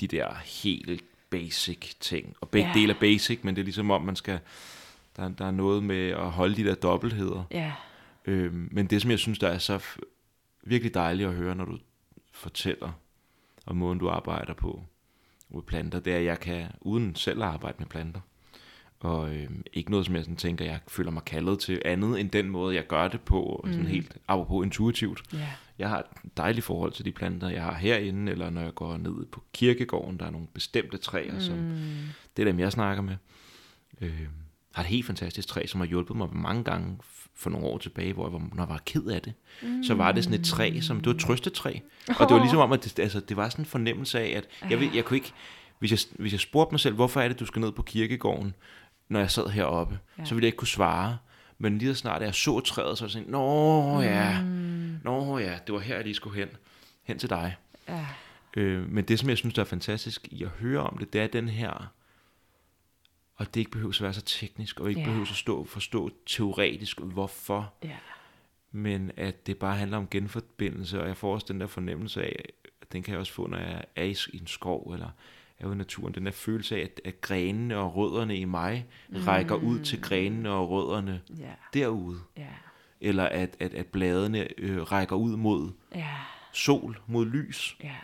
[0.00, 2.34] de der helt basic ting.
[2.40, 2.80] Og begge ja.
[2.80, 4.38] dele er basic, men det er ligesom om, man skal,
[5.16, 7.42] der, der er noget med at holde de der dobbeltheder.
[7.50, 7.72] Ja,
[8.26, 9.82] Øhm, men det, som jeg synes, der er så
[10.62, 11.78] virkelig dejligt at høre, når du
[12.32, 12.92] fortæller
[13.66, 14.82] om måden, du arbejder på
[15.48, 18.20] med planter, det er, at jeg kan, uden selv at arbejde med planter,
[19.00, 22.30] og øhm, ikke noget, som jeg sådan tænker, jeg føler mig kaldet til andet end
[22.30, 23.72] den måde, jeg gør det på, mm.
[23.72, 25.22] sådan helt apropos intuitivt.
[25.32, 25.48] ja,
[25.78, 28.96] Jeg har et dejligt forhold til de planter, jeg har herinde, eller når jeg går
[28.96, 31.40] ned på kirkegården, der er nogle bestemte træer, mm.
[31.40, 31.58] som
[32.36, 33.16] det er dem, jeg snakker med.
[34.00, 34.26] Øh,
[34.74, 36.98] har et helt fantastisk træ, som har hjulpet mig mange gange
[37.36, 39.32] for nogle år tilbage, hvor jeg var, når jeg var ked af det.
[39.62, 39.84] Mm.
[39.84, 41.78] Så var det sådan et træ, som det var et trøstetræ.
[42.08, 44.70] Og det var ligesom om, at det, altså, det var sådan en fornemmelse af, at
[44.70, 45.32] jeg, ved, jeg kunne ikke,
[45.78, 48.54] hvis jeg, hvis jeg spurgte mig selv, hvorfor er det, du skal ned på kirkegården,
[49.08, 50.24] når jeg sad heroppe, ja.
[50.24, 51.18] så ville jeg ikke kunne svare.
[51.58, 54.96] Men lige så snart jeg så træet, så var det sådan, nå ja, mm.
[55.04, 56.48] nå ja, det var her, jeg lige skulle hen.
[57.04, 57.56] Hen til dig.
[57.88, 58.06] ja,
[58.56, 61.20] Øh, men det, som jeg synes, der er fantastisk i at høre om det, det
[61.20, 61.92] er den her,
[63.36, 65.08] og det ikke behøver at være så teknisk, og ikke yeah.
[65.08, 67.96] behøver at stå, forstå teoretisk, hvorfor, ja,
[68.70, 72.44] men at det bare handler om genforbindelse, og jeg får også den der fornemmelse af,
[72.92, 75.10] den kan jeg også få, når jeg er i en skov, eller
[75.58, 78.86] er ude i naturen, den der følelse af, at, at grenene og rødderne i mig
[79.08, 79.16] mm.
[79.26, 82.48] rækker ud til grenene og rødderne ja, derude, ja,
[83.00, 86.14] eller at, at, at bladene øh, rækker ud mod ja,
[86.52, 87.94] sol, mod lys, ja,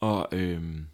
[0.00, 0.86] Og, øhm,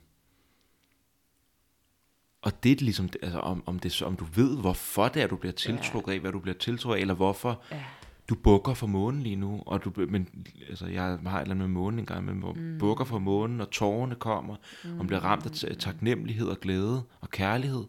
[2.45, 5.37] og det er ligesom, altså om, om, det, om du ved, hvorfor det er, du
[5.37, 7.85] bliver tiltrukket af, hvad du bliver tiltrukket af, eller hvorfor ja,
[8.29, 10.29] du bukker for månen lige nu, og du, men
[10.69, 12.79] altså, jeg har et eller andet med månen en gang, men hvor mm.
[12.79, 15.01] bukker for månen, og tårerne kommer, mm.
[15.01, 17.85] og bliver ramt af ta- taknemmelighed og glæde og kærlighed.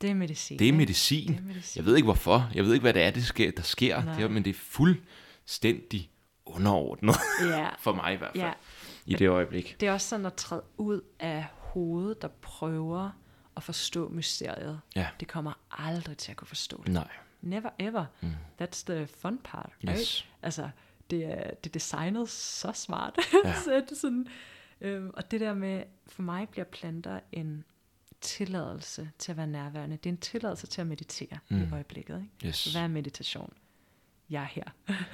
[0.00, 0.58] det er medicin.
[0.58, 1.28] Det er medicin.
[1.28, 1.78] Det er medicin.
[1.80, 4.16] Jeg ved ikke hvorfor, jeg ved ikke, hvad det er, det sker, der sker, Nej.
[4.20, 6.10] det men det er fuldstændig
[6.46, 7.16] underordnet,
[7.48, 8.52] Ja, for mig i hvert fald, ja.
[9.06, 9.76] i det øjeblik.
[9.80, 13.10] Det er også sådan at træde ud af hovedet, der prøver
[13.56, 14.80] at forstå mysteriet.
[14.96, 15.08] Ja.
[15.20, 16.92] Det kommer aldrig til at kunne forstå det.
[16.92, 17.08] Nej.
[17.42, 18.04] Never ever.
[18.20, 18.28] Mm.
[18.62, 19.98] That's the fun part, right?
[19.98, 20.28] Yes.
[20.42, 20.68] Altså,
[21.10, 23.18] det er, det er designet så smart.
[23.44, 23.54] Ja.
[23.64, 24.26] så det sådan,
[24.80, 27.64] øhm, og det der med, for mig bliver planter en
[28.20, 29.96] tilladelse til at være nærværende.
[29.96, 31.62] Det er en tilladelse til at meditere mm.
[31.62, 32.16] i øjeblikket.
[32.16, 32.48] Ikke?
[32.48, 32.56] Yes.
[32.56, 33.52] Så hvad er meditation?
[34.30, 34.64] Jeg er her.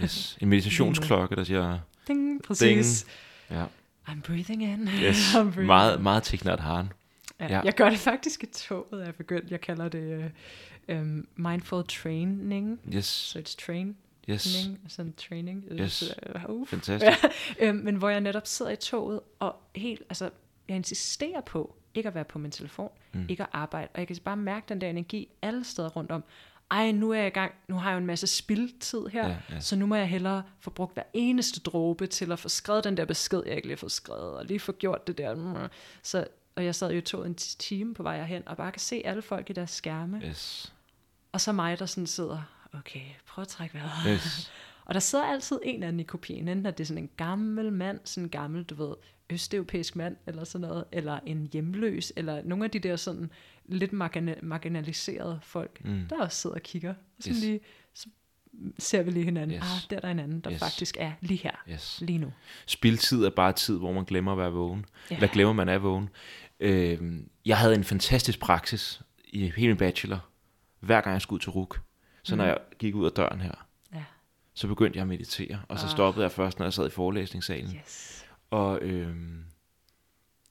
[0.02, 0.38] Yes.
[0.40, 3.06] En meditationsklokke, der siger, Ding, præcis.
[3.50, 3.66] ja,
[4.11, 4.88] I'm breathing in.
[5.08, 5.34] yes.
[5.34, 6.92] I'm breathing meget, meget Thich Haren.
[7.40, 7.61] Ja, Ja.
[7.64, 9.50] Jeg gør det faktisk i toget, jeg begyndt.
[9.50, 10.32] Jeg kalder det
[10.88, 12.80] uh, um, mindful training.
[12.94, 13.96] Yes, Så it's train.
[14.30, 15.64] yes, Sådan training.
[15.72, 16.14] Yes.
[16.46, 16.66] Uh, uh.
[16.66, 17.18] fantastisk.
[17.61, 20.30] øhm, men hvor jeg netop sidder i toget, og helt, altså,
[20.68, 23.26] jeg insisterer på ikke at være på min telefon, mm.
[23.28, 26.24] ikke at arbejde, og jeg kan bare mærke den der energi alle steder rundt om.
[26.70, 29.36] Ej, nu er jeg i gang, nu har jeg jo en masse spildtid her, Ja,
[29.50, 29.60] ja.
[29.60, 32.96] så nu må jeg hellere få brugt hver eneste dråbe til at få skrevet den
[32.96, 35.68] der besked, jeg ikke lige har fået skrevet, og lige få gjort det der.
[36.02, 39.02] Så, og jeg sad jo toget en time på vej herhen, og bare kan se
[39.04, 40.72] alle folk i deres skærme, Yes,
[41.32, 42.42] og så mig, der sådan sidder,
[42.78, 43.90] okay, prøv at trække vejret.
[44.08, 44.50] yes,
[44.84, 47.72] Og der sidder altid en anden i kopien, enten at det er sådan en gammel
[47.72, 48.94] mand, sådan en gammel, du ved,
[49.30, 53.30] østeuropæisk mand, eller sådan noget, eller en hjemløs, eller nogle af de der sådan
[53.70, 56.06] lidt margina- marginaliserede folk, mm.
[56.10, 56.90] der også sidder og kigger.
[56.90, 57.42] Og sådan Yes.
[57.44, 57.60] lige,
[57.94, 58.08] så
[58.78, 59.56] ser vi lige hinanden.
[59.56, 59.62] Yes.
[59.62, 60.58] Ah, der er der en anden, der Yes.
[60.58, 62.00] faktisk er lige her, yes.
[62.06, 62.32] lige nu.
[62.66, 64.84] Spildtid er bare tid, hvor man glemmer at være vågen.
[65.10, 65.14] Ja.
[65.14, 66.08] Eller glemmer, man er vågen.
[66.60, 70.28] Øhm, jeg havde en fantastisk praksis i hele min bachelor,
[70.80, 71.80] hver gang jeg skulle ud til RUK.
[72.22, 74.04] Så når jeg gik ud af døren her, Ja.
[74.54, 75.62] så begyndte jeg at meditere.
[75.68, 75.90] Og så Ah.
[75.92, 77.74] stoppede jeg først, når jeg sad i forelæsningssalen.
[77.76, 78.24] Yes.
[78.50, 79.44] Og øhm,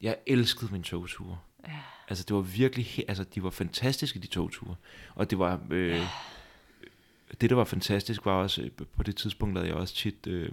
[0.02, 1.38] jeg elskede mine togture.
[1.68, 1.78] Ja.
[2.10, 4.76] Altså det var virkelig, altså de var fantastiske de togture.
[5.16, 6.02] Og det var, øh,
[7.42, 10.52] det der var fantastisk var også, øh, på det tidspunkt lavede jeg også tit øh,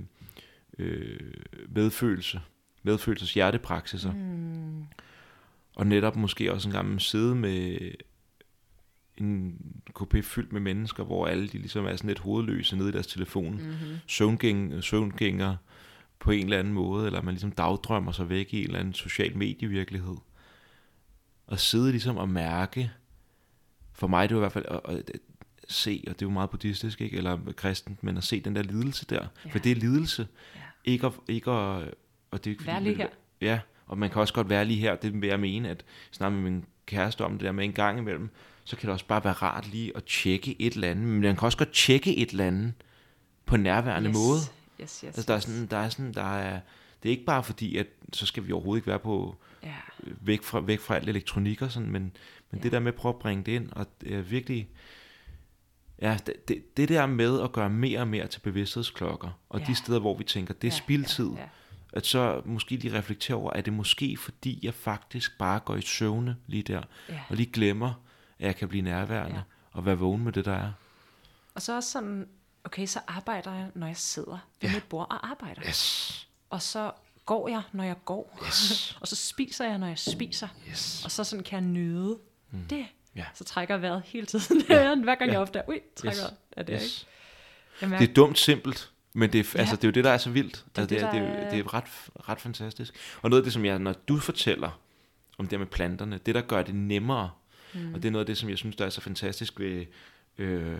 [0.78, 1.20] øh,
[1.68, 2.40] medfølelse,
[2.82, 4.12] medfølelses hjertepraksiser.
[4.12, 4.84] Mm.
[5.76, 7.78] Og netop måske også en gang sidde med
[9.16, 9.60] en
[10.00, 13.06] kopé fyldt med mennesker, hvor alle de ligesom er sådan lidt hovedløse nede i deres
[13.06, 13.52] telefon.
[13.52, 13.96] Mm-hmm.
[14.06, 15.56] Søvngæng, søvngænger
[16.18, 18.94] på en eller anden måde, eller man ligesom dagdrømmer sig væk i en eller anden
[18.94, 20.16] social medievirkelighed.
[21.46, 22.90] Og sidde ligesom og mærke,
[23.92, 25.20] for mig det var i hvert fald at, at, at
[25.68, 27.16] se, og det er jo meget buddhistisk, ikke?
[27.16, 29.26] eller kristent, men at se den der lidelse der.
[29.44, 29.50] Ja.
[29.50, 30.28] For det er lidelse.
[30.54, 30.60] Ja.
[30.84, 31.94] Ikke at, ikke at,
[32.30, 33.08] og det er ikke fordi, lige her.
[33.40, 36.32] Ja, og man kan også godt være lige her, det vil jeg mene, at snart
[36.32, 38.30] med min kæreste om det der med en gang imellem,
[38.64, 41.04] så kan det også bare være rart lige at tjekke et eller andet.
[41.04, 42.72] Men man kan også godt tjekke et eller andet
[43.46, 44.16] på en nærværende yes.
[44.16, 44.40] måde.
[44.80, 46.60] Yes, yes, Altså, der er sådan, der er sådan, der er,
[47.02, 49.36] det er ikke bare fordi, at så skal vi overhovedet ikke være på
[49.66, 49.74] Ja,
[50.20, 52.02] væk fra, væk fra alt elektronik og sådan, men,
[52.50, 52.58] men Ja.
[52.62, 54.68] det der med at prøve at bringe det ind, og det er virkelig,
[56.02, 59.64] ja, det, det, det der med at gøre mere og mere til bevidsthedsklokker, og Ja.
[59.66, 61.48] de steder, hvor vi tænker, det er ja, spildtid, Ja, ja.
[61.92, 65.82] at så måske lige reflektere over, er det måske fordi, jeg faktisk bare går i
[65.82, 67.20] søvne lige der, ja.
[67.28, 68.02] og lige glemmer,
[68.38, 69.42] at jeg kan blive nærværende, ja.
[69.72, 70.72] og være vågen med det, der er.
[71.54, 72.28] Og så også sådan,
[72.64, 74.74] okay, så arbejder jeg, når jeg sidder ved Ja.
[74.74, 75.62] mit bord og arbejder.
[75.68, 76.92] Yes, Og så
[77.26, 78.38] går jeg, når jeg går.
[78.46, 80.48] yes, og så spiser jeg, når jeg spiser.
[80.70, 81.04] yes.
[81.04, 82.18] Og så sådan kan jeg nyde
[82.50, 82.58] mm.
[82.70, 82.86] det.
[83.16, 83.24] Ja.
[83.34, 84.62] Så trækker jeg vejret hele tiden.
[84.68, 84.94] Ja.
[84.94, 85.32] Hver gang Ja.
[85.32, 86.34] jeg opdager, ui, trækker Yes.
[86.52, 86.82] er det yes.
[87.00, 87.06] ikke?
[87.80, 89.60] Jeg mærker, Det er dumt simpelt, men det er, Ja.
[89.60, 90.54] altså, det er jo det, der er så vildt.
[90.74, 91.84] er Altså, det, det, er, det, er, er- det er ret,
[92.28, 92.94] ret fantastisk.
[93.22, 94.80] Og noget af det, som jeg, når du fortæller
[95.38, 97.30] om det med planterne, det der gør det nemmere,
[97.74, 97.94] mm.
[97.94, 99.86] og det er noget af det, som jeg synes, der er så fantastisk ved
[100.38, 100.78] øh,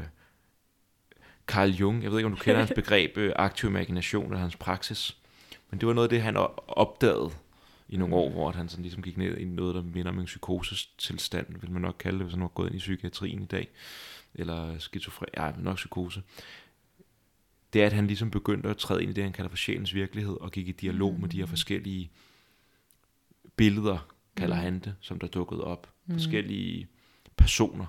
[1.47, 2.03] Carl Jung.
[2.03, 5.17] Jeg ved ikke, om du kender hans begreb øh, aktiv imagination eller hans praksis.
[5.71, 6.37] Men det var noget af det, han
[6.69, 7.31] opdagede
[7.89, 10.25] i nogle år, hvor han sådan ligesom gik ned i noget, der minder om en
[10.25, 13.69] psykosestilstand, vil man nok kalde det, hvis han var gået ind i psykiatrien i dag.
[14.35, 16.23] Eller skizofren, ja, nok psykose
[17.77, 19.95] det er, at han ligesom begyndte at træde ind i det, han kalder for sjælens
[19.95, 21.21] virkelighed, og gik i dialog mm.
[21.21, 22.11] med de her forskellige
[23.57, 24.63] billeder, kalder mm.
[24.63, 25.93] han det, som der dukkede op.
[26.07, 26.15] Mm.
[26.15, 26.89] Forskellige
[27.37, 27.87] personer,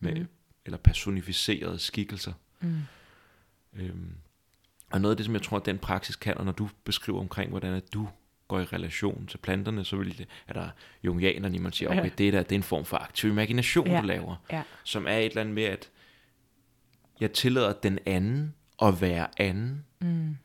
[0.00, 0.20] med, Mm.
[0.20, 0.26] mm.
[0.64, 2.32] eller personificerede skikkelser.
[2.60, 2.78] Mm.
[3.72, 4.12] Øhm,
[4.90, 7.20] og noget af det, som jeg tror, at den praksis kan, og når du beskriver
[7.20, 8.08] omkring, hvordan at du
[8.48, 10.68] går i relation til planterne, så vil det, er der
[11.04, 12.08] jungianerne, man siger, okay, Ja.
[12.18, 14.00] det der, det er en form for aktiv imagination, Ja.
[14.00, 15.90] du laver Ja, som er et eller andet med, at
[17.20, 19.84] jeg tillader den anden at være anden.
[20.00, 20.36] mm.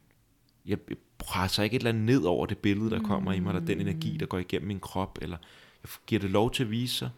[0.65, 0.77] Jeg
[1.17, 3.81] presser ikke et eller andet ned over det billede, der kommer i mig, eller den
[3.81, 5.37] energi, der går igennem min krop, eller
[5.83, 7.09] jeg giver det lov til at vise sig,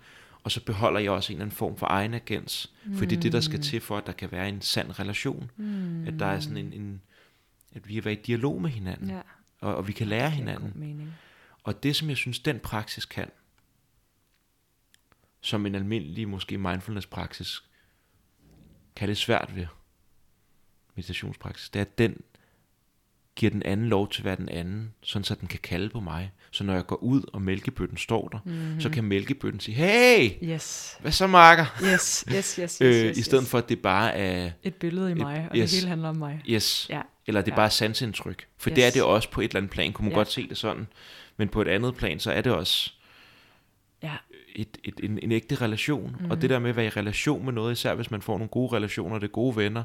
[0.44, 2.96] og så beholder jeg også en eller anden form for egen agens, mm.
[2.98, 5.52] for det er det, der skal til for, at der kan være en sand relation.
[5.58, 6.08] Mm.
[6.08, 7.02] At der er sådan en, en
[7.76, 9.22] at vi kan være i dialog med hinanden, ja.
[9.60, 10.72] og, og vi kan lære hinanden.
[10.76, 11.14] mening.
[11.64, 13.32] Og det, som jeg synes, den praksis kan,
[15.42, 17.64] som en almindelig, måske mindfulness-praksis,
[18.96, 19.68] kan det svært ved
[20.96, 22.22] meditationspraksis, det er, at den
[23.36, 26.00] giver den anden lov til at være den anden, sådan så den kan kalde på
[26.00, 26.32] mig.
[26.52, 28.82] Så når jeg går ud, og mælkebøtten står der, mm-hmm.
[28.82, 30.98] så kan mælkebøtten sige, hey, Yes.
[31.02, 31.66] hvad så, Marker?
[31.94, 33.50] Yes, yes, yes, yes, Øh, yes, I stedet yes.
[33.52, 35.70] for, at det bare er, Et billede i Et- mig, og yes.
[35.72, 36.42] det hele handler om mig.
[36.50, 37.60] yes, Ja, eller det er Ja.
[37.62, 38.48] bare sansindtryk.
[38.58, 38.76] For Yes.
[38.76, 40.18] det er det også på et eller andet plan, kunne man Ja.
[40.18, 40.88] godt se det sådan.
[41.38, 42.92] Men på et andet plan, så er det også
[44.04, 44.12] ja,
[44.56, 46.12] et, et, en, en ægte relation.
[46.12, 46.26] Mhm.
[46.26, 46.32] Mm.
[46.32, 48.50] Og det der med at være i relation med noget, især hvis man får nogle
[48.50, 49.84] gode relationer, det er gode venner,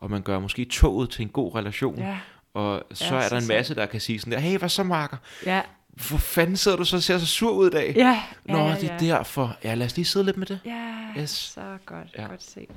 [0.00, 2.18] og man gør måske toget til en god relation, ja,
[2.54, 4.82] og så Ja, er der en masse, der kan sige sådan der, hey, hvad så,
[4.82, 5.16] Marker?
[5.46, 5.62] ja,
[6.08, 7.92] Hvor fanden sidder du så og ser så sur ud i dag?
[7.96, 9.56] ja, Nå, ja, det er derfor.
[9.64, 10.60] Ja, lad os lige sidde lidt med det.
[10.64, 11.30] Ja, Yes.
[11.30, 12.22] så godt, Ja.
[12.22, 12.28] ja.
[12.28, 12.68] godt set.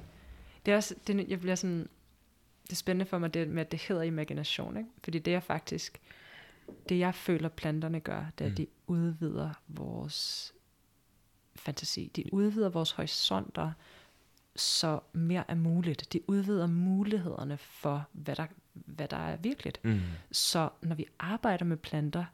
[0.65, 1.87] Det er også, det, jeg bliver sådan,
[2.63, 4.89] det er spændende for mig, det med, at det hedder imagination, ikke?
[5.03, 6.01] Fordi det er faktisk,
[6.89, 10.53] det jeg føler planterne gør, det er, at de udvider vores
[11.55, 12.11] fantasi.
[12.15, 13.71] De udvider vores horisonter,
[14.55, 16.13] så mere er muligt.
[16.13, 19.79] De udvider mulighederne for, hvad der, hvad der er virkeligt.
[19.83, 20.01] Mm.
[20.31, 22.25] Så når vi arbejder med planter,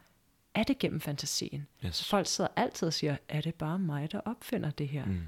[0.55, 1.67] er det gennem fantasien.
[1.85, 2.09] Yes.
[2.09, 5.05] Folk sidder altid og siger, er det bare mig, der opfinder det her?
[5.05, 5.21] Mm.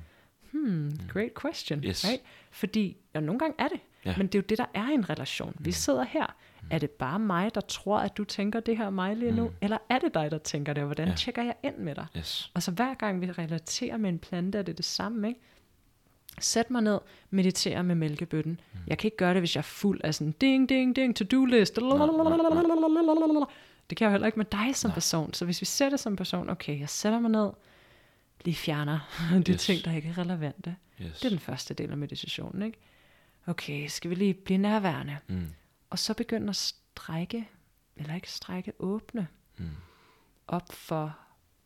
[0.52, 1.84] Hmm, great question.
[1.84, 2.06] Yes.
[2.06, 2.22] Right?
[2.52, 3.80] Fordi, ja, nogle gange er det.
[4.06, 4.14] Ja.
[4.18, 5.56] Men det er jo det, der er i en relation.
[5.60, 6.36] Vi sidder her.
[6.70, 9.52] Er det bare mig, der tror, at du tænker det her mig lige nu?
[9.62, 10.84] Eller er det dig, der tænker det?
[10.84, 11.16] Og hvordan ja.
[11.16, 12.06] tjekker jeg ind med dig?
[12.18, 12.52] Yes.
[12.54, 15.40] Og så hver gang vi relaterer med en plante, er det det samme, ikke?
[16.40, 18.60] Sæt mig ned, meditere med mælkebøtten.
[18.88, 21.46] Jeg kan ikke gøre det, hvis jeg er fuld af sådan ding, ding, ding, to-do
[21.46, 21.76] list.
[23.90, 25.34] Det kan jeg jo heller ikke med dig som person.
[25.34, 27.50] Så hvis vi sætter som person, okay, jeg sætter mig ned,
[28.46, 29.00] lige fjerner
[29.48, 29.64] de Yes.
[29.66, 30.76] ting, der ikke er relevante.
[31.02, 31.20] Yes.
[31.20, 32.78] Det er den første del af meditationen, ikke?
[33.48, 35.18] Okay, skal vi lige blive nærværende?
[35.28, 35.48] Mm.
[35.90, 37.50] Og så begynde at strække,
[37.96, 39.28] eller ikke strække, åbne
[39.58, 39.66] Mm.
[40.48, 41.18] op for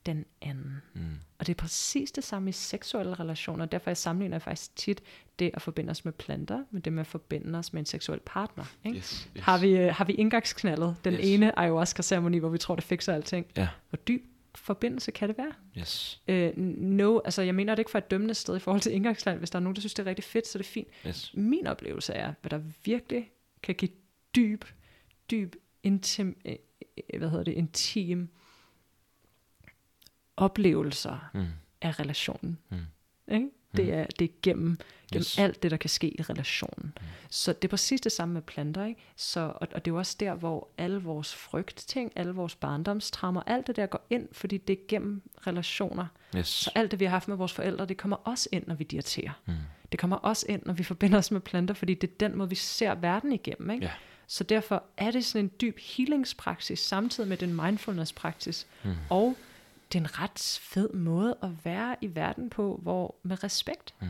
[0.06, 0.82] den anden.
[0.93, 1.01] Mm.
[1.38, 3.66] Og det er præcis det samme i seksuelle relationer.
[3.66, 5.01] Derfor jeg sammenligner jeg faktisk tit
[5.39, 8.20] det at forbinde os med planter, med det med at forbinde os med en seksuel
[8.26, 8.64] partner.
[8.86, 8.97] Ikke?
[8.97, 9.30] Yes.
[9.38, 9.43] Yes.
[9.43, 11.20] Har, vi, øh, har vi indgangsknaldet, den Yes.
[11.24, 13.45] ene ayahuasca-ceremoni, hvor vi tror, det fikser alting?
[13.58, 13.68] Ja.
[13.89, 14.26] Hvor dyb
[14.56, 15.51] forbindelse kan det være?
[15.78, 16.22] Yes.
[16.28, 19.38] Øh, no, altså jeg mener det ikke fra et dømmende sted i forhold til indgangsland.
[19.39, 20.88] Hvis der er nogen, der synes, det er rigtig fedt, så er det fint.
[21.08, 21.32] Yes.
[21.34, 23.32] Min oplevelse er, hvad der virkelig
[23.64, 23.91] kan give
[24.36, 24.66] dyb,
[25.32, 26.56] dyb, intim, øh,
[27.14, 28.30] øh, hvad hedder det, intim
[30.38, 31.45] oplevelser Mm.
[31.81, 32.57] af relationen.
[32.69, 32.77] Mm.
[33.31, 33.49] Ikke?
[33.77, 34.77] Det er, det er gennem,
[35.11, 35.39] gennem Yes.
[35.39, 36.93] alt det, der kan ske i relationen.
[37.01, 37.07] Mm.
[37.29, 39.01] Så det er præcis det samme med planter, ikke?
[39.15, 43.41] Så, og, og det er jo også der, hvor alle vores frygtting, alle vores barndomstrammer,
[43.45, 46.05] alt det der går ind, fordi det er gennem relationer.
[46.38, 46.47] Yes.
[46.47, 48.83] Så alt det, vi har haft med vores forældre, det kommer også ind, når vi
[48.83, 49.31] dieterer.
[49.45, 49.53] Mm.
[49.91, 52.49] Det kommer også ind, når vi forbinder os med planter, fordi det er den måde,
[52.49, 53.69] vi ser verden igennem.
[53.69, 53.86] Ikke?
[53.86, 53.91] Ja.
[54.27, 58.67] Så derfor er det sådan en dyb healingspraksis, samtidig med den mindfulness-praksis.
[58.83, 58.91] Mm.
[59.09, 59.36] Og
[59.93, 63.93] det er en ret fed måde at være i verden på, hvor med respekt.
[64.01, 64.07] Mm.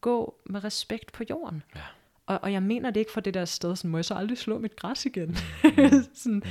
[0.00, 1.62] Gå med respekt på jorden.
[1.74, 1.80] Ja.
[2.26, 4.38] Og, og jeg mener det ikke fra det der sted, sådan, må jeg så aldrig
[4.38, 5.28] slå mit græs igen?
[5.28, 5.70] Mm.
[6.14, 6.42] sådan,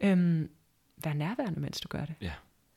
[0.00, 0.50] øhm,
[1.04, 2.14] vær nærværende, mens du gør det.
[2.20, 2.32] Ja.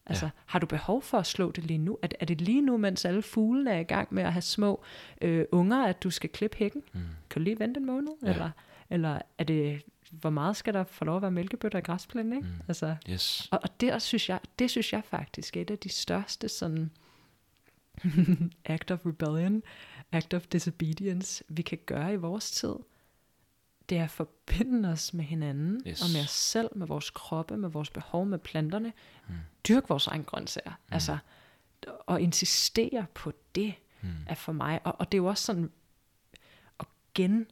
[0.06, 1.98] Altså, har du behov for at slå det lige nu?
[2.02, 4.84] Er, er det lige nu, mens alle fuglene er i gang med at have små
[5.22, 6.84] øh, unger, at du skal klippe hækken?
[6.94, 7.00] Mm.
[7.30, 8.12] Kan du lige vente en måned?
[8.24, 8.30] Ja.
[8.30, 8.50] Eller,
[8.90, 9.82] eller er det,
[10.20, 12.34] hvor meget skal der få lov at være mælkebøtter i græsplænen?
[12.34, 12.48] Ikke?
[12.48, 12.54] Mm.
[12.68, 13.48] Altså, Yes.
[13.52, 16.92] og, og der synes jeg, det synes jeg faktisk er et af de største sådan
[18.66, 19.64] act of rebellion,
[20.12, 22.74] act of disobedience, vi kan gøre i vores tid.
[23.90, 26.02] Det er at forbinde os med hinanden, Yes.
[26.02, 28.94] og med os selv, med vores kroppe, med vores behov, med planterne.
[29.28, 29.34] Mm.
[29.68, 30.72] Dyrk vores egen grøntsager.
[30.72, 30.94] Mm.
[30.94, 31.18] Altså,
[31.88, 34.10] og insistere på det, Mm.
[34.28, 34.80] er for mig.
[34.84, 35.72] Og, og det er jo også sådan,
[36.80, 37.48] at gen,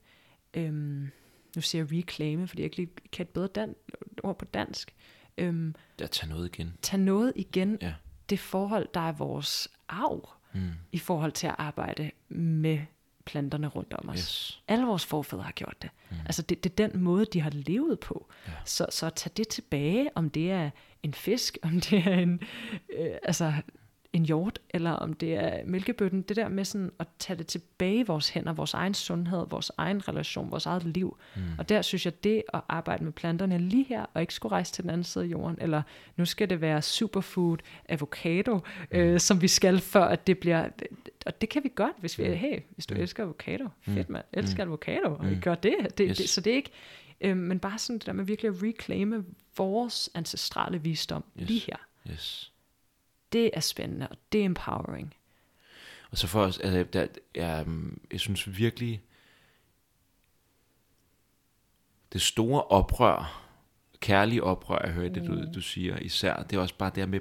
[0.53, 1.09] øhm,
[1.55, 3.75] nu siger jeg reclaime, fordi jeg ikke lige kan et bedre dan-
[4.23, 4.93] ord på dansk,
[5.37, 6.73] øhm, Jeg tager noget igen.
[6.81, 7.93] tage noget igen, Ja.
[8.29, 10.69] det forhold, der er vores arv, Mm.
[10.91, 12.79] i forhold til at arbejde med
[13.25, 14.17] planterne rundt om os.
[14.17, 14.61] Yes.
[14.67, 15.89] Alle vores forfædre har gjort det.
[16.11, 16.17] Mm.
[16.25, 18.29] Altså det, det er den måde, de har levet på.
[18.47, 18.51] Ja.
[18.65, 20.69] Så, så at tage det tilbage, om det er
[21.03, 22.39] en fisk, om det er en,
[22.97, 23.53] øh, altså
[24.13, 27.95] en hjort, eller om det er mælkebøtten, det der med sådan at tage det tilbage
[27.99, 31.17] i vores hænder, vores egen sundhed, vores egen relation, vores eget liv.
[31.35, 31.41] Mm.
[31.57, 34.73] Og der synes jeg, det at arbejde med planterne lige her, og ikke skulle rejse
[34.73, 35.81] til den anden side af jorden, eller
[36.17, 37.57] nu skal det være superfood,
[37.89, 38.97] avocado, Mm.
[38.97, 40.69] øh, som vi skal, før at det bliver...
[41.25, 42.33] Og det kan vi godt, hvis vi Mm.
[42.35, 43.01] hey, hvis du Mm.
[43.01, 43.93] elsker avocado, Mm.
[43.93, 45.41] fedt mand, elsker avocado, og vi Mm.
[45.41, 45.75] gør det.
[45.97, 46.17] det, Yes.
[46.17, 46.71] det så det er ikke...
[47.21, 49.23] Øh, men bare sådan det der med virkelig at reclaime
[49.57, 51.47] vores ancestrale visdom Yes.
[51.49, 51.77] lige her.
[52.11, 52.50] Yes.
[53.33, 55.15] Det er spændende, og det er empowering.
[56.11, 57.65] Og så for os, altså, der, jeg,
[58.11, 59.01] jeg synes virkelig,
[62.13, 63.47] det store oprør,
[63.99, 67.19] kærlige oprør, jeg hører det, du, du siger især, det er også bare det med,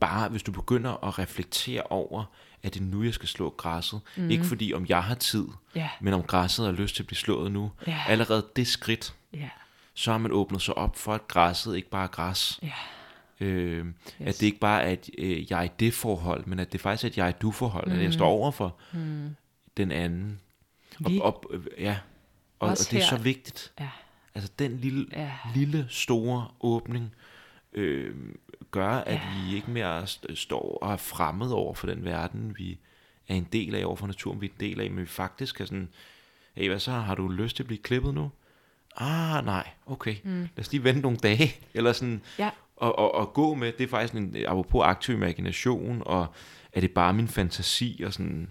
[0.00, 2.24] bare, hvis du begynder at reflektere over,
[2.62, 4.00] at det nu, jeg skal slå græsset.
[4.16, 4.30] Mm.
[4.30, 7.16] Ikke fordi, om jeg har tid, Ja, men om græsset har lyst til at blive
[7.18, 7.72] slået nu.
[7.86, 8.04] Ja.
[8.08, 9.48] Allerede det skridt, ja,
[9.94, 12.58] så har man åbnet sig op for, at græsset ikke bare er græs.
[12.62, 12.72] ja.
[13.40, 13.94] Øh, Yes.
[14.20, 17.08] At det ikke bare er et øh, jeg det forhold, men at det faktisk er
[17.08, 17.92] et jeg du forhold, mm.
[17.92, 19.36] at jeg står over for Mm.
[19.76, 20.40] den anden.
[21.04, 21.98] Og, og, øh, ja.
[22.58, 23.72] og, og det er så her- vigtigt.
[23.80, 23.88] Ja,
[24.34, 25.30] Altså den lille, ja.
[25.54, 27.14] lille store åbning
[27.72, 28.14] øh,
[28.70, 29.20] gør, at Ja.
[29.48, 32.78] vi ikke mere st- står og er fremmed over for den verden, vi
[33.28, 35.60] er en del af over for naturen, vi er en del af, men vi faktisk
[35.60, 35.88] er sådan,
[36.54, 38.30] hey, hvad så, har du lyst til at blive klippet nu?
[38.96, 40.40] Ah, nej, okay, Mm.
[40.40, 42.50] lad os lige vente nogle dage, eller sådan, Ja.
[42.80, 46.34] Og, og, og gå med, det er faktisk en, apropos aktiv imagination, og
[46.72, 48.50] er det bare min fantasi, og sådan,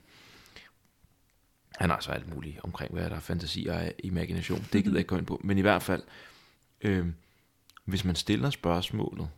[1.75, 4.99] han har så alt muligt omkring, hvad der er fantasi og imagination, det gider jeg
[4.99, 6.03] ikke gå ind på, men i hvert fald,
[6.81, 7.05] øh,
[7.85, 9.29] hvis man stiller spørgsmålet,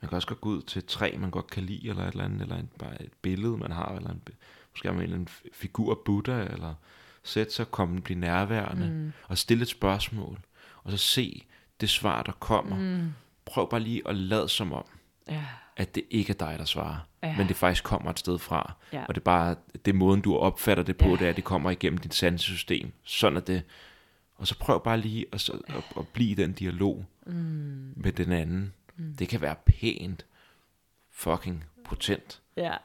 [0.00, 2.12] man kan også godt gå ud til et træ, man godt kan lide, eller et
[2.12, 4.22] eller andet, eller en, bare et billede, man har, eller en,
[4.72, 6.74] måske man en eller anden fi- figur af Buddha, eller
[7.22, 9.12] sætte sig, komme, blive nærværende, Mm.
[9.28, 10.38] og stille et spørgsmål,
[10.84, 11.44] og så se
[11.80, 12.76] det svar, der kommer.
[12.76, 13.08] Mm.
[13.48, 14.84] Prøv bare lige at lade som om,
[15.28, 15.44] Ja,
[15.76, 17.36] at det ikke er dig, der svarer, Ja.
[17.36, 18.74] men det faktisk kommer et sted fra.
[18.92, 19.04] Ja.
[19.08, 21.12] Og det er bare, det er måden, du opfatter det på, Ja.
[21.12, 22.92] det er, at det kommer igennem dit sansesystem.
[23.04, 23.62] Sådan er det.
[24.36, 27.32] Og så prøv bare lige at, så, at, at blive i den dialog mm.
[27.96, 28.72] med den anden.
[28.96, 29.14] Mm.
[29.18, 30.26] Det kan være pænt
[31.12, 32.76] fucking potent, ja,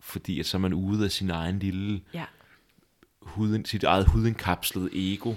[0.00, 2.24] fordi at så er man ude af sin egen lille ja.
[3.22, 5.34] huden, sit eget hudindkapslede ego.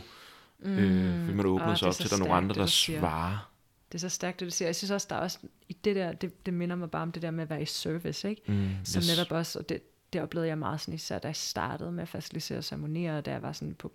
[0.59, 0.77] Mm.
[0.77, 2.55] Øh, fordi man åbner Åh, sig det er op til, at der er nogle andre,
[2.55, 2.99] der siger.
[2.99, 3.50] svarer.
[3.91, 4.67] Det er så stærkt, det du siger.
[4.67, 5.39] Jeg synes også, der er også
[5.69, 7.65] i det der, det, det minder mig bare om det der med at være i
[7.65, 8.41] service, ikke?
[8.47, 9.09] Mm, Som yes.
[9.17, 9.81] netop også, og det,
[10.13, 13.31] det oplevede jeg meget sådan, især da jeg startede med at facilitere ceremonier, og da
[13.31, 13.91] jeg var sådan på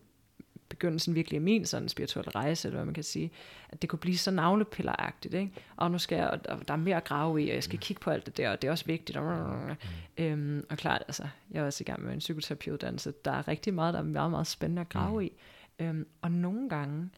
[0.68, 3.30] begyndelsen virkelig af min sådan spirituelle rejse, eller hvad man kan sige,
[3.68, 5.52] at det kunne blive så navlepilleragtigt, ikke?
[5.76, 7.78] Og nu skal jeg, og der- der er mere at grave i, og jeg skal
[7.78, 9.18] kigge på alt det der, og det er også vigtigt.
[9.18, 9.76] Og,
[10.18, 13.74] øhm, og klart, altså, jeg er også i gang med en psykoterapeutuddannelse, der er rigtig
[13.74, 15.32] meget, der er meget, meget spændende at grave i.
[15.78, 17.10] Øhm, og nogle gange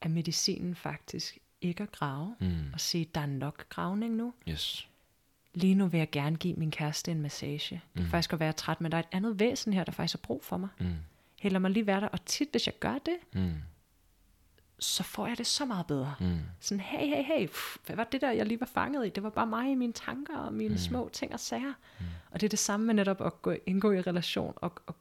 [0.00, 2.72] er medicinen faktisk ikke at grave, Mm.
[2.72, 4.34] og sige, der er nok gravning nu.
[4.48, 4.88] Yes.
[5.54, 7.74] Lige nu vil jeg gerne give min kæreste en massage.
[7.74, 8.10] Det kan Mm.
[8.10, 10.44] faktisk godt være træt, men der er et andet væsen her, der faktisk har brug
[10.44, 10.68] for mig.
[10.80, 10.94] Mm.
[11.40, 12.08] Heller mig lige være der.
[12.08, 13.52] Og tit, hvis jeg gør det, Mm.
[14.78, 16.14] så får jeg det så meget bedre.
[16.20, 16.38] Mm.
[16.60, 19.10] Sådan, hey, hey, hey, pff, hvad var det der, jeg lige var fanget i?
[19.10, 20.78] Det var bare mig i mine tanker og mine mm.
[20.78, 21.72] små ting og sager.
[22.00, 22.06] Mm.
[22.30, 24.96] Og det er det samme med netop at gå, indgå i relation og, og,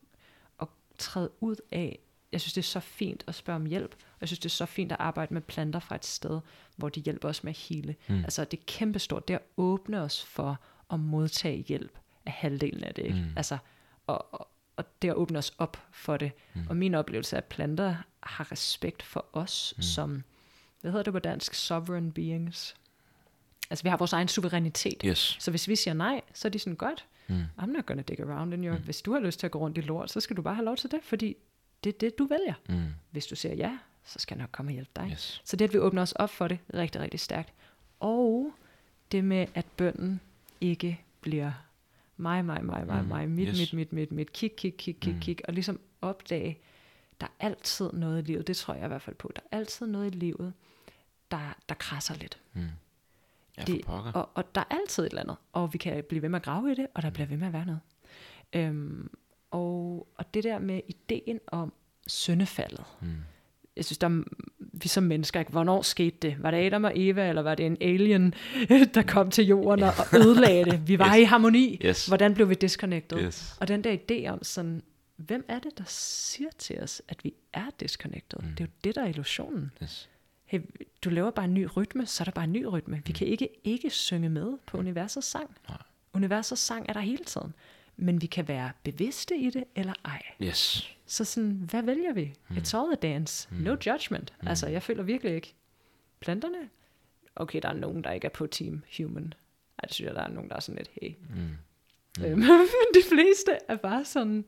[0.58, 2.00] og træde ud af.
[2.34, 3.96] Jeg synes, det er så fint at spørge om hjælp.
[4.22, 6.40] Jeg synes, det er så fint at arbejde med planter fra et sted,
[6.76, 7.96] hvor de hjælper os med at hele.
[8.08, 8.24] Mm.
[8.24, 9.28] Altså, det er kæmpestort.
[9.28, 10.60] Det at åbne os for
[10.94, 13.06] at modtage hjælp af halvdelen af det.
[13.06, 13.16] Ikke?
[13.16, 13.34] Mm.
[13.36, 13.58] Altså,
[14.08, 16.32] og, og, og det at åbne os op for det.
[16.54, 16.62] Mm.
[16.70, 19.82] Og min oplevelse er, at planter har respekt for os mm.
[19.84, 20.24] som,
[20.82, 22.76] hvad hedder det på dansk, sovereign beings.
[23.70, 25.02] Altså vi har vores egen suverænitet.
[25.06, 25.38] Yes.
[25.40, 27.44] Så hvis vi siger nej, så er de sådan, godt, Mm.
[27.60, 28.78] I'm not gonna dig around in your...
[28.78, 28.84] Mm.
[28.84, 30.66] Hvis du har lyst til at gå rundt i lort, så skal du bare have
[30.66, 31.36] lov til det, fordi
[31.84, 32.54] det er det, du vælger.
[32.70, 32.94] Mm.
[33.12, 35.10] Hvis du siger ja, så skal jeg nok komme og hjælpe dig.
[35.12, 35.42] Yes.
[35.46, 37.54] Så det, at vi åbner os op for det, er rigtig, rigtig stærkt.
[38.00, 38.54] Og
[39.12, 40.20] det med, at bønden
[40.62, 41.52] ikke bliver
[42.18, 43.58] mig, mig, mig, mig, Mm, mig, mit, yes.
[43.60, 45.20] mit, mit, mit, mit, kig, kig, kig, kig, Mm.
[45.20, 46.58] kig, og ligesom opdage,
[47.22, 49.58] der er altid noget i livet, det tror jeg i hvert fald på, der er
[49.58, 50.54] altid noget i livet,
[51.32, 52.40] der, der krasser lidt.
[52.54, 52.62] Mm.
[53.58, 54.12] Ja, for Det- pokker.
[54.12, 56.44] Og, og der er altid et eller andet, og vi kan blive ved med at
[56.46, 57.80] grave i det, og der bliver ved med at være noget.
[58.54, 59.10] Øhm,
[59.54, 61.74] og, og det der med ideen om
[62.08, 63.08] syndefaldet, Mm.
[63.76, 64.24] jeg synes, der er,
[64.60, 65.52] vi som mennesker, ikke?
[65.52, 66.36] hvornår skete det?
[66.40, 68.34] Var det Adam og Eva, eller var det en alien,
[68.96, 70.88] der kom til jorden og ødelagde det?
[70.88, 71.22] Vi var Yes.
[71.22, 71.80] i harmoni.
[71.86, 72.06] Yes.
[72.08, 73.20] Hvordan blev vi disconnected?
[73.20, 73.58] Yes.
[73.62, 74.84] Og den der idé om sådan,
[75.16, 78.40] hvem er det, der siger til os, at vi er disconnected?
[78.40, 78.48] Mm.
[78.50, 79.72] Det er jo det, der er illusionen.
[79.84, 80.10] Yes.
[80.46, 80.60] Hey,
[81.04, 83.02] du laver bare en ny rytme, så er der bare en ny rytme.
[83.06, 85.50] Vi kan ikke ikke synge med på universets sang.
[85.50, 85.56] Mm.
[85.70, 85.78] Nej.
[86.14, 87.54] Universets sang er der hele tiden.
[87.98, 90.22] Men vi kan være bevidste i det, eller ej.
[90.42, 90.90] Yes.
[91.06, 92.34] Så sådan, hvad vælger vi?
[92.50, 92.58] Mm.
[92.58, 93.48] It's all a dance.
[93.52, 93.58] Mm.
[93.58, 94.34] No judgment.
[94.42, 94.48] Mm.
[94.48, 95.54] Altså, jeg føler virkelig ikke.
[96.20, 96.70] Planterne?
[97.36, 99.34] Okay, der er nogen, der ikke er på team human.
[99.80, 101.14] Ej, det synes jeg, der er nogen, der er sådan lidt, hey.
[101.30, 102.26] Mm.
[102.26, 102.48] Øhm, men
[102.96, 104.48] de fleste er bare sådan,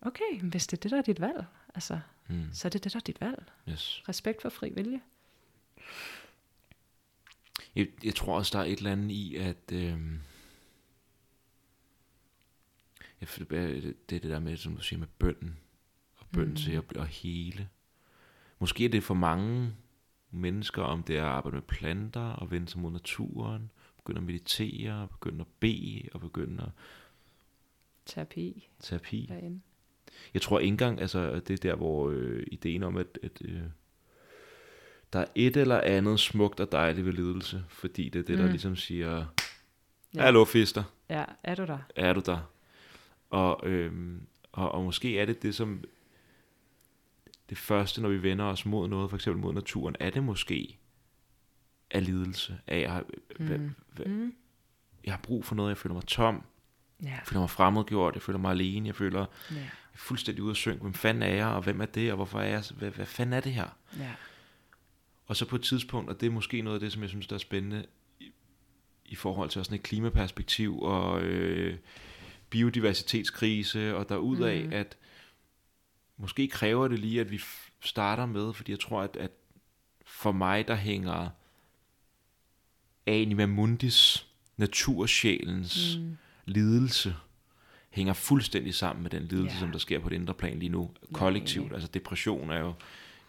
[0.00, 1.44] okay, hvis det er det, der er dit valg,
[1.74, 2.44] altså, Mm.
[2.52, 3.42] så er det det, der er dit valg.
[3.68, 4.02] Yes.
[4.08, 5.00] Respekt for fri vilje.
[7.76, 9.56] Jeg, jeg tror også, der er et eller andet i, at...
[9.72, 10.18] øhm, øh,
[13.26, 13.48] det
[14.10, 15.56] det er det der med, som du siger, med bønden.
[16.16, 16.56] Og bønden mm.
[16.56, 17.68] til at, blive- at hele.
[18.58, 19.72] Måske er det for mange
[20.30, 24.24] mennesker, om det er at arbejde med planter, og vende sig mod naturen, begynde at
[24.24, 26.68] meditere, begynde at bede, og begynde at
[28.06, 29.26] Terapi terapi.
[29.28, 29.60] derinde.
[30.34, 33.60] Jeg tror ikke engang, altså det er der, hvor øh, ideen om, at, at øh,
[35.12, 38.44] der er et eller andet smukt og dejligt ved lidelse, fordi det er det, der
[38.44, 38.50] Mm.
[38.50, 39.24] ligesom siger, Ja.
[40.14, 40.22] ja.
[40.22, 41.78] hallo fister, Ja, er du der?
[41.96, 42.51] er du der?
[43.32, 45.84] Og, øhm, og, og måske er det det, som
[47.48, 50.78] det første, når vi vender os mod noget, for eksempel mod naturen, er det måske
[51.90, 53.02] af lidelse, af jeg,
[53.38, 53.74] mm.
[54.06, 54.34] Mm.
[55.04, 56.42] jeg har brug for noget, jeg føler mig tom,
[57.02, 57.08] Ja.
[57.10, 59.54] jeg føler mig fremmedgjort, jeg føler mig alene, jeg føler Ja.
[59.56, 59.64] jeg
[59.94, 60.80] er fuldstændig ude af synk.
[60.80, 63.32] Hvem fanden er jeg, og hvem er det, og hvorfor er jeg, hvad, hvad fanden
[63.32, 63.68] er det her?
[63.98, 64.10] ja.
[65.26, 67.26] Og så på et tidspunkt, og det er måske noget af det, som jeg synes,
[67.26, 67.86] der er spændende
[68.20, 68.32] i,
[69.04, 71.78] i forhold til sådan et klimaperspektiv og øh,
[72.52, 74.72] biodiversitetskrise, og derudaf, mm.
[74.72, 74.96] at
[76.16, 77.40] måske kræver det lige, at vi
[77.80, 79.30] starter med, fordi jeg tror, at, at
[80.06, 81.28] for mig, der hænger
[83.06, 84.26] Anima Mundis,
[84.56, 86.16] natursjælens mm.
[86.46, 87.14] lidelse,
[87.90, 89.60] hænger fuldstændig sammen med den lidelse, Ja.
[89.60, 91.64] som der sker på det indre plan lige nu, kollektivt.
[91.64, 91.74] enig.
[91.74, 92.72] Altså depression er jo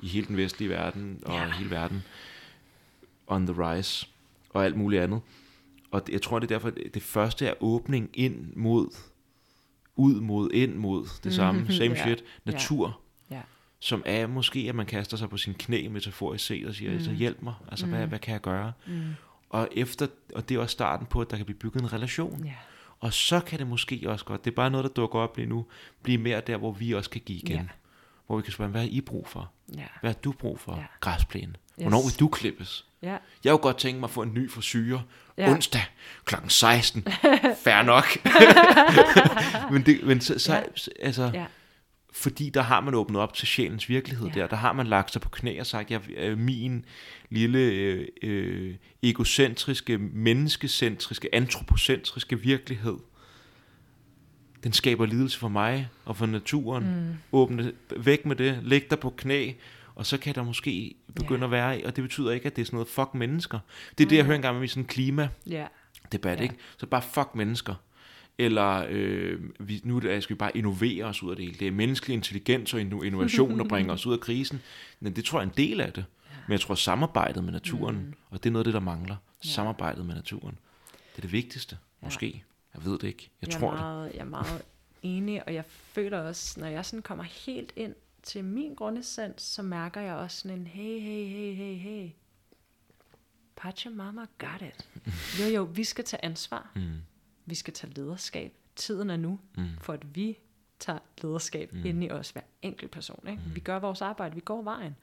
[0.01, 1.51] i hele den vestlige verden, og Ja.
[1.51, 2.03] hele verden,
[3.27, 4.07] on the rise,
[4.49, 5.21] og alt muligt andet.
[5.91, 8.87] Og det, jeg tror, det er derfor, det første er åbning ind mod,
[9.95, 12.03] ud mod, ind mod det samme, same Ja.
[12.05, 12.99] shit, natur,
[13.31, 13.41] Ja.
[13.79, 16.99] som er måske, at man kaster sig på sin knæ metaforisk set og siger, mm.
[17.03, 18.73] så hjælp mig, altså hvad, hvad kan jeg gøre?
[18.87, 19.01] Mm.
[19.49, 22.45] Og, efter, og det er også starten på, at der kan blive bygget en relation.
[22.45, 22.53] Ja.
[22.99, 25.45] Og så kan det måske også godt, det er bare noget, der dukker op lige
[25.49, 25.65] nu,
[26.03, 27.55] blive mere der, hvor vi også kan give igen.
[27.57, 27.67] Ja.
[28.27, 29.51] Hvor vi kan spørge, hvad har I brug for?
[29.77, 29.83] Ja.
[30.01, 30.75] Hvad har du brug for?
[30.75, 30.83] Ja.
[30.99, 31.53] Græsplæne.
[31.77, 32.05] Hvornår Yes.
[32.13, 32.85] vil du klippes?
[33.03, 33.17] Ja.
[33.43, 35.03] Jeg kunne godt tænke mig at få en ny frisyre.
[35.37, 35.51] Ja.
[35.51, 35.81] Onsdag
[36.25, 36.35] kl.
[36.47, 37.03] 16.
[37.63, 38.05] Fair nok.
[39.73, 40.61] men det, men så, så Ja.
[40.99, 41.45] altså, Ja.
[42.13, 44.33] fordi der har man åbnet op til sjælens virkelighed ja.
[44.41, 44.47] der.
[44.47, 46.85] Der har man lagt sig på knæ og sagt, jeg øh, min
[47.29, 52.97] lille øh, øh, egocentriske, menneskecentriske, antropocentriske virkelighed,
[54.63, 56.83] den skaber lidelse for mig og for naturen.
[57.07, 57.13] Mm.
[57.31, 59.51] Åbne væk med det, læg dig på knæ,
[59.95, 61.45] og så kan der måske begynde Ja.
[61.45, 63.59] at være, og det betyder ikke, at det er sådan noget fuck mennesker.
[63.97, 65.67] Det er det, jeg hører engang med sådan en klima Ja.
[66.11, 66.55] debat, ikke?
[66.77, 67.75] Så bare fuck mennesker.
[68.37, 71.57] Eller øh, vi, nu er skal vi bare innovere os ud af det hele.
[71.59, 74.61] Det er menneskelig intelligens og inno- innovation, der bringer os ud af krisen.
[74.99, 76.05] Men det tror jeg er en del af det.
[76.47, 78.13] Men jeg tror samarbejdet med naturen, mm.
[78.29, 79.15] og det er noget af det, der mangler.
[79.45, 79.49] Ja.
[79.49, 80.57] Samarbejdet med naturen.
[80.91, 82.05] Det er det vigtigste, Ja.
[82.07, 82.43] måske.
[82.73, 83.29] Jeg ved det ikke.
[83.41, 83.79] Jeg, jeg tror er det.
[83.81, 84.61] meget, Jeg er meget
[85.03, 87.93] enig, og jeg føler også, når jeg sådan kommer helt ind
[88.23, 92.09] til min grundessens, så mærker jeg også sådan en, hey, hey, hey, hey, hey.
[93.55, 94.89] Pachamama got it.
[95.41, 96.71] Jo, jo, vi skal tage ansvar.
[96.75, 96.91] Mm.
[97.45, 98.53] Vi skal tage lederskab.
[98.75, 99.67] Tiden er nu, Mm.
[99.81, 100.37] for at vi
[100.79, 101.85] tager lederskab Mm.
[101.85, 103.27] inde i os, hver enkelt person.
[103.27, 103.41] Ikke?
[103.45, 103.55] Mm.
[103.55, 104.95] Vi gør vores arbejde, vi går vejen.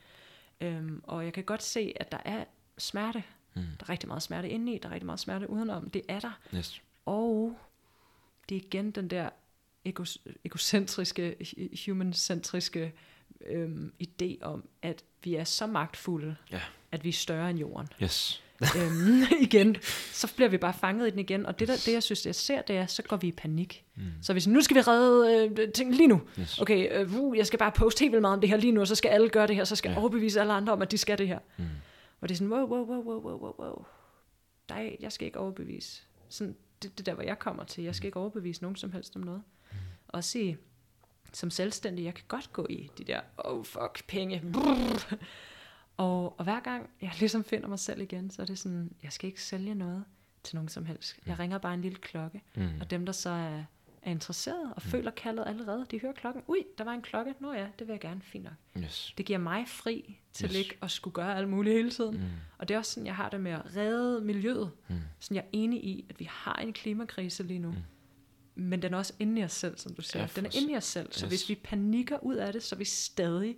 [0.61, 2.45] Øhm, og jeg kan godt se, at der er
[2.79, 3.25] smerte.
[3.55, 3.63] Mm.
[3.63, 5.91] Der er rigtig meget smerte indeni, der er rigtig meget smerte udenom.
[5.91, 6.39] Det er der.
[6.55, 6.83] Yes.
[7.07, 7.57] Og
[8.49, 9.31] det er igen den der
[9.85, 12.93] egos, egocentriske, hu- human-centriske
[13.47, 16.61] øhm, idé om, at vi er så magtfulde, Ja.
[16.93, 17.89] at vi er større end jorden.
[18.03, 18.43] Yes.
[18.77, 19.77] øhm, igen,
[20.13, 21.47] så bliver vi bare fanget i den igen.
[21.47, 23.85] Og det, der, det jeg synes, jeg ser, det er, så går vi i panik.
[23.95, 24.03] Mm.
[24.23, 26.21] Så hvis nu skal vi redde øh, ting lige nu.
[26.41, 26.59] Yes.
[26.59, 28.81] Okay, øh, uh, jeg skal bare poste helt vildt meget om det her lige nu,
[28.81, 30.01] og så skal alle gøre det her, så skal jeg Ja.
[30.01, 31.39] overbevise alle andre om, at de skal det her.
[31.59, 31.65] Mm.
[32.21, 33.85] Og det er sådan, wow, wow, wow, wow, wow, wow, wow.
[34.71, 36.03] Nej, jeg skal ikke overbevise.
[36.29, 37.85] Sådan, det, det er der, hvor jeg kommer til.
[37.85, 39.43] Jeg skal ikke overbevise nogen som helst om noget.
[40.13, 40.59] Og sige,
[41.33, 44.43] som selvstændig, jeg kan godt gå i de der, oh fuck, penge.
[44.53, 45.15] Brrr.
[45.97, 49.13] Og, og hver gang jeg ligesom finder mig selv igen, så er det sådan, jeg
[49.13, 50.05] skal ikke sælge noget
[50.43, 51.17] til nogen som helst.
[51.27, 52.69] Jeg ringer bare en lille klokke, Mm.
[52.81, 53.65] og dem, der så er,
[54.03, 56.43] er interesseret og føler kaldet allerede, de hører klokken.
[56.49, 57.35] Ui, der var en klokke.
[57.41, 58.21] Nå ja, det vil jeg gerne.
[58.23, 58.53] Fint nok.
[58.85, 59.15] Yes.
[59.19, 60.57] Det giver mig fri til yes.
[60.57, 62.17] ikke at skulle gøre alt muligt hele tiden.
[62.17, 62.25] Mm.
[62.59, 64.71] Og det er også sådan, jeg har det med at redde miljøet.
[64.89, 64.97] Mm.
[65.21, 67.71] Sådan, jeg er enig i, at vi har en klimakrise lige nu.
[67.71, 67.77] Mm.
[68.61, 70.23] Men den er også inde i os selv, som du siger.
[70.23, 71.13] Ja, den er inde i os selv.
[71.13, 71.29] Så yes.
[71.29, 73.57] hvis vi panikker ud af det, så er vi stadig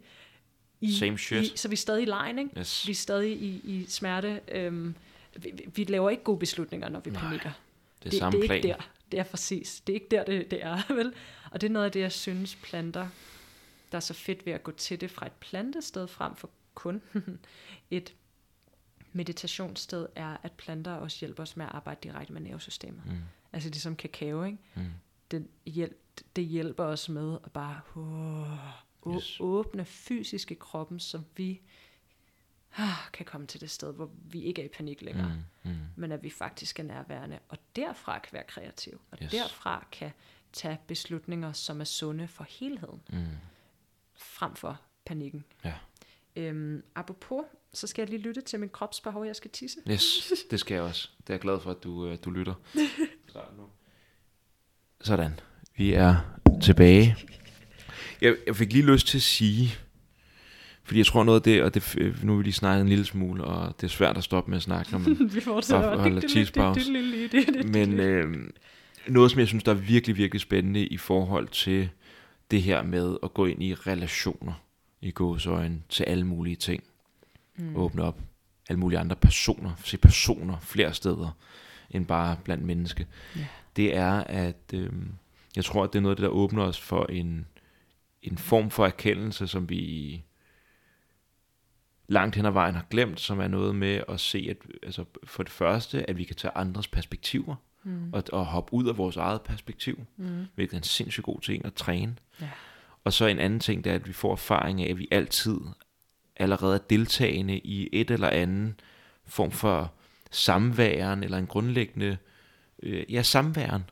[0.80, 1.42] i, Same shit.
[1.42, 2.60] i så er vi stadig i lejen, ikke?
[2.60, 2.86] Yes.
[2.86, 4.40] Vi er stadig i, i smerte.
[4.48, 4.94] Øhm,
[5.36, 7.50] vi, vi- vi laver ikke gode beslutninger, når vi Nej, panikker.
[7.98, 8.56] Det er det, samme det er plan.
[8.56, 8.90] ikke der.
[9.12, 9.80] Det er præcis.
[9.86, 11.12] Det er ikke der, det, det er, vel?
[11.50, 13.08] Og det er noget af det, jeg synes planter,
[13.92, 17.02] der er så fedt ved at gå til det fra et plantested frem for kun
[17.90, 18.14] et
[19.12, 23.02] meditationssted, er, at planter også hjælper os med at arbejde direkte med nervesystemet.
[23.06, 23.12] Mm.
[23.52, 24.58] Altså ligesom kakao, ikke?
[24.74, 24.82] Mm.
[25.30, 25.98] Det, hjælp,
[26.36, 28.46] det hjælper os med at bare å,
[29.14, 29.36] Yes.
[29.40, 31.60] åbne fysisk i kroppen, så vi
[32.76, 35.70] ah, kan komme til det sted, hvor vi ikke er i panik længere Mm.
[35.70, 35.76] Mm.
[35.96, 39.30] men at vi faktisk er nærværende, og derfra kan være kreativ, og yes.
[39.30, 40.10] derfra kan
[40.52, 43.24] tage beslutninger, som er sunde for helheden, Mm.
[44.16, 45.44] frem for panikken.
[45.64, 45.74] Ja.
[46.36, 49.80] Øhm, apropos, så skal jeg lige lytte til min kropsbehov, jeg skal tisse.
[49.90, 50.04] Yes,
[50.50, 51.10] det skal jeg også.
[51.18, 52.54] Det er jeg glad for, at du, øh, du lytter.
[53.32, 53.62] Start nu.
[55.00, 55.40] Sådan.
[55.76, 56.16] Vi er
[56.62, 57.16] tilbage.
[58.20, 59.74] Jeg, jeg fik lige lyst til at sige,
[60.84, 62.88] fordi jeg tror noget af det, og det, øh, nu har vi lige snakket en
[62.88, 65.98] lille smule, og det er svært at stoppe med at snakke, når man vi fortsætter.
[65.98, 66.92] Holder cheesepause.
[67.64, 68.50] Men øh,
[69.08, 71.88] noget, som jeg synes, der er virkelig, virkelig spændende i forhold til
[72.50, 74.52] det her med at gå ind i relationer
[75.00, 76.82] i gåsøjne til alle mulige ting.
[77.56, 77.76] Mm.
[77.76, 78.20] Åbne op
[78.68, 81.36] alle mulige andre personer, se personer flere steder
[81.92, 83.06] end bare blandt menneske.
[83.36, 83.46] Ja.
[83.76, 84.92] Det er, at øh,
[85.56, 87.46] jeg tror, at det er noget af det, der åbner os for en,
[88.22, 90.22] en form for erkendelse, som vi
[92.08, 95.42] langt hen ad vejen har glemt, som er noget med at se, at altså for
[95.42, 97.54] det første, at vi kan tage andres perspektiver,
[97.84, 98.12] Mm.
[98.12, 100.46] og, og hoppe ud af vores eget perspektiv, Mm.
[100.54, 102.16] hvilket er en sindssygt god ting at træne.
[102.40, 102.48] Ja.
[103.04, 105.56] Og så en anden ting, det er, at vi får erfaring af, at vi altid
[106.36, 108.74] allerede er deltagende i et eller andet
[109.26, 109.92] form for
[110.32, 112.16] samværen, eller en grundlæggende,
[112.82, 113.84] øh, ja, samværen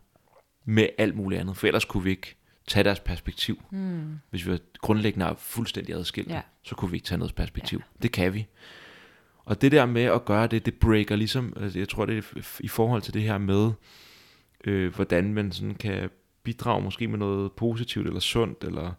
[0.65, 1.57] med alt muligt andet.
[1.57, 2.37] For ellers kunne vi ikke
[2.67, 3.63] tage deres perspektiv.
[3.71, 4.19] Mm.
[4.31, 6.41] Hvis vi var grundlæggende er fuldstændig adskilt, Ja.
[6.63, 7.79] så kunne vi ikke tage noget perspektiv.
[7.79, 7.85] Ja.
[8.03, 8.47] Det kan vi.
[9.45, 12.23] Og det der med at gøre det, det breaker ligesom, altså jeg tror det er
[12.61, 13.71] i forhold til det her med,
[14.65, 16.11] øh, hvordan man sådan kan
[16.43, 18.93] bidrage måske med noget positivt eller sundt eller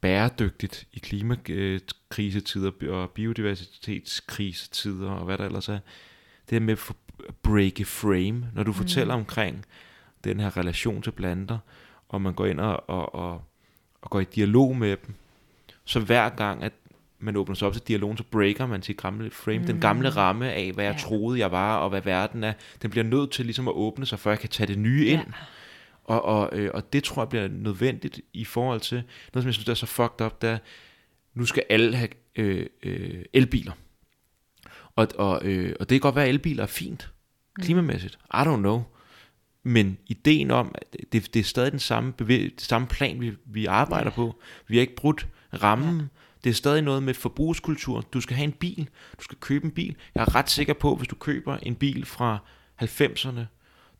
[0.00, 5.78] bæredygtigt i klimakrisetider og biodiversitetskrisetider og hvad der ellers er.
[6.50, 8.76] Det her med at a frame, når du mm.
[8.76, 9.64] fortæller omkring
[10.24, 11.58] den her relation til planter,
[12.08, 13.42] og man går ind og, og, og,
[14.02, 15.14] og går i dialog med dem,
[15.84, 16.72] så hver gang, at
[17.18, 19.58] man åbner sig op til dialogen, så breaker man sit gamle frame.
[19.58, 19.66] Mm.
[19.66, 20.98] Den gamle ramme af, hvad jeg Ja.
[20.98, 22.52] troede, jeg var, og hvad verden er,
[22.82, 25.20] den bliver nødt til ligesom at åbne sig, før jeg kan tage det nye ind.
[25.20, 25.32] Ja.
[26.04, 29.02] Og, og, øh, og det tror jeg bliver nødvendigt i forhold til,
[29.34, 30.58] noget som jeg synes, der er så fucked up, der er,
[31.34, 33.72] nu skal alle have øh, øh, elbiler.
[34.96, 37.10] Og, og, øh, og det kan godt være, at elbiler er fint,
[37.60, 38.18] klimamæssigt.
[38.34, 38.82] I don't know.
[39.62, 43.32] Men ideen om, at det, det er stadig den samme, bevæ- det samme plan, vi,
[43.46, 44.14] vi arbejder Ja.
[44.14, 44.40] på.
[44.68, 45.26] Vi har ikke brudt
[45.62, 45.98] rammen.
[46.00, 46.04] Ja.
[46.44, 48.00] Det er stadig noget med forbrugskultur.
[48.00, 48.88] Du skal have en bil.
[49.18, 49.96] Du skal købe en bil.
[50.14, 52.38] Jeg er ret sikker på, hvis du køber en bil fra
[52.82, 53.40] 90'erne,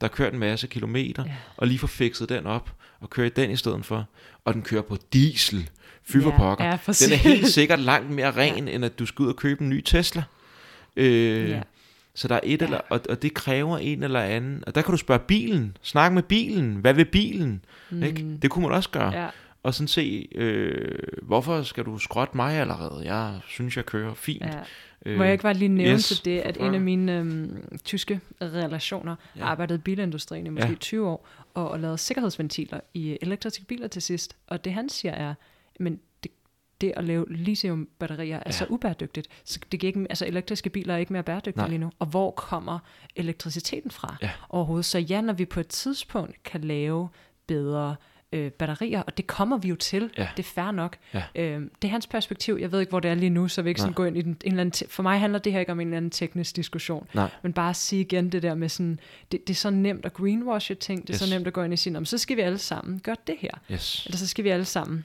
[0.01, 1.35] der har kørt en masse kilometer, Ja.
[1.57, 4.09] og lige får fikset den op, og kører den i stedet for,
[4.45, 5.71] og den kører på diesel,
[6.03, 6.65] fy Ja, pokker.
[6.65, 8.75] ja, den er helt sikkert langt mere ren, ja.
[8.75, 10.23] end at du skal ud og købe en ny Tesla.
[10.97, 11.63] Øh, Ja.
[12.15, 12.67] Så der er et, ja.
[12.67, 16.13] eller, og, og det kræver en eller anden, og der kan du spørge bilen, snak
[16.13, 17.65] med bilen, hvad vil bilen?
[17.91, 18.03] Mm.
[18.03, 18.39] Ikke?
[18.43, 19.13] Det kunne man også gøre.
[19.15, 19.29] Ja.
[19.63, 23.03] og sådan se, øh, hvorfor skal du skrotte mig allerede?
[23.15, 24.45] Jeg synes, jeg kører fint.
[24.45, 24.51] Ja.
[25.07, 27.79] Øh, Må jeg ikke bare lige nævne yes, til det, at en af mine øhm,
[27.85, 29.45] tyske relationer Ja.
[29.45, 30.75] arbejdede i bilindustrien i måske ja.
[30.75, 34.37] 20 år, og, og lavede sikkerhedsventiler i elektriske biler til sidst.
[34.47, 35.35] Og det han siger er,
[35.81, 36.01] men
[36.81, 38.51] det, at lave lithiumbatterier er Ja.
[38.51, 39.29] så ubæredygtigt.
[39.45, 41.69] Så det giver ikke, altså elektriske biler er ikke mere bæredygtige Nej.
[41.69, 41.91] lige nu.
[41.99, 42.79] Og hvor kommer
[43.17, 44.31] elektriciteten fra Ja.
[44.49, 44.85] overhovedet?
[44.85, 47.09] Så ja, når vi på et tidspunkt kan lave
[47.47, 47.97] bedre
[48.33, 50.29] øh, batterier, og det kommer vi jo til, Ja.
[50.37, 50.97] det er fair nok.
[51.15, 51.23] Ja.
[51.35, 52.59] Øhm, det er hans perspektiv.
[52.61, 53.95] Jeg ved ikke, hvor det er lige nu, så vil ikke sådan Nej.
[53.95, 55.81] gå ind i den, en eller anden te- For mig handler det her ikke om
[55.81, 57.09] en eller anden teknisk diskussion.
[57.15, 57.31] Nej.
[57.43, 58.99] Men bare at sige igen det der med sådan,
[59.33, 61.29] det, det er så nemt at greenwashe ting, det er yes.
[61.29, 63.35] Så nemt at gå ind sige, "Nå, men så skal vi alle sammen gøre det
[63.39, 63.51] her.
[63.73, 64.07] Yes.
[64.07, 65.05] Eller så skal vi alle sammen,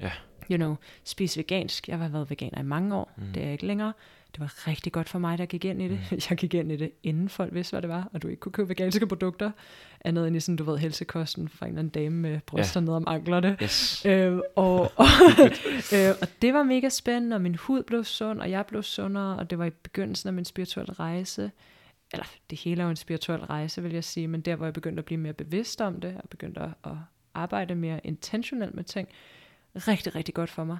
[0.00, 0.10] Ja.
[0.52, 1.88] You know, spise vegansk.
[1.88, 3.22] Jeg har været veganer i mange år, Mm.
[3.34, 3.92] det er jeg ikke længere.
[4.32, 6.00] Det var rigtig godt for mig, der gik ind i det.
[6.10, 6.18] Mm.
[6.30, 8.52] Jeg gik ind i det, inden folk vidste, hvad det var, og du ikke kunne
[8.52, 9.50] købe veganske produkter,
[10.04, 12.84] andet end i sådan, du ved, helsekosten fra en eller anden dame med bryster ja.
[12.84, 13.56] ned om anklerne.
[13.62, 14.02] Yes.
[14.06, 15.06] Øh, og, og,
[15.94, 19.36] øh, og det var mega spændende, og min hud blev sund, og jeg blev sundere,
[19.36, 21.50] og det var i begyndelsen af min spirituelle rejse.
[22.12, 24.72] Eller det hele er jo en spirituel rejse, vil jeg sige, men der, hvor jeg
[24.74, 26.92] begyndte at blive mere bevidst om det, og begyndte at, at
[27.34, 29.08] arbejde mere intentionelt med ting,
[29.76, 30.78] rigtig, rigtig godt for mig.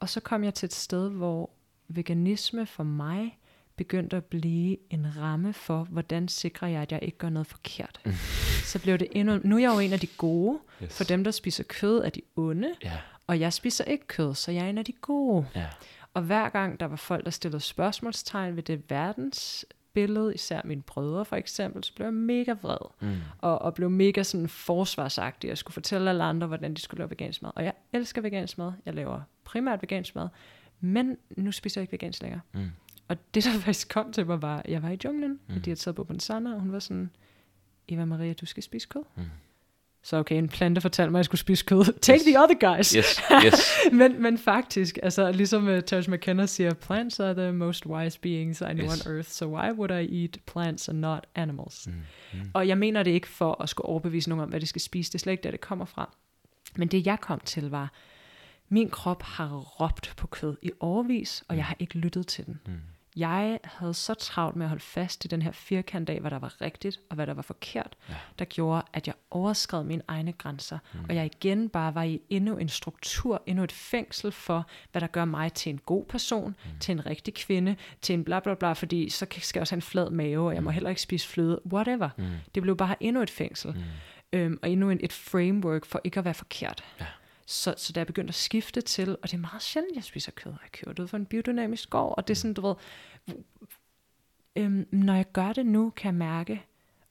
[0.00, 1.50] Og så kom jeg til et sted, hvor
[1.88, 3.38] veganisme for mig
[3.76, 8.00] begyndte at blive en ramme for, hvordan sikrer jeg, at jeg ikke gør noget forkert.
[8.72, 9.40] Så blev det endnu...
[9.44, 10.96] Nu er jeg jo en af de gode, yes.
[10.96, 12.74] for dem, der spiser kød, er de onde.
[12.84, 12.98] Ja.
[13.26, 15.46] Og jeg spiser ikke kød, så jeg er en af de gode.
[15.54, 15.66] Ja.
[16.14, 18.90] Og hver gang der var folk, der stillede spørgsmålstegn ved det
[19.96, 22.76] verdensbillede, især mine brødre for eksempel, så blev jeg mega vred.
[23.00, 23.16] Mm.
[23.38, 25.48] Og, og blev mega sådan forsvarsagtig.
[25.48, 27.50] Jeg skulle fortælle alle andre, hvordan de skulle lave vegansk mad.
[27.54, 28.72] Og jeg elsker vegansk mad.
[28.86, 30.28] Jeg laver primært vegansk mad.
[30.80, 32.40] Men nu spiser jeg ikke vegansk længere.
[32.52, 32.70] Mm.
[33.08, 35.54] Og det, der faktisk kom til mig, var, jeg var i junglen, mm.
[35.54, 37.10] Og de havde taget på Bonsana, og hun var sådan,
[37.88, 39.02] Eva Maria, du skal spise kød.
[39.16, 39.22] Mm.
[40.06, 41.84] Så okay, en plante fortalte mig, at jeg skulle spise kød.
[42.00, 42.22] Take Yes.
[42.22, 42.90] the other guys.
[42.92, 43.20] Yes.
[43.46, 43.70] Yes.
[43.92, 48.60] men, men faktisk, altså ligesom uh, Terence McKenna siger, plants are the most wise beings
[48.60, 49.06] I know Yes.
[49.06, 51.86] on earth, so why would I eat plants and not animals?
[51.86, 51.92] Mm.
[52.32, 52.50] Mm.
[52.54, 55.08] Og jeg mener det ikke for at skulle overbevise nogen om, hvad de skal spise.
[55.12, 56.14] Det er slet ikke der, det kommer fra.
[56.76, 57.92] Men det jeg kom til var,
[58.68, 62.60] min krop har råbt på kød i overvis, og jeg har ikke lyttet til den.
[62.66, 62.72] Mm.
[63.16, 66.38] Jeg havde så travlt med at holde fast i den her firkant af, hvad der
[66.38, 68.14] var rigtigt og hvad der var forkert, Ja.
[68.38, 70.78] der gjorde, at jeg overskred mine egne grænser.
[70.94, 71.00] Mm.
[71.08, 75.06] Og jeg igen bare var i endnu en struktur, endnu et fængsel for, hvad der
[75.06, 76.78] gør mig til en god person, mm.
[76.80, 79.78] til en rigtig kvinde, til en bla bla bla, fordi så skal jeg også have
[79.78, 82.08] en flad mave, og jeg må heller ikke spise fløde, whatever.
[82.16, 82.24] Mm.
[82.54, 84.38] Det blev bare endnu et fængsel, Mm.
[84.38, 86.84] øhm, og endnu en, et framework for ikke at være forkert.
[87.00, 87.06] Ja.
[87.46, 90.32] Så, så da jeg begyndte at skifte til, og det er meget sjældent, jeg spiser
[90.32, 92.74] kød, jeg køber det ud for en biodynamisk gård, og det er sådan, du ved,
[94.56, 96.62] øhm, når jeg gør det nu, kan jeg mærke,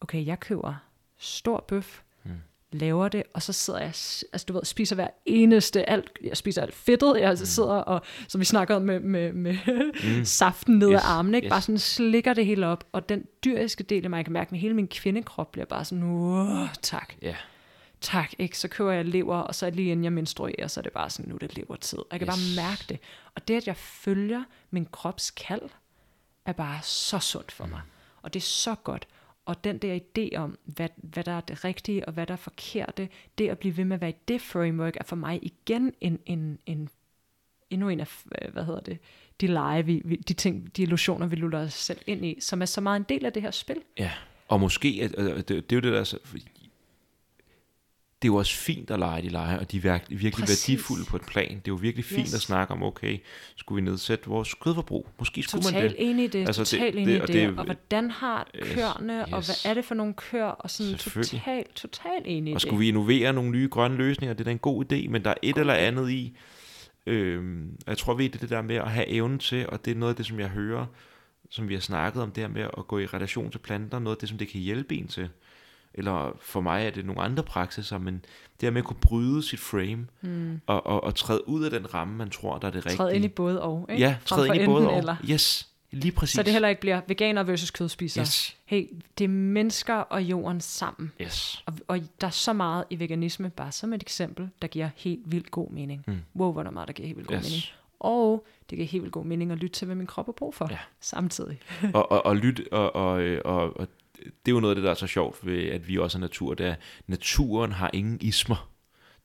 [0.02, 0.74] okay, jeg køber
[1.18, 2.32] stor bøf, Mm.
[2.72, 6.62] laver det, og så sidder jeg, altså du ved, spiser hver eneste, alt, jeg spiser
[6.62, 7.36] alt fedtet, jeg mm.
[7.38, 9.58] sidder og, som vi snakkede om med, med, med
[10.18, 10.26] mm.
[10.40, 11.46] saften ned Yes, af armene, ikke?
[11.46, 11.50] yes.
[11.52, 14.52] bare sådan slikker det hele op, og den dyriske del af mig, jeg kan mærke,
[14.52, 17.36] med hele min kvindekrop bliver bare sådan, tak, Ja.
[18.06, 18.58] Tak, ikke?
[18.58, 21.30] Så køber jeg lever, og så lige inden jeg menstruerer, så er det bare sådan,
[21.30, 22.00] nu er det levertid.
[22.00, 22.36] Og Jeg kan yes.
[22.36, 23.00] Bare mærke det.
[23.36, 25.70] Og det, at jeg følger min krops kald,
[26.46, 27.82] er bare så sundt for mig.
[28.22, 29.08] Og det er så godt.
[29.46, 32.38] Og den der idé om, hvad, hvad der er det rigtige, og hvad der er
[32.38, 35.94] forkerte, det at blive ved med at være i det framework, er for mig igen
[36.02, 36.90] en, en, en
[37.70, 38.98] endnu en af, øh, hvad hedder det,
[39.42, 42.62] de lege, vi, vi, de ting, de illusioner, vi luller os selv ind i, som
[42.62, 43.78] er så meget en del af det her spil.
[43.98, 44.12] Ja,
[44.48, 46.18] og måske, at, det, det er jo det der,
[48.22, 50.70] det er jo også fint at lege de lege, og de er virkelig, Præcis.
[50.70, 51.50] værdifulde på et plan.
[51.50, 52.34] Det er jo virkelig fint Yes.
[52.34, 53.18] at snakke om, okay,
[53.56, 55.08] skulle vi nedsætte vores kødforbrug?
[55.20, 56.10] Måske skulle man Totalt det.
[56.10, 58.48] enig i det, Altså, det- totalt det- enig i og det, det- og hvordan har
[58.64, 59.46] Yes, køerne, og yes.
[59.64, 62.62] hvad er det for nogle køer, og sådan totalt, totalt enig i Og det.
[62.68, 65.30] skulle vi innovere nogle nye grønne løsninger, det er da en god idé, men der
[65.30, 66.38] er et eller andet i,
[67.08, 69.92] øhm, jeg tror vi det er det der med at have evnen til, og det
[69.92, 70.86] er noget af det, som jeg hører,
[71.50, 74.16] som vi har snakket om, det her med at gå i relation til planter, noget
[74.16, 75.30] af det, som det kan hjælpe en til.
[75.98, 79.44] Eller for mig er det nogle andre praksiser, men det her med at kunne bryde
[79.44, 80.62] sit frame, mm.
[80.68, 82.98] og, og, og træde ud af den ramme, man tror, der er det rigtige.
[82.98, 84.02] Træd ind i både og, ikke?
[84.04, 84.98] Ja, træde ind i både og.
[84.98, 85.16] Eller.
[85.30, 86.36] Yes, lige præcis.
[86.36, 88.22] Så det heller ikke bliver veganer versus kødspisere.
[88.22, 91.12] Yes, Hey, det er mennesker og jorden sammen.
[91.22, 91.64] yes.
[91.66, 95.22] Og, og der er så meget i veganisme, bare som et eksempel, der giver helt
[95.26, 96.04] vildt god mening.
[96.08, 96.18] Mm.
[96.36, 97.44] Wow, hvor er der meget, der giver helt vildt god Yes.
[97.50, 97.64] mening.
[98.00, 100.56] Og det giver helt vildt god mening at lytte til, hvad min krop har brug
[100.56, 100.78] for Ja.
[101.00, 101.60] samtidig.
[101.94, 103.88] og, og, og lyt, og, og, og, og
[104.46, 106.20] det er jo noget af det, der er så sjovt ved, at vi også er
[106.20, 106.78] natur, det er, at
[107.08, 108.70] naturen har ingen ismer.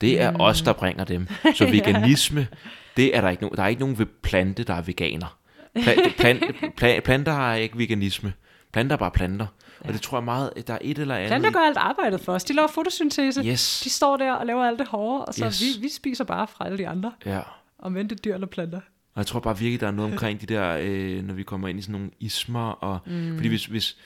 [0.00, 0.40] Det er mm.
[0.40, 1.28] os, der bringer dem.
[1.54, 2.48] Så veganisme,
[2.96, 5.38] det er der ikke nogen, der er ikke nogen ved plante, der er veganer.
[5.82, 6.46] Pla, plante,
[6.76, 8.32] pla, planter har ikke veganisme,
[8.72, 9.46] Planter er bare planter.
[9.84, 9.88] Ja.
[9.88, 11.28] Og det tror jeg meget, der er et eller andet...
[11.28, 12.44] Planter gør alt arbejdet for os.
[12.44, 13.42] De laver fotosyntese.
[13.44, 13.80] Yes.
[13.84, 15.60] De står der og laver alt det hårde, og så Yes.
[15.60, 17.12] vi, vi spiser bare fra alle de andre.
[17.26, 17.40] Ja.
[17.78, 18.80] Om end det er dyr eller planter.
[19.14, 21.68] Og jeg tror bare virkelig, der er noget omkring de der, øh, når vi kommer
[21.68, 23.34] ind i sådan nogle ismer, og, mm.
[23.36, 23.96] fordi hvis, hvis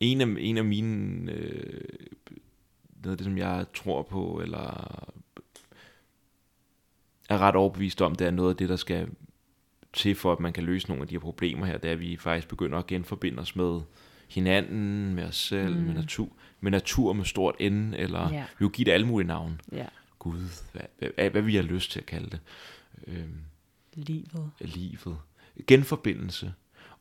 [0.00, 1.80] en af, en af mine, øh,
[3.02, 4.94] noget af det, som jeg tror på, eller
[7.28, 9.08] er ret overbevist om, det er noget af det, der skal
[9.92, 12.00] til for, at man kan løse nogle af de her problemer her, det er, at
[12.00, 13.80] vi faktisk begynder at genforbinde os med
[14.28, 15.82] hinanden, med os selv, mm.
[15.82, 16.28] med, natur,
[16.60, 18.44] med natur med stort N, eller Ja.
[18.58, 19.58] vi vil give det alle mulige navne.
[19.72, 19.86] Ja.
[20.18, 20.38] Gud,
[20.72, 22.40] hvad, hvad, hvad vi har lyst til at kalde det.
[23.06, 23.38] Øhm,
[23.94, 24.50] Livet.
[24.60, 25.18] livet.
[25.66, 26.52] Genforbindelse.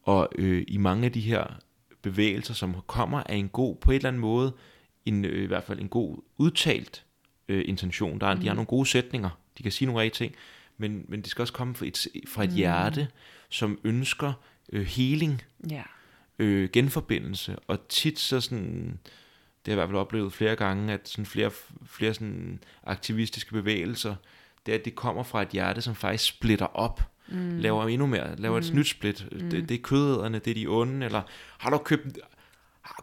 [0.04, 1.60] Og øh, i mange af de her
[2.04, 4.54] bevægelser, som kommer af en god, på en eller anden måde,
[5.06, 7.04] en, øh, i hvert fald en god udtalt
[7.48, 8.20] øh, intention.
[8.20, 8.40] Der er, mm.
[8.42, 10.36] De har nogle gode sætninger, de kan sige nogle rigtige ting,
[10.78, 12.56] men, men det skal også komme fra et, fra et mm.
[12.56, 13.08] hjerte,
[13.50, 14.34] som ønsker
[14.72, 15.84] øh, healing, Ja.
[16.40, 19.00] øh, genforbindelse, og tit så sådan,
[19.66, 21.52] det har jeg i hvert fald oplevet flere gange, at sådan flere,
[21.86, 24.16] flere sådan aktivistiske bevægelser,
[24.66, 27.58] det er, at det kommer fra et hjerte, som faktisk splitter op, mm.
[27.60, 28.66] laver endnu mere, laver mm.
[28.68, 29.28] et nyt split.
[29.32, 29.50] Mm.
[29.50, 31.22] Det, det er kødæderne, det er de onde, eller
[31.58, 32.18] har du købt,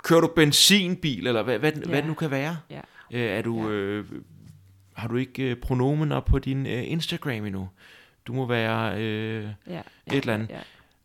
[0.03, 1.89] kører du benzinbil, eller hvad, hvad, ja.
[1.89, 2.57] hvad det nu kan være?
[2.71, 2.81] Ja.
[3.13, 3.75] Øh, er du, Ja.
[3.75, 4.05] øh,
[4.93, 7.69] har du ikke øh, pronomen op på din øh, Instagram endnu?
[8.27, 9.03] Du må være...
[9.03, 9.81] Øh, Ja.
[10.07, 10.51] Et eller andet.
[10.51, 10.61] Ja.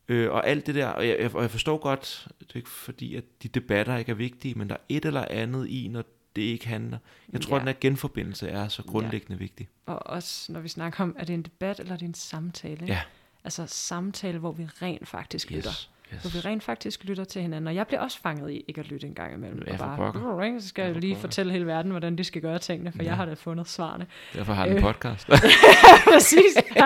[0.08, 2.70] Øh, og alt det der, og jeg, jeg, og jeg forstår godt, det er ikke
[2.70, 6.04] fordi, at de debatter ikke er vigtige, men der er et eller andet i, når
[6.36, 6.98] det ikke handler.
[7.34, 7.56] Jeg tror, Ja.
[7.56, 9.68] at den her genforbindelse er så grundlæggende vigtig.
[9.86, 12.74] Og også når vi snakker om, er det en debat eller er det en samtale?
[12.74, 12.86] ikke?
[12.94, 13.02] Ja.
[13.44, 15.88] Altså samtale, hvor vi rent faktisk lytter.
[16.14, 16.22] Yes.
[16.22, 17.68] Hvor vi rent faktisk lytter til hinanden.
[17.68, 19.64] Og jeg bliver også fanget i ikke at lytte en gang imellem.
[19.68, 21.22] Ja, og bare, så skal jeg for lige pokker.
[21.22, 23.10] fortælle hele verden, hvordan de skal gøre tingene, for Ja.
[23.10, 24.08] jeg har da fundet svarene.
[24.34, 24.84] Derfor har jeg en Øh.
[24.84, 25.28] podcast.
[26.14, 26.56] Præcis.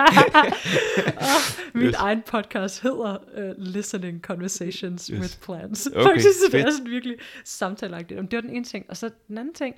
[1.16, 1.94] og min Yes.
[1.94, 5.20] egen podcast hedder uh, Listening Conversations Yes.
[5.20, 5.86] with Plants.
[5.86, 8.20] Okay, Faktisk, så det er sådan virkelig samtaleagtigt.
[8.30, 8.86] Det var den ene ting.
[8.88, 9.74] Og så den anden ting,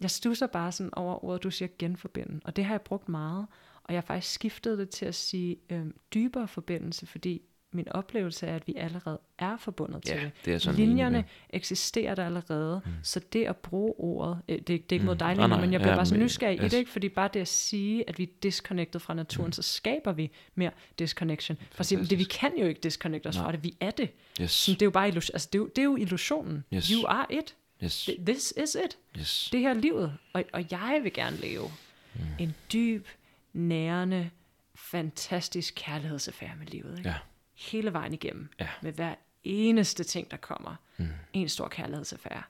[0.00, 2.40] jeg stusser bare sådan over ordet, du siger genforbinde.
[2.44, 3.46] Og det har jeg brugt meget.
[3.84, 7.42] Og jeg har faktisk skiftet det til at sige øhm, dybere forbindelse, fordi
[7.76, 10.32] min oplevelse er, at vi allerede er forbundet til ja, det.
[10.44, 12.92] det er sådan Linjerne eksisterer der allerede, mm.
[13.02, 15.18] så det at bruge ordet, øh, det, det er ikke mod Mm.
[15.18, 16.90] dig, Nej, Lene, nej, men jeg bliver ja, bare så nysgerrig i det, ikke?
[16.90, 19.52] fordi bare det at sige, at vi er disconnected fra naturen, mm.
[19.52, 21.58] så skaber vi mere disconnection.
[21.72, 23.44] For sige, det, vi kan jo ikke disconnecte os Nej.
[23.44, 24.10] fra det, vi er det.
[24.40, 24.50] Yes.
[24.50, 26.64] Så det er jo bare illus- altså, det er jo, det er jo illusionen.
[26.74, 26.88] Yes.
[26.88, 27.54] You are it.
[27.84, 28.10] Yes.
[28.26, 28.98] This is it.
[29.18, 29.48] Yes.
[29.52, 31.70] Det her er livet, og, og jeg vil gerne leve
[32.14, 32.20] mm.
[32.38, 33.06] en dyb,
[33.52, 34.30] nærende,
[34.74, 36.98] fantastisk kærlighedsaffære med livet.
[36.98, 37.08] Ikke?
[37.10, 37.14] Ja.
[37.56, 38.48] Hele vejen igennem.
[38.60, 38.68] Ja.
[38.82, 39.14] Med hver
[39.44, 40.76] eneste ting, der kommer.
[40.96, 41.08] Mm.
[41.32, 42.42] En stor kærlighedsaffære.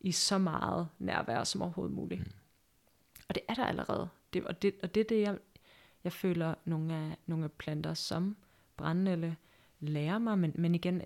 [0.00, 2.20] I så meget nærvær som overhovedet muligt.
[2.20, 2.32] Mm.
[3.28, 4.08] Og det er der allerede.
[4.32, 5.38] Det, og, det, og det er det, jeg,
[6.04, 8.36] jeg føler, nogle af, nogle af planter som
[8.76, 9.36] brændende
[9.80, 11.02] lærer mig, men, men igen,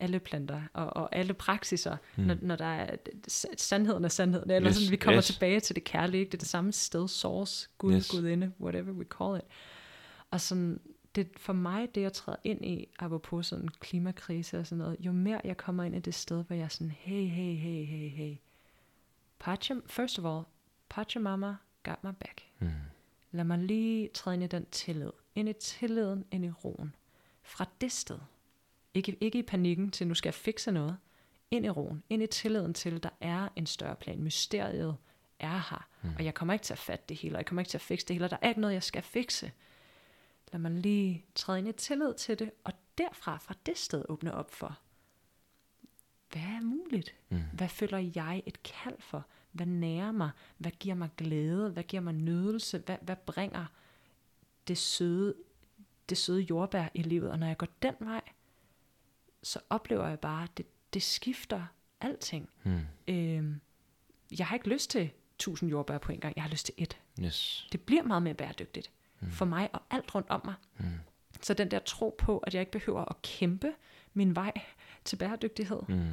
[0.00, 2.24] alle planter og, og alle praksiser, mm.
[2.24, 2.96] når, når der er
[3.56, 5.26] sandheden er sandheden, eller Yes, sådan, vi kommer yes.
[5.26, 6.30] tilbage til det kærlige, ikke?
[6.30, 8.10] det er det samme sted, source, Gud, yes.
[8.10, 9.44] gudinde, whatever we call it.
[10.30, 10.80] Og sådan,
[11.16, 15.12] det, for mig, det jeg træder ind i, apropos sådan klimakrise og sådan noget, jo
[15.12, 18.08] mere jeg kommer ind i det sted, hvor jeg er sådan, hey, hey, hey, hey,
[18.08, 18.36] hey.
[19.38, 20.44] Pacha, first of all,
[20.88, 22.42] Pachamama got my back.
[22.58, 22.68] Mm.
[23.30, 25.10] Lad mig lige træde ind i den tillid.
[25.34, 26.94] Ind i tilliden, ind i roen.
[27.42, 28.18] Fra det sted.
[28.94, 30.96] Ikke, ikke i panikken til, nu skal jeg fikse noget.
[31.50, 32.02] Ind i roen.
[32.10, 34.22] Ind i tilliden til, der er en større plan.
[34.22, 34.96] Mysteriet
[35.38, 35.88] er her.
[36.02, 36.10] Mm.
[36.18, 37.82] Og jeg kommer ikke til at fatte det hele, og jeg kommer ikke til at
[37.82, 39.52] fikse det hele, og der er ikke noget, jeg skal fikse.
[40.52, 44.34] Lad mig lige træde ind i tillid til det, og derfra, fra det sted, åbne
[44.34, 44.78] op for,
[46.32, 47.14] hvad er muligt?
[47.28, 47.42] Mm.
[47.52, 49.26] Hvad føler jeg et kald for?
[49.52, 50.30] Hvad nærer mig?
[50.58, 51.70] Hvad giver mig glæde?
[51.70, 52.78] Hvad giver mig nydelse?
[52.78, 53.66] Hvad, hvad bringer
[54.68, 55.34] det søde,
[56.08, 57.30] det søde jordbær i livet?
[57.30, 58.20] Og når jeg går den vej,
[59.42, 61.66] så oplever jeg bare, at det, det skifter
[62.00, 62.50] alting.
[62.64, 62.80] Mm.
[63.08, 63.60] Øhm,
[64.38, 66.36] jeg har ikke lyst til tusind jordbær på en gang.
[66.36, 66.98] Jeg har lyst til et.
[67.20, 67.68] Yes.
[67.72, 68.90] Det bliver meget mere bæredygtigt
[69.20, 69.30] mm.
[69.30, 70.54] for mig og alt rundt om mig.
[70.78, 70.86] Mm.
[71.42, 73.72] Så den der tro på, at jeg ikke behøver at kæmpe
[74.14, 74.52] min vej
[75.04, 75.80] til bæredygtighed.
[75.88, 76.08] Mm.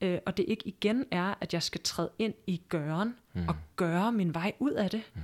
[0.00, 3.48] Øh, og det ikke igen er, at jeg skal træde ind i gøren mm.
[3.48, 5.02] og gøre min vej ud af det.
[5.14, 5.20] Mm.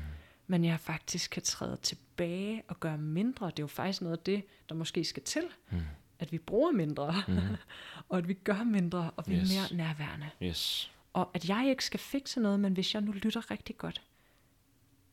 [0.47, 3.47] Men jeg faktisk kan træde tilbage og gøre mindre.
[3.47, 5.43] Det er jo faktisk noget af det, der måske skal til.
[5.71, 5.81] Mm.
[6.19, 7.15] At vi bruger mindre.
[7.29, 7.39] Mm.
[8.09, 9.57] og at vi gør mindre, og vi Yes.
[9.57, 10.31] er mere nærværende.
[10.43, 10.91] Yes.
[11.13, 14.03] Og at jeg ikke skal fikse noget, men hvis jeg nu lytter rigtig godt,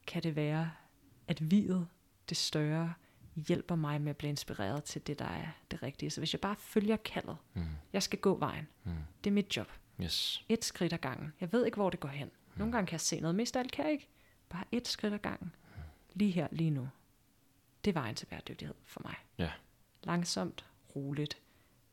[0.08, 0.72] kan det være,
[1.28, 1.88] at videt,
[2.30, 2.94] det større,
[3.36, 6.10] hjælper mig med at blive inspireret til det, der er det rigtige.
[6.10, 7.64] Så hvis jeg bare følger kaldet, mm.
[7.94, 8.68] jeg skal gå vejen.
[8.84, 8.92] Mm.
[9.24, 9.72] Det er mit job.
[10.04, 10.46] Yes.
[10.50, 11.34] Et skridt ad gangen.
[11.42, 12.32] Jeg ved ikke, hvor det går hen.
[12.56, 14.08] Nogle gange kan jeg se noget, mest af alt kan jeg ikke.
[14.50, 15.56] Bare et skridt ad gangen.
[16.14, 16.90] Lige her, lige nu.
[17.86, 19.16] Det er vejen til bæredygtighed for mig.
[19.38, 19.52] Ja.
[20.04, 20.66] Langsomt,
[20.96, 21.38] roligt,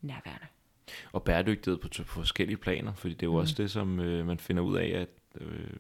[0.01, 0.47] nærværende.
[1.13, 3.39] Og bæredygtighed på, på forskellige planer, fordi det er jo mm.
[3.39, 5.71] også det, som øh, man finder ud af, at øh,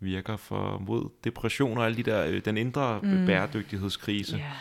[0.00, 3.26] virker for mod depression og alle de der, øh, den indre mm.
[3.26, 4.36] bæredygtighedskrise.
[4.36, 4.52] Ja.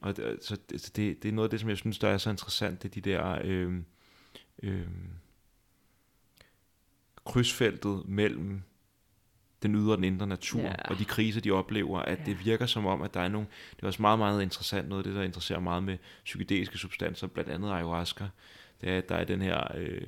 [0.00, 2.18] Og det, så det, det, det er noget af det, som jeg synes, der er
[2.18, 3.74] så interessant, det er de der øh,
[4.62, 4.86] øh,
[7.24, 8.62] krydsfeltet mellem
[9.62, 10.74] den ydre og den indre natur, Ja.
[10.90, 12.24] og de kriser, de oplever, at Ja.
[12.24, 15.00] det virker som om, at der er nogle, det er også meget, meget interessant, noget
[15.00, 18.28] af det, der interesserer meget med psykedeliske substanser, blandt andet ayahuasca,
[18.80, 20.06] det er, at der er den her, øh,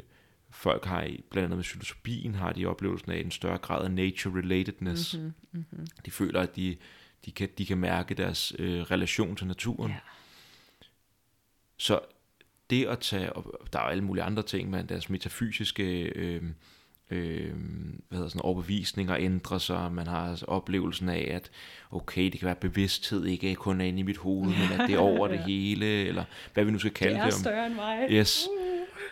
[0.50, 3.90] folk har i, blandt andet med psilocybin, har de oplevelsen af en større grad af
[3.90, 5.16] nature-relatedness.
[5.16, 5.32] Mm-hmm.
[5.52, 5.86] Mm-hmm.
[6.04, 6.76] De føler, at de,
[7.24, 9.90] de, kan, de kan mærke deres øh, relation til naturen.
[9.90, 9.98] Ja.
[11.76, 12.00] Så
[12.70, 16.42] det at tage, og der er alle mulige andre ting, men deres metafysiske øh,
[17.10, 17.52] øh,
[18.08, 21.50] hvad hedder sådan, overbevisninger ændrer sig, man har altså oplevelsen af, at
[21.90, 24.94] okay, det kan være bevidsthed, ikke kun er inde i mit hoved, men at det
[24.94, 27.32] er over det hele, eller hvad vi nu skal kalde Det det.
[27.32, 28.06] er større end mig.
[28.10, 28.48] Yes.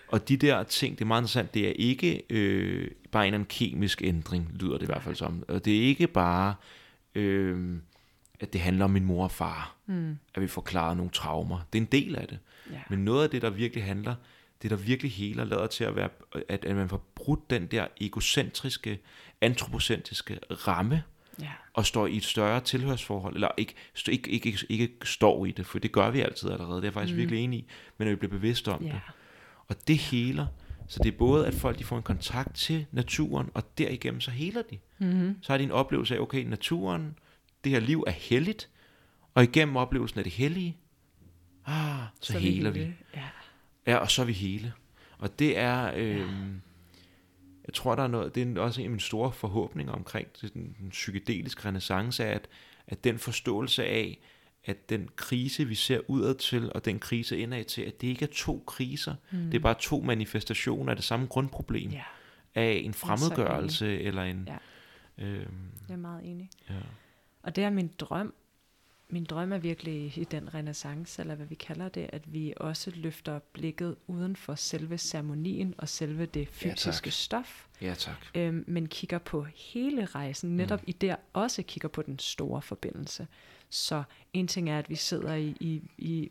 [0.09, 3.35] Og de der ting, det er meget interessant, det er ikke øh, bare en eller
[3.39, 5.45] anden kemisk ændring, lyder det i hvert fald som.
[5.49, 6.55] Og det er ikke bare,
[7.15, 7.77] øh,
[8.41, 10.19] at det handler om min mor og far, Mm.
[10.35, 11.61] at vi får klaret nogle traumer.
[11.73, 12.39] Det er en del af det.
[12.73, 12.79] Ja.
[12.91, 14.15] Men noget af det, der virkelig handler,
[14.63, 16.09] det der virkelig heler, lader til at være,
[16.49, 18.99] at, at man får brudt den der egocentriske,
[19.41, 21.03] antropocentriske ramme,
[21.41, 21.51] ja.
[21.73, 23.75] og står i et større tilhørsforhold, eller ikke,
[24.09, 26.87] ikke, ikke, ikke, ikke står i det, for det gør vi altid allerede, det er
[26.87, 27.19] jeg faktisk mm.
[27.19, 27.65] virkelig enig i,
[27.99, 28.89] men at vi bliver bevidste om Ja.
[28.89, 29.01] det.
[29.69, 30.47] Og det heler,
[30.89, 34.31] så det er både, at folk de får en kontakt til naturen, og derigennem så
[34.31, 34.79] heler de.
[34.99, 35.39] Mm-hmm.
[35.43, 37.19] Så har de en oplevelse af, okay, naturen,
[37.65, 38.71] det her liv er helligt,
[39.35, 40.77] og igennem oplevelsen af det hellige,
[41.67, 42.81] ah, så, så heler vi.
[43.15, 43.29] Ja.
[43.87, 44.73] Ja, og så er vi hele.
[45.19, 46.31] Og det er, øh,
[47.67, 50.77] jeg tror, der er noget, det er også en af mine store forhåbninger omkring den,
[50.81, 52.49] den psykedeliske renaissance, at,
[52.87, 54.19] at den forståelse af,
[54.67, 58.25] at den krise, vi ser udad til, og den krise indad til, at det ikke
[58.25, 59.51] er to kriser, mm.
[59.51, 62.03] det er bare to manifestationer af det samme grundproblem, ja,
[62.55, 64.49] af en fremmedgørelse, eller en...
[64.49, 64.57] Ja.
[65.25, 66.51] Øhm, jeg er meget enig.
[66.71, 66.75] ja.
[67.43, 68.35] Og det er min drøm.
[69.09, 72.93] Min drøm er virkelig i den renaissance, eller hvad vi kalder det, at vi også
[72.95, 77.13] løfter blikket uden for selve ceremonien og selve det fysiske tak.
[77.13, 78.27] stof, ja, tak.
[78.35, 80.85] øhm, men kigger på hele rejsen, netop mm.
[80.89, 83.27] i der også kigger på den store forbindelse.
[83.71, 84.03] Så
[84.33, 86.29] en ting er, at vi sidder i, i, i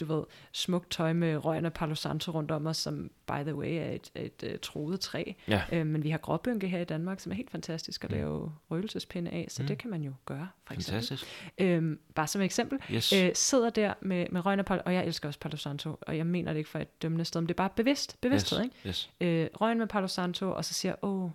[0.00, 3.68] du ved, smukt tøj med røgende Palo Santo rundt om os, som by the way
[3.72, 5.24] er et, et, et troet træ.
[5.48, 5.62] Ja.
[5.72, 8.16] Øh, men vi har gråbynke her i Danmark, som er helt fantastisk at Mm.
[8.16, 9.68] lave røgelsespinde af, så Mm.
[9.68, 11.06] det kan man jo gøre, for eksempel.
[11.06, 11.52] Fantastisk.
[11.58, 12.78] Øhm, bare som eksempel.
[12.90, 13.12] Yes.
[13.12, 16.26] Øh, sidder der med, med røgende Palo, og jeg elsker også Palo Santo, og jeg
[16.26, 18.64] mener det ikke for et dømmende sted, men det er bare bevidst, bevidsthed, yes.
[18.64, 18.88] ikke?
[18.88, 19.10] Yes.
[19.20, 21.30] øh, røgen med Palo Santo, og så siger, åh, oh,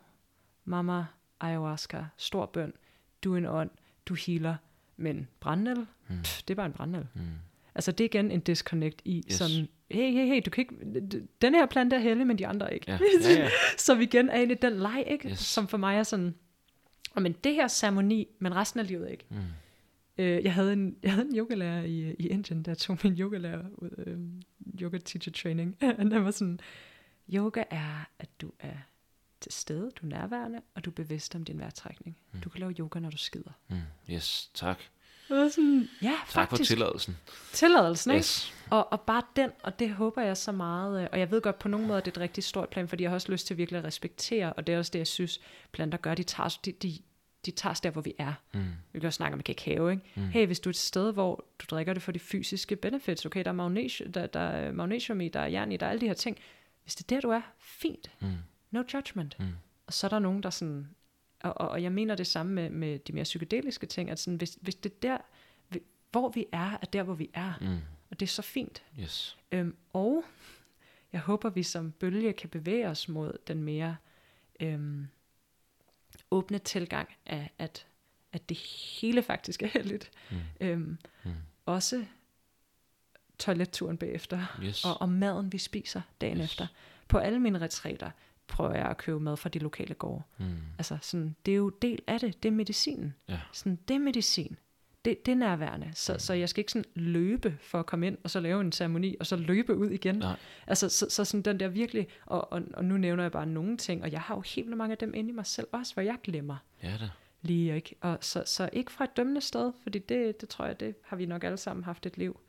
[0.65, 1.05] mamma,
[1.39, 2.73] ayahuasca, stor bøn,
[3.23, 3.69] du er en ånd,
[4.05, 4.55] du healer,
[5.01, 5.77] men brændel,
[6.09, 6.17] Mm.
[6.23, 7.07] pff, det er bare en brændel.
[7.13, 7.21] Mm.
[7.75, 9.33] Altså det er igen en disconnect i, Yes.
[9.37, 12.73] sådan, hey, hey, hey, du kan ikke, den her plante er hellig, men de andre
[12.73, 12.91] ikke.
[12.91, 12.99] Ja.
[13.23, 13.49] Ja, ja.
[13.77, 15.29] så vi igen er i den leg, ikke?
[15.29, 15.39] Yes.
[15.39, 16.35] som for mig er sådan,
[17.17, 19.25] "Åh, men det her ceremoni, men resten af livet ikke.
[19.29, 19.37] Mm.
[20.17, 23.63] Øh, jeg, havde en, jeg havde en yogalærer i, i Indien, der tog min yogalærer
[23.77, 24.17] ud, øh,
[24.81, 25.77] yoga teacher training.
[25.99, 26.59] Han var sådan,
[27.33, 28.73] yoga er, at du er
[29.41, 32.17] til stede, du er nærværende, og du er bevidst om din vejrtrækning.
[32.31, 32.39] Mm.
[32.41, 33.51] Du kan lave yoga, når du skider.
[33.67, 33.77] Mm.
[34.09, 34.79] Yes, tak.
[35.29, 36.67] Og sådan, ja, Tak for faktisk.
[36.69, 37.17] tilladelsen.
[37.53, 38.19] Tilladelsen, ikke?
[38.19, 38.53] Yes.
[38.69, 41.59] Og, og bare den, og det håber jeg så meget, øh, og jeg ved godt
[41.59, 43.57] på nogle måder, det er et rigtig stort plan, fordi jeg har også lyst til
[43.57, 45.39] virkelig at respektere, og det er også det, jeg synes,
[45.71, 46.97] planter gør, de tager, de, de,
[47.45, 48.33] de tager os der, hvor vi er.
[48.53, 48.65] Mm.
[48.93, 50.03] Vi kan også snakke om kakao, ikke?
[50.15, 50.27] Mm.
[50.29, 53.43] Hey, hvis du er et sted, hvor du drikker det for de fysiske benefits, okay,
[53.43, 56.01] der er magnesium, der, der er magnesium i, der er jern i, der er alle
[56.01, 56.37] de her ting.
[56.83, 58.11] Hvis det er der, du er, fint.
[58.19, 58.27] Mm.
[58.71, 59.39] No judgment.
[59.39, 59.45] Mm.
[59.87, 60.87] Og så er der nogen, der sådan,
[61.39, 64.37] og, og, og jeg mener det samme med, med de mere psykedeliske ting, at sådan,
[64.37, 65.17] hvis, hvis det er der,
[66.11, 67.53] hvor vi er, er der, hvor vi er.
[67.61, 67.77] Mm.
[68.09, 68.83] Og det er så fint.
[68.99, 69.37] Yes.
[69.51, 70.23] Øhm, og
[71.13, 73.97] jeg håber, vi som bølge kan bevæge os mod den mere
[74.59, 75.07] øhm,
[76.31, 77.85] åbne tilgang af, at,
[78.33, 78.57] at det
[79.01, 80.11] hele faktisk er heldigt.
[80.31, 80.37] Mm.
[80.61, 81.31] Øhm, Mm.
[81.65, 82.05] Også
[83.39, 84.85] toiletturen bagefter, Yes.
[84.85, 86.43] og, og maden, vi spiser dagen yes.
[86.51, 86.67] efter.
[87.07, 88.11] På alle mine retræter
[88.51, 90.23] prøver jeg at købe mad fra de lokale gårde.
[90.37, 90.45] Mm.
[90.77, 93.13] Altså sådan, det er jo del af det, det er medicinen.
[93.29, 93.39] Ja.
[93.53, 94.57] Sådan, det er medicin.
[95.05, 95.91] Det, det er nærværende.
[95.93, 98.71] Så, så jeg skal ikke sådan løbe for at komme ind, og så lave en
[98.71, 100.15] ceremoni, og så løbe ud igen.
[100.15, 100.35] Nej.
[100.67, 103.77] Altså, så, så sådan den der virkelig, og, og, og nu nævner jeg bare nogle
[103.77, 105.93] ting, og jeg har jo helt vildt mange af dem inde i mig selv også,
[105.93, 107.09] hvor jeg glemmer Ja da.
[107.41, 107.95] lige, ikke?
[108.01, 111.17] Og så, så ikke fra et dømmende sted, fordi det, det tror jeg, det har
[111.17, 112.39] vi nok alle sammen haft et liv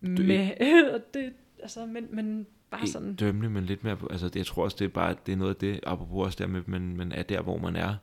[0.00, 0.50] med.
[0.94, 2.46] og det, altså, men, men
[2.78, 5.32] bare sådan, dømmende, men lidt mere, altså det, jeg tror også, det er bare, det
[5.32, 7.94] er noget af det, apropos også der med, men, men er der, hvor man er,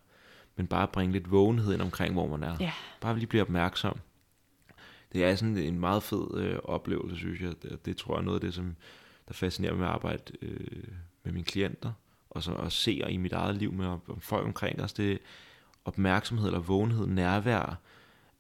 [0.56, 2.56] men bare bringe lidt vågenhed ind omkring, hvor man er.
[2.60, 2.72] ja,
[3.02, 4.00] Bare lige blive opmærksom.
[5.14, 7.54] Det er sådan en meget fed øh, oplevelse, synes jeg.
[7.64, 8.76] Det, det tror jeg er noget af det, som,
[9.28, 10.84] der fascinerer mig med at arbejde øh,
[11.24, 11.92] med mine klienter,
[12.30, 15.20] og så og ser i mit eget liv med om folk omkring os, det
[15.86, 17.80] opmærksomhed eller vågenhed, nærvær,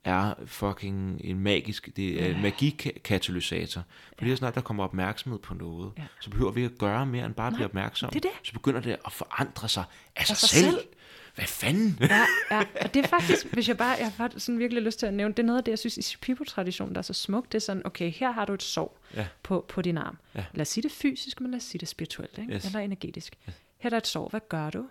[0.04, 3.84] er fucking en magisk, det er en magikatalysator.
[4.18, 4.36] Fordi ja.
[4.36, 6.04] snart der kommer opmærksomhed på noget, Ja.
[6.20, 8.10] så behøver vi at gøre mere end bare at blive opmærksom.
[8.10, 8.32] det det.
[8.44, 9.84] Så begynder det at forandre sig
[10.16, 10.66] af sig, sig selv.
[10.72, 10.80] selv.
[11.36, 11.98] Hvad fanden?
[12.00, 15.06] Ja, ja, og det er faktisk, hvis jeg bare, jeg har sådan virkelig lyst til
[15.06, 17.52] at nævne, det er noget af det, jeg synes i Shipibo-traditionen, der er så smukt,
[17.52, 19.28] det er sådan, okay, her har du et sår Ja.
[19.44, 20.18] på, på din arm.
[20.36, 20.46] Ja.
[20.54, 22.54] Lad os sige det fysisk, men lad os sige det spirituelt, ikke?
[22.54, 22.66] Yes.
[22.66, 23.36] eller energetisk.
[23.46, 24.86] Her er der et sår, hvad gør du?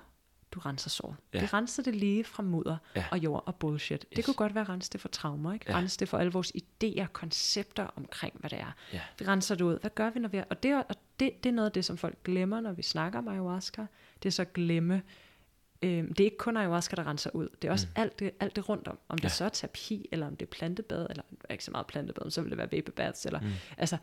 [0.52, 1.16] Du renser såret.
[1.34, 1.40] Ja.
[1.40, 3.04] Det renser det lige fra mudder Ja.
[3.10, 4.00] og jord og bullshit.
[4.10, 4.24] Det Yes.
[4.24, 5.66] kunne godt være rense det for traumer, ikke?
[5.68, 5.76] Ja.
[5.78, 8.72] Rense det for alle vores idéer, koncepter omkring, hvad det er.
[8.92, 9.00] Ja.
[9.18, 9.78] Vi renser det ud.
[9.80, 10.44] Hvad gør vi, når vi er...
[10.50, 12.82] Og, det, er- og det, det er noget af det, som folk glemmer, når vi
[12.82, 13.86] snakker om ayahuasca.
[14.22, 15.02] Det er så at glemme
[15.82, 17.48] Øhm, det er ikke kun ayahuasca, der renser ud.
[17.62, 18.02] Det er også mm.
[18.02, 18.98] alt, det, alt det rundt om.
[19.08, 19.28] Om det Ja.
[19.28, 22.40] så er terapi, eller om det er plantebad, eller ikke så meget plantebad, men så
[22.42, 23.46] vil det være vapor baths, eller mm.
[23.76, 23.96] altså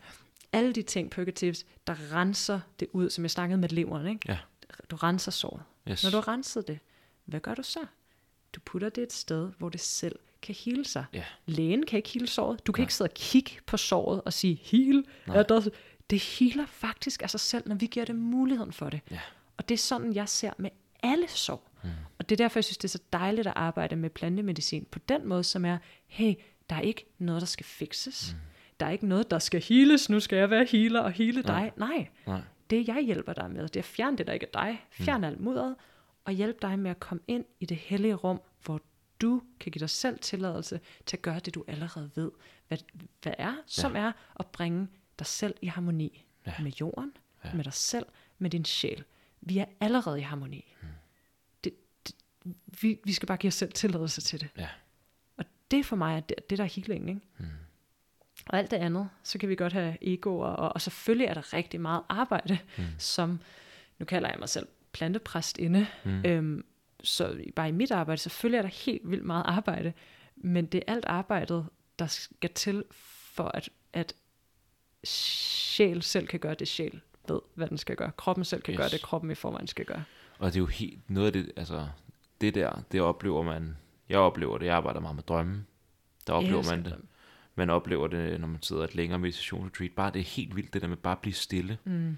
[0.52, 4.20] alle de ting, purgatives, der renser det ud, som jeg snakkede med leveren, ikke?
[4.28, 4.38] Ja.
[4.90, 5.62] Du renser såret.
[5.90, 6.04] Yes.
[6.04, 6.78] Når du har renset det,
[7.24, 7.80] hvad gør du så?
[8.52, 11.04] Du putter det et sted, hvor det selv kan hele sig.
[11.12, 11.24] Ja.
[11.46, 12.66] Lægen kan ikke hele såret.
[12.66, 15.04] Du kan ikke sidde og kigge på såret og sige, heal.
[15.26, 15.68] Er der...
[16.10, 19.00] Det healer faktisk af sig selv, når vi giver det muligheden for det.
[19.10, 19.20] Ja.
[19.56, 20.70] Og det er sådan, jeg ser med
[21.02, 21.70] alle sår.
[21.82, 21.90] Mm.
[22.18, 24.98] Og det er derfor, jeg synes, det er så dejligt at arbejde med plantemedicin på
[24.98, 26.34] den måde, som er, hey,
[26.70, 28.32] der er ikke noget, der skal fikses.
[28.34, 28.40] Mm.
[28.80, 30.10] Der er ikke noget, der skal heales.
[30.10, 31.72] Nu skal jeg være healer og hele dig.
[31.76, 32.08] Nej.
[32.26, 32.40] Nej.
[32.70, 34.86] Det, jeg hjælper dig med, det er at fjerne det, der ikke er dig.
[34.90, 35.24] Fjern mm.
[35.24, 35.76] alt mudderet,
[36.24, 38.80] og hjælpe dig med at komme ind i det hellige rum, hvor
[39.20, 42.30] du kan give dig selv tilladelse til at gøre det, du allerede ved,
[42.68, 42.78] hvad,
[43.22, 44.88] hvad er, som er at bringe
[45.18, 46.52] dig selv i harmoni Ja.
[46.62, 47.12] med jorden,
[47.44, 47.54] ja.
[47.54, 48.06] med dig selv,
[48.38, 49.04] med din sjæl.
[49.40, 50.74] Vi er allerede i harmoni.
[50.82, 50.88] Mm.
[51.64, 51.74] Det,
[52.06, 52.14] det,
[52.82, 54.48] vi, vi skal bare give os selv tilladelse til det.
[54.56, 54.68] Ja.
[55.36, 57.20] Og det for mig er det, det der er healing, ikke?
[57.38, 57.46] Mm.
[58.48, 61.54] Og alt det andet, så kan vi godt have egoer, og, og selvfølgelig er der
[61.54, 62.84] rigtig meget arbejde, mm.
[62.98, 63.40] som,
[63.98, 66.22] nu kalder jeg mig selv plantepræstinde, mm.
[66.24, 66.64] øhm,
[67.02, 69.92] så bare i mit arbejde, selvfølgelig er der helt vildt meget arbejde,
[70.36, 71.66] men det er alt arbejdet,
[71.98, 72.84] der skal til
[73.32, 74.14] for at, at
[75.04, 78.10] sjæl selv kan gøre det, sjæl ved, hvad den skal gøre.
[78.16, 78.78] Kroppen selv kan Yes.
[78.78, 80.04] gøre det, kroppen i forvejen skal gøre.
[80.38, 81.88] Og det er jo helt noget af det, altså
[82.40, 83.76] det der, det oplever man,
[84.08, 85.64] jeg oplever det, jeg arbejder meget med drømme,
[86.26, 86.90] der oplever man det.
[86.90, 87.06] drømme.
[87.58, 90.82] Man oplever det, når man sidder et længere meditationsretreat, bare det er helt vildt, det
[90.82, 92.16] der med bare at blive stille, Mm.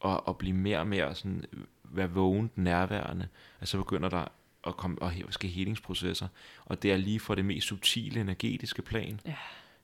[0.00, 1.44] og, og blive mere og mere sådan,
[1.84, 3.28] være vågent nærværende,
[3.60, 4.24] og så begynder der
[4.66, 6.28] at komme, og he- ske helingsprocesser,
[6.64, 9.34] og det er lige fra det mest subtile energetiske plan, Ja.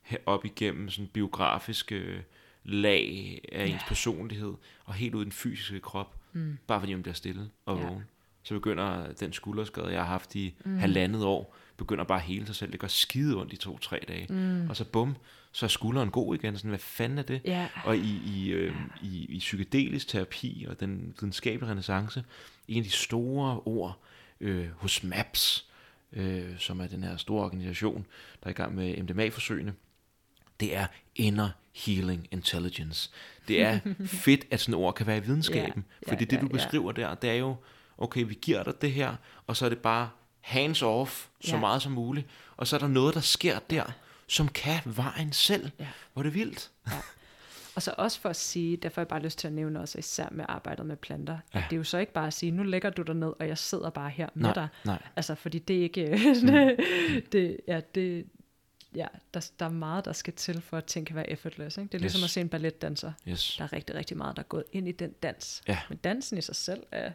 [0.03, 2.25] her op igennem sådan biografiske
[2.65, 3.79] lag af ens Ja.
[3.89, 4.55] personlighed,
[4.85, 6.59] og helt ud i den fysiske krop, Mm.
[6.67, 7.87] bare fordi man bliver stille og Ja.
[7.87, 8.03] vågen.
[8.43, 10.79] Så begynder den skulderskade, jeg har haft i mm.
[10.79, 12.73] halvandet år, begynder bare at hele sig selv.
[12.73, 14.27] Det gør skide ondt i to-tre dage.
[14.31, 14.71] Mm.
[14.71, 15.17] Og så bum,
[15.53, 16.57] så er skulderen god igen.
[16.57, 17.41] Sådan, hvad fanden er det?
[17.45, 17.69] Ja.
[17.85, 22.25] Og i, i, øh, i, i psykedelisk terapi og den videnskabelige renaissance,
[22.69, 23.99] en af de store ord
[24.41, 25.67] øh, hos MAPS,
[26.13, 28.07] øh, som er den her store organisation,
[28.43, 29.75] der er i gang med MDMA-forsøgene,
[30.61, 30.87] det er
[31.17, 33.11] Inner Healing Intelligence.
[33.49, 33.81] Det er
[34.25, 35.85] fedt, at sådan ord kan være i videnskaben.
[36.07, 37.57] Ja, fordi ja, det, du beskriver der, det er jo,
[37.99, 40.09] okay, vi giver dig det her, og så er det bare
[40.49, 41.61] hands off, så Ja.
[41.61, 42.27] meget som muligt.
[42.57, 43.85] Og så er der noget, der sker der,
[44.27, 45.71] som kan vejen selv.
[45.81, 45.87] Ja.
[46.13, 46.71] Hvor er det vildt.
[47.75, 49.99] Og så også for at sige, derfor har jeg bare lyst til at nævne også
[49.99, 51.59] især med arbejdet med planter, ja.
[51.59, 51.65] Ja.
[51.65, 53.49] at det er jo så ikke bare at sige, nu lægger du dig ned, og
[53.49, 54.69] jeg sidder bare her med Nej, dig.
[54.85, 55.03] nej.
[55.17, 56.11] Altså, fordi det er ikke,
[56.47, 58.27] det, det, ja, det,
[58.97, 61.77] ja, der, der er meget, der skal til, for at ting kan være effortless.
[61.77, 61.89] Ikke?
[61.89, 62.25] Det er ligesom Yes.
[62.25, 63.13] at se en balletdanser.
[63.29, 63.55] Yes.
[63.59, 65.63] Der er rigtig, rigtig meget, der er gået ind i den dans.
[65.69, 65.79] Ja.
[65.89, 67.13] Men dansen i sig selv er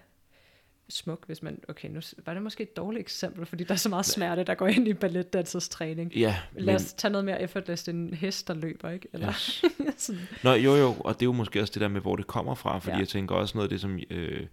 [0.89, 3.89] smuk, hvis man, okay, nu var det måske et dårligt eksempel, fordi der er så
[3.89, 6.13] meget smerte, der går ind i balletdansers træning.
[6.15, 9.07] Ja, Lad os tage noget mere effortless end en hest, der løber, ikke?
[9.13, 9.63] Eller Yes.
[9.97, 10.21] sådan.
[10.43, 12.55] Nå, jo jo, og det er jo måske også det der med, hvor det kommer
[12.55, 12.99] fra, fordi Ja.
[12.99, 14.47] jeg tænker også noget af det, som øh,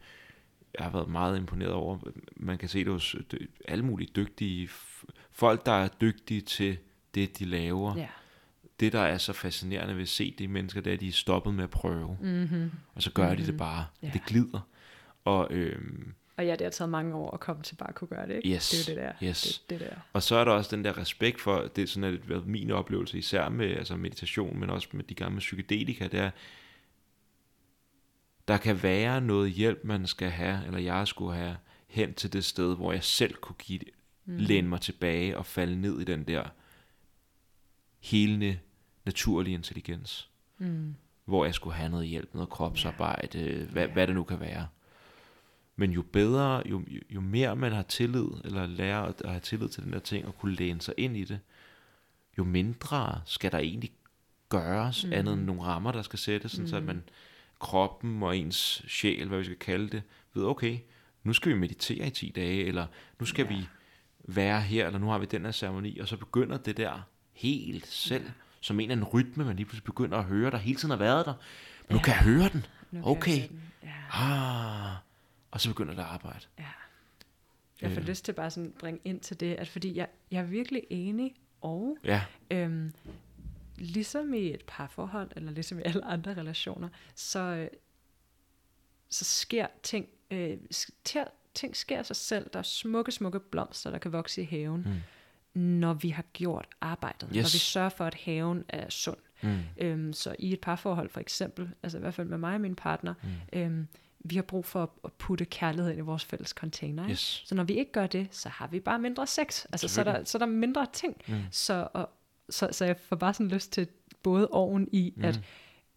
[0.78, 1.98] jeg har været meget imponeret over.
[2.36, 4.68] Man kan se det hos dy- alle mulige dygtige,
[5.30, 6.78] folk der er dygtige til
[7.14, 7.96] det, de laver.
[7.96, 8.06] Ja.
[8.80, 11.12] Det, der er så fascinerende ved at se de mennesker, det er, at de er
[11.12, 12.18] stoppet med at prøve.
[12.20, 12.70] Mm-hmm.
[12.94, 13.36] Og så gør mm-hmm.
[13.40, 13.84] de det bare.
[14.02, 14.10] Ja.
[14.12, 14.60] Det glider.
[15.24, 18.08] Og, øhm, Og ja, det har taget mange år at komme til bare at kunne
[18.08, 18.54] gøre det, ikke?
[18.54, 19.28] Yes, Det er jo det der.
[19.28, 19.64] yes.
[19.70, 19.96] Det, det der.
[20.12, 22.46] og så er der også den der respekt for, det er sådan at det været
[22.46, 26.30] min oplevelse, især med altså meditation, men også med de gamle psykedelika, det er,
[28.48, 31.56] der kan være noget hjælp, man skal have, eller jeg skulle have,
[31.86, 33.88] hen til det sted, hvor jeg selv kunne give det,
[34.24, 34.36] mm.
[34.36, 36.44] læne mig tilbage og falde ned i den der
[37.98, 38.58] helende,
[39.04, 40.28] naturlige intelligens.
[40.58, 40.94] Mm.
[41.24, 44.66] Hvor jeg skulle have noget hjælp, noget kropsarbejde, hvad, hvad det nu kan være.
[45.80, 49.82] Men jo bedre, jo, jo- mere man har tillid, eller lærer at, have tillid til
[49.84, 51.40] den der ting, og kunne læne sig ind i det,
[52.38, 53.90] jo mindre skal der egentlig
[54.48, 55.12] gøres, mm.
[55.12, 57.02] andet end nogle rammer, der skal sættes, sådan, så at man,
[57.60, 60.02] kroppen og ens sjæl, hvad vi skal kalde det,
[60.34, 60.78] ved, okay,
[61.24, 62.86] nu skal vi meditere i 10 dage, eller
[63.18, 63.56] nu skal ja.
[63.56, 63.68] vi
[64.24, 67.86] være her, eller nu har vi den her ceremoni, og så begynder det der helt
[67.86, 68.30] selv, ja.
[68.60, 70.98] som en af en rytme, man lige pludselig begynder at høre, der hele tiden har
[70.98, 71.34] været der.
[71.88, 71.94] Men ja.
[71.94, 72.66] nu kan jeg høre den.
[72.90, 73.48] Nu okay.
[73.48, 73.62] Den.
[73.82, 73.88] Ja.
[74.12, 75.09] Ah,
[75.50, 76.46] og så begynder det at arbejde.
[76.58, 76.64] Ja.
[77.82, 78.06] Jeg får øh.
[78.06, 80.82] lyst til bare sådan at bringe ind til det, at fordi jeg, jeg er virkelig
[80.90, 82.22] enig, og ja.
[82.50, 82.92] øhm,
[83.76, 87.68] ligesom i et parforhold, eller ligesom i alle andre relationer, så,
[89.08, 90.58] så sker ting, øh,
[91.54, 92.50] ting sker sig selv.
[92.52, 95.02] Der er smukke, smukke blomster, der kan vokse i haven,
[95.54, 95.60] mm.
[95.60, 97.28] når vi har gjort arbejdet.
[97.28, 97.36] Yes.
[97.36, 99.16] Når vi sørger for, at haven er sund.
[99.42, 99.58] Mm.
[99.76, 102.74] Øhm, så i et parforhold for eksempel, altså i hvert fald med mig og min
[102.74, 103.58] partner, mm.
[103.60, 103.88] øhm,
[104.24, 107.10] vi har brug for at putte kærlighed ind i vores fælles container.
[107.10, 107.42] Yes.
[107.46, 109.64] Så når vi ikke gør det, så har vi bare mindre sex.
[109.72, 111.16] Altså så er der, så er der mindre ting.
[111.28, 111.42] Mm.
[111.50, 112.10] Så, og,
[112.50, 113.88] så, så jeg får bare sådan lyst til
[114.22, 115.24] både oven i, mm.
[115.24, 115.40] at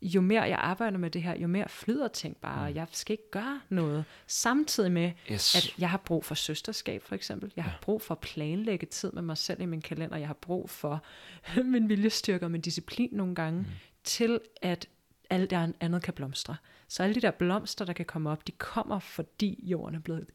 [0.02, 2.76] jo mere jeg arbejder med det her, jo mere flyder ting bare, mm.
[2.76, 4.06] jeg skal ikke gøre noget.
[4.28, 5.56] Samtidig med, yes.
[5.56, 7.52] at jeg har brug for søsterskab for eksempel.
[7.56, 10.18] Jeg har brug for at planlægge tid med mig selv i min kalender.
[10.18, 11.04] Jeg har brug for
[11.64, 13.66] min viljestyrke og min disciplin nogle gange, mm.
[14.04, 14.88] til at
[15.30, 16.56] alt det andet kan blomstre.
[16.88, 20.26] Så alle de der blomster, der kan komme op, de kommer, fordi jorden er blevet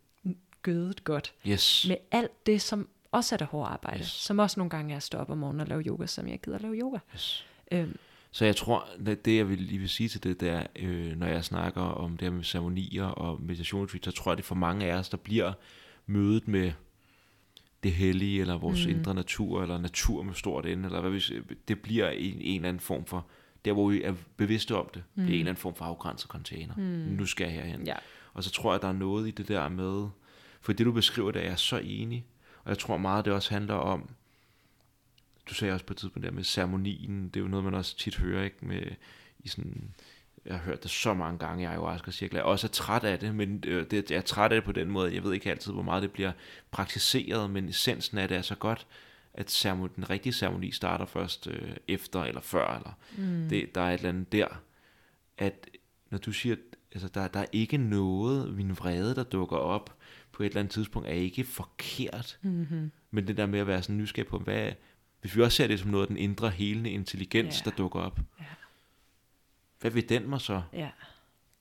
[0.62, 1.34] gødet godt.
[1.46, 1.86] Yes.
[1.88, 3.98] Med alt det, som også er det hårde arbejde.
[3.98, 4.06] Yes.
[4.06, 6.40] Som også nogle gange er at stå op om morgenen og lave yoga, som jeg
[6.40, 6.98] gider at lave yoga.
[7.14, 7.46] Yes.
[7.72, 7.96] Øhm,
[8.30, 11.16] så jeg tror, at det jeg vil lige vil sige til det, det er, øh,
[11.16, 14.54] når jeg snakker om det her med ceremonier og meditation så tror jeg, det for
[14.54, 15.52] mange af os, der bliver
[16.06, 16.72] mødet med
[17.82, 18.92] det hellige, eller vores mm.
[18.92, 21.22] indre natur, eller natur med stort N, eller hvad vi,
[21.68, 23.26] det bliver en, en eller anden form for,
[23.64, 25.22] der hvor vi er bevidste om det, mm.
[25.22, 26.74] det er en eller anden form for afgrænset container.
[26.76, 26.82] Mm.
[26.82, 27.86] Nu skal jeg herhen.
[27.86, 27.96] Ja.
[28.34, 30.08] Og så tror jeg, der er noget i det der med,
[30.60, 32.26] for det du beskriver, der er jeg så enig,
[32.64, 34.08] og jeg tror meget, det også handler om,
[35.48, 37.96] du sagde også på et tidspunkt der med ceremonien, det er jo noget, man også
[37.96, 38.56] tit hører, ikke?
[38.60, 38.82] Med,
[39.38, 39.94] i sådan,
[40.46, 42.38] jeg har hørt det så mange gange i ayahuasca-cirkler.
[42.40, 44.72] Jeg også er træt af det, men øh, det, jeg er træt af det på
[44.72, 45.14] den måde.
[45.14, 46.32] Jeg ved ikke altid, hvor meget det bliver
[46.70, 48.86] praktiseret, men essensen af det er så godt,
[49.38, 52.76] at ceremoni, den rigtige ceremoni starter først øh, efter eller før.
[52.76, 53.48] Eller mm.
[53.48, 54.46] det, der er et eller andet der,
[55.38, 55.70] at
[56.10, 56.56] når du siger,
[56.92, 59.98] altså der, der er ikke noget, min vrede, der dukker op
[60.32, 62.38] på et eller andet tidspunkt, er ikke forkert.
[62.42, 62.90] Mm-hmm.
[63.10, 64.72] Men det der med at være sådan nysgerrig på, hvad,
[65.20, 67.70] hvis vi også ser det som noget af den indre helende intelligens, ja.
[67.70, 68.44] der dukker op, ja.
[69.80, 70.62] hvad vil den mig så?
[70.72, 70.90] Ja.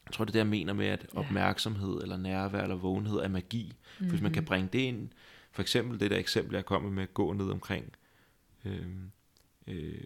[0.06, 3.74] Jeg tror, det er jeg mener med, at opmærksomhed eller nærvær eller vågenhed er magi.
[3.74, 4.10] Mm-hmm.
[4.10, 4.48] Hvis man kan mhm.
[4.48, 5.10] bringe det ind,
[5.52, 7.94] for eksempel det der eksempel, jeg kommer med, at gå ned omkring
[8.66, 8.88] øh,
[9.68, 10.02] øh,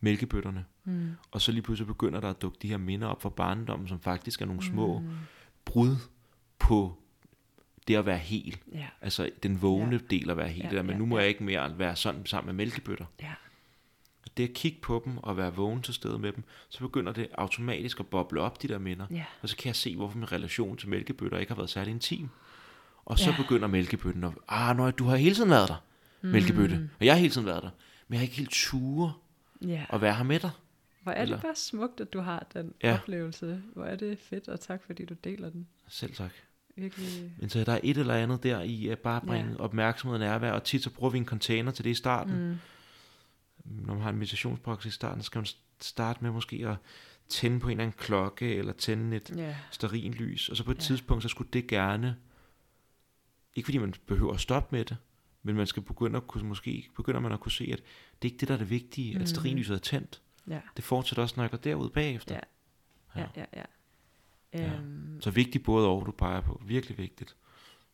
[0.00, 1.10] mælkebøtterne, mm.
[1.30, 4.00] og så lige pludselig begynder der at dukke de her minder op fra barndommen, som
[4.00, 5.08] faktisk er nogle små mm.
[5.64, 5.96] brud
[6.58, 6.98] på
[7.88, 8.56] det at være hel.
[8.72, 8.86] Ja.
[9.00, 10.02] Altså den vågne ja.
[10.10, 10.64] del at være hel.
[10.64, 11.20] Ja, der, men ja, nu må ja.
[11.20, 13.06] jeg ikke mere være sådan sammen med mælkebøtter.
[13.22, 13.32] Ja.
[14.36, 17.28] Det at kigge på dem og være vågen til stede med dem, så begynder det
[17.34, 19.06] automatisk at boble op, de der minder.
[19.10, 19.24] Ja.
[19.42, 22.28] Og så kan jeg se, hvorfor min relation til mælkebøtter ikke har været særlig intim.
[23.06, 23.36] Og så ja.
[23.36, 25.84] begynder mælkebøtten at, ah, nøj, du har hele tiden været der,
[26.22, 26.28] mm.
[26.28, 26.90] mælkebøtte.
[27.00, 27.70] Og jeg har hele tiden været der.
[28.08, 29.12] Men jeg har ikke helt ture
[29.66, 29.84] ja.
[29.90, 30.50] at være her med dig.
[31.02, 31.36] Hvor er Eller?
[31.36, 32.94] det bare smukt, at du har den ja.
[32.94, 33.62] oplevelse.
[33.74, 35.66] Hvor er det fedt, og tak fordi du deler den.
[35.88, 36.32] Selv tak
[36.76, 37.32] virkelig...
[37.38, 39.56] Men så der er et eller andet der i at bare bringe ja.
[39.56, 42.48] opmærksomhed og nærvær, og tit så bruger vi en container til det i starten.
[42.48, 42.56] Mm.
[43.64, 45.46] Når man har en meditationspraksis i starten, så skal man
[45.80, 46.76] starte med måske at
[47.28, 49.54] tænde på en eller anden klokke, eller tænde et yeah.
[49.70, 50.86] sterinlys, og så på et yeah.
[50.86, 52.16] tidspunkt, så skulle det gerne,
[53.56, 54.96] ikke fordi man behøver at stoppe med det,
[55.42, 57.82] men man skal begynde at kunne, måske begynder man at kunne se, at
[58.22, 59.20] det er ikke det, der er det vigtige, mm.
[59.20, 60.22] at sterinlyset er tændt.
[60.48, 60.60] Ja.
[60.76, 62.34] Det fortsætter også, når jeg går derud bagefter.
[62.34, 63.44] Ja, ja, ja.
[63.56, 63.62] ja.
[64.52, 64.72] Ja.
[64.72, 66.62] Øhm, så vigtigt både over, du peger på.
[66.66, 67.36] Virkelig vigtigt,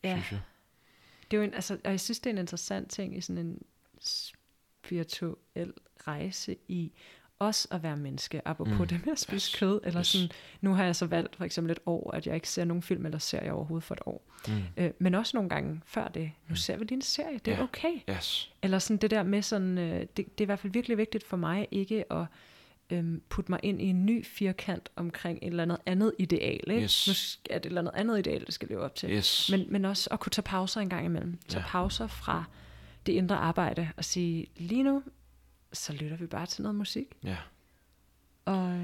[0.05, 0.13] ja.
[0.13, 0.41] synes jeg.
[1.31, 3.47] Det er jo en, altså, og jeg synes, det er en interessant ting i sådan
[3.47, 3.63] en
[4.01, 5.73] spirituel
[6.07, 6.93] rejse i
[7.47, 8.87] også at være menneske, apropos mm.
[8.87, 9.59] det med at spise yes.
[9.59, 10.07] kød, eller yes.
[10.07, 10.29] sådan,
[10.61, 13.07] nu har jeg så valgt for eksempel et år, at jeg ikke ser nogen film
[13.07, 14.25] eller serie overhovedet for et år.
[14.49, 14.55] Mm.
[14.77, 16.57] Øh, men også nogle gange før det, nu mm.
[16.57, 17.65] ser vi en serie, det er yeah.
[17.65, 17.93] okay.
[18.11, 18.53] Yes.
[18.63, 21.27] Eller sådan det der med sådan, øh, det, det er i hvert fald virkelig vigtigt
[21.27, 22.27] for mig, ikke at
[22.91, 26.71] øhm, putte mig ind i en ny firkant omkring et eller andet andet ideal.
[26.71, 26.83] Ikke?
[26.83, 27.09] Yes.
[27.09, 27.13] Nu
[27.55, 29.11] er det et eller andet andet ideal, det skal leve op til.
[29.11, 29.51] Yes.
[29.51, 31.39] Men, men også at kunne tage pauser en gang imellem.
[31.49, 31.69] Tage ja.
[31.69, 32.45] pauser fra
[33.07, 35.03] det indre arbejde og sige, lige nu,
[35.73, 37.07] så lytter vi bare til noget musik.
[37.25, 37.37] Ja.
[38.45, 38.81] Og,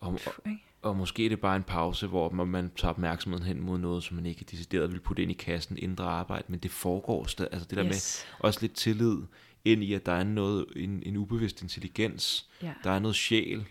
[0.00, 0.52] og, og,
[0.82, 4.16] og måske er det bare en pause, hvor man, tager opmærksomheden hen mod noget, som
[4.16, 7.52] man ikke decideret vil putte ind i kassen, indre arbejde, men det foregår stadig.
[7.52, 8.26] Altså det der yes.
[8.40, 9.16] med også lidt tillid
[9.64, 12.72] ind i, at der er noget, en, en ubevidst intelligens, ja.
[12.84, 13.64] der er noget sjæl,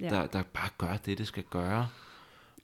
[0.00, 0.08] ja.
[0.08, 1.88] der, der bare gør det, det skal gøre.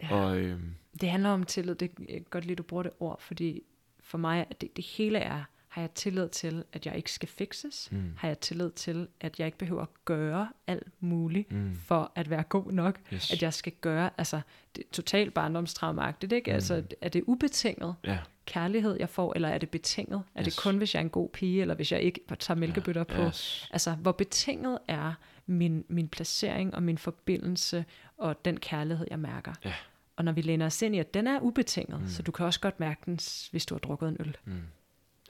[0.02, 0.14] Ja.
[0.14, 3.62] Og, øhm, det handler om tillid, det er godt lige, du bruger det ord, fordi
[4.00, 5.44] for mig, det, det hele er,
[5.78, 7.88] Har jeg tillid til, at jeg ikke skal fixes?
[7.92, 8.12] Mm.
[8.16, 11.74] Har jeg tillid til, at jeg ikke behøver at gøre alt muligt Mm.
[11.86, 12.98] for at være god nok?
[13.14, 13.32] Yes.
[13.32, 14.40] At jeg skal gøre, altså,
[14.76, 16.52] det er totalt barndomstraumagtigt, ikke?
[16.52, 18.18] Altså, er det ubetinget Ja.
[18.46, 20.22] kærlighed, jeg får, eller er det betinget?
[20.34, 20.54] Er Yes.
[20.54, 23.22] det kun, hvis jeg er en god pige, eller hvis jeg ikke tager mælkebøtter på?
[23.22, 23.68] Yes.
[23.72, 25.12] Altså, hvor betinget er
[25.46, 27.84] min, min placering og min forbindelse
[28.16, 29.52] og den kærlighed, jeg mærker?
[29.64, 29.72] Ja.
[30.16, 32.08] Og når vi læner os ind i, at den er ubetinget, mm.
[32.08, 33.18] så du kan også godt mærke den,
[33.50, 34.36] hvis du har drukket en øl.
[34.44, 34.52] Mm.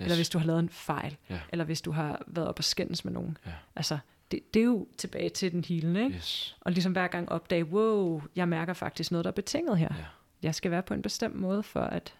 [0.01, 0.05] Yes.
[0.05, 1.16] Eller hvis du har lavet en fejl.
[1.31, 1.41] Ja.
[1.53, 3.39] Eller hvis du har været op og skændes med nogen.
[3.47, 3.53] Ja.
[3.77, 3.99] Altså,
[4.31, 6.16] det, det er jo tilbage til den helende, ikke?
[6.16, 6.57] Yes.
[6.61, 9.89] Og ligesom hver gang opdage, wow, jeg mærker faktisk noget, der er betinget her.
[9.99, 10.05] Ja.
[10.43, 12.15] Jeg skal være på en bestemt måde, for at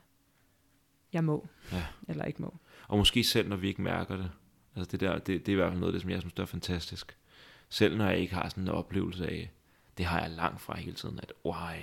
[1.13, 1.85] jeg må, Ja.
[2.09, 2.55] eller ikke må.
[2.89, 4.31] Og måske selv, når vi ikke mærker det.
[4.77, 6.35] Altså det, der, det, det er i hvert fald noget af det, som jeg synes,
[6.35, 7.17] der er fantastisk.
[7.69, 9.51] Selv når jeg ikke har sådan en oplevelse af,
[9.99, 11.79] det har jeg langt fra hele tiden, at oj,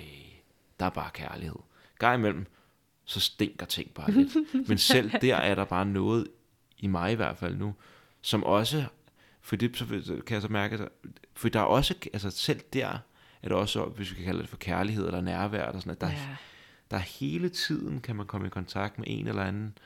[0.80, 1.56] der er bare kærlighed.
[1.98, 2.46] Gang imellem,
[3.08, 4.36] så stinker ting bare lidt.
[4.68, 6.26] Men selv der er der bare noget,
[6.78, 7.74] i mig i hvert fald nu,
[8.20, 8.84] som også,
[9.40, 10.88] for det så kan jeg så mærke,
[11.34, 12.98] for der er også, altså selv der,
[13.42, 16.00] er der også, hvis vi kan kalde det for kærlighed eller nærvær, eller sådan, at
[16.00, 16.36] der, Ja.
[16.90, 19.78] der hele tiden kan man komme i kontakt med en eller anden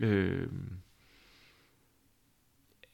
[0.00, 0.48] øh,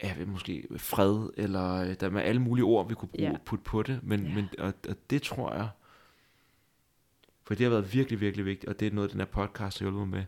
[0.02, 3.36] ja, måske fred, eller øh, der er med alle mulige ord, vi kunne bruge, Ja.
[3.44, 4.34] putte på det, men, ja.
[4.34, 5.68] men og, og det tror jeg,
[7.48, 9.84] for det har været virkelig, virkelig vigtigt, og det er noget, den her podcast har
[9.84, 10.24] hjulpet mig med,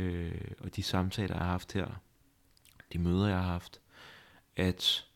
[0.00, 1.86] øh, og de samtaler, jeg har haft her,
[2.92, 3.80] de møder, jeg har haft,
[4.56, 5.06] at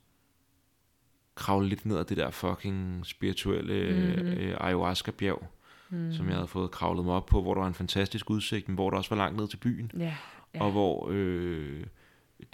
[1.35, 4.29] kravle lidt ned ad det der fucking spirituelle mm-hmm.
[4.29, 5.47] øh, ayahuasca-bjerg,
[5.91, 6.13] mm.
[6.13, 8.75] som jeg havde fået kravlet mig op på, hvor der var en fantastisk udsigt, men
[8.75, 10.17] hvor der også var langt ned til byen, Ja.
[10.55, 10.63] ja.
[10.63, 11.85] og hvor øh,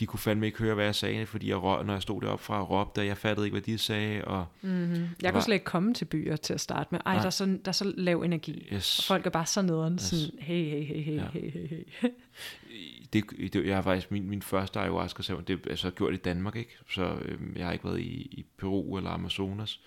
[0.00, 2.60] de kunne fandme ikke høre, hvad jeg sagde, fordi jeg når jeg stod deroppe fra
[2.60, 4.92] og råbte, og jeg fattede ikke, hvad de sagde, og Mm-hmm.
[4.92, 7.00] Jeg var- kunne slet ikke komme til byer til at starte med.
[7.06, 7.20] Ej, Nej.
[7.20, 8.68] der er, så, der er så lav energi.
[8.72, 10.02] yes, Og folk er bare så nederen, Yes.
[10.02, 11.26] sådan, hey, hey, hey, hey, Ja.
[11.32, 12.08] hey, hey, hey.
[13.12, 16.56] det, det, jeg har faktisk, min, min første ayahuasca det er så gjort i Danmark,
[16.56, 16.76] ikke?
[16.90, 19.80] Så øh, jeg har ikke været i, i Peru eller Amazonas.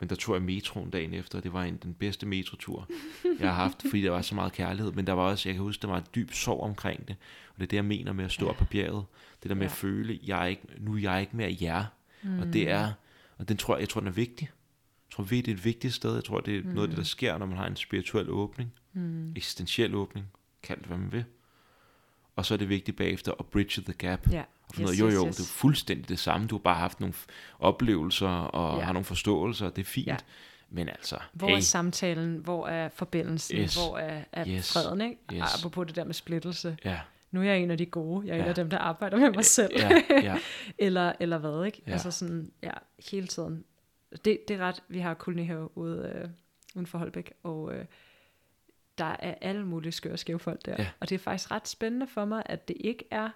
[0.00, 2.88] Men der tog jeg metroen dagen efter, og det var en, den bedste metrotur,
[3.40, 4.92] jeg har haft, fordi der var så meget kærlighed.
[4.92, 7.16] Men der var også, jeg kan huske, der var en dyb sorg omkring det.
[7.48, 8.50] Og det er det, jeg mener med at stå Ja.
[8.50, 9.04] op på bjerget.
[9.42, 9.66] Det der med Ja.
[9.66, 11.84] at føle, jeg er ikke, nu er jeg ikke mere jer.
[12.22, 12.38] Mm.
[12.38, 12.92] Og det er,
[13.38, 14.50] og den tror jeg, jeg tror, den er vigtig.
[15.08, 16.14] Jeg tror, det er et vigtigt sted.
[16.14, 16.68] Jeg tror, det er mm.
[16.68, 18.72] noget af det, der sker, når man har en spirituel åbning.
[18.92, 19.32] Mm.
[19.36, 20.26] Eksistentiel åbning.
[20.62, 21.24] Kald det, hvad man vil.
[22.36, 24.30] Og så er det vigtigt bagefter at bridge the gap.
[24.32, 24.42] Ja.
[24.68, 25.36] Og yes, jo, jo, yes.
[25.36, 26.46] det er fuldstændig det samme.
[26.46, 27.14] Du har bare haft nogle
[27.58, 28.84] oplevelser og Ja.
[28.84, 30.06] har nogle forståelser, det er fint.
[30.06, 30.16] Ja.
[30.70, 32.36] Men altså, Hvor hey, er samtalen?
[32.36, 33.56] Hvor er forbindelsen?
[33.58, 33.74] Yes.
[33.74, 34.72] Hvor er, er Yes.
[34.72, 35.00] freden?
[35.00, 35.16] Ikke?
[35.32, 35.42] Yes.
[35.58, 36.76] Apropos det der med splittelse.
[36.84, 37.00] ja,
[37.30, 38.26] Nu er jeg en af de gode.
[38.26, 38.42] Jeg er ja.
[38.42, 39.72] en af dem, der arbejder med mig selv.
[39.76, 40.38] ja, ja,
[40.78, 41.82] eller, eller hvad, ikke?
[41.86, 41.92] Ja.
[41.92, 42.70] Altså sådan, ja,
[43.10, 43.64] hele tiden.
[44.24, 46.28] Det, det er ret, vi har kolonihave ude, øh,
[46.74, 47.84] uden for Holbæk, og øh,
[48.98, 50.74] der er alle mulige skøre skæve folk der.
[50.78, 50.86] Ja.
[51.00, 53.28] Og det er faktisk ret spændende for mig, at det ikke er,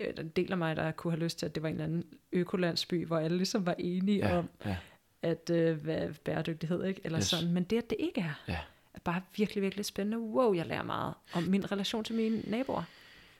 [0.00, 1.68] øh, der er en del af mig, der kunne have lyst til, at det var
[1.68, 4.76] en eller anden økolandsby, hvor alle ligesom var enige ja, om, ja,
[5.22, 7.00] at øh, hvad bæredygtighed, ikke?
[7.04, 7.18] Eller.
[7.18, 7.26] Yes.
[7.26, 7.52] sådan.
[7.52, 8.58] Men det, at det ikke er, ja.
[8.94, 10.18] er bare virkelig, virkelig spændende.
[10.18, 12.82] Wow, jeg lærer meget om min relation til mine naboer.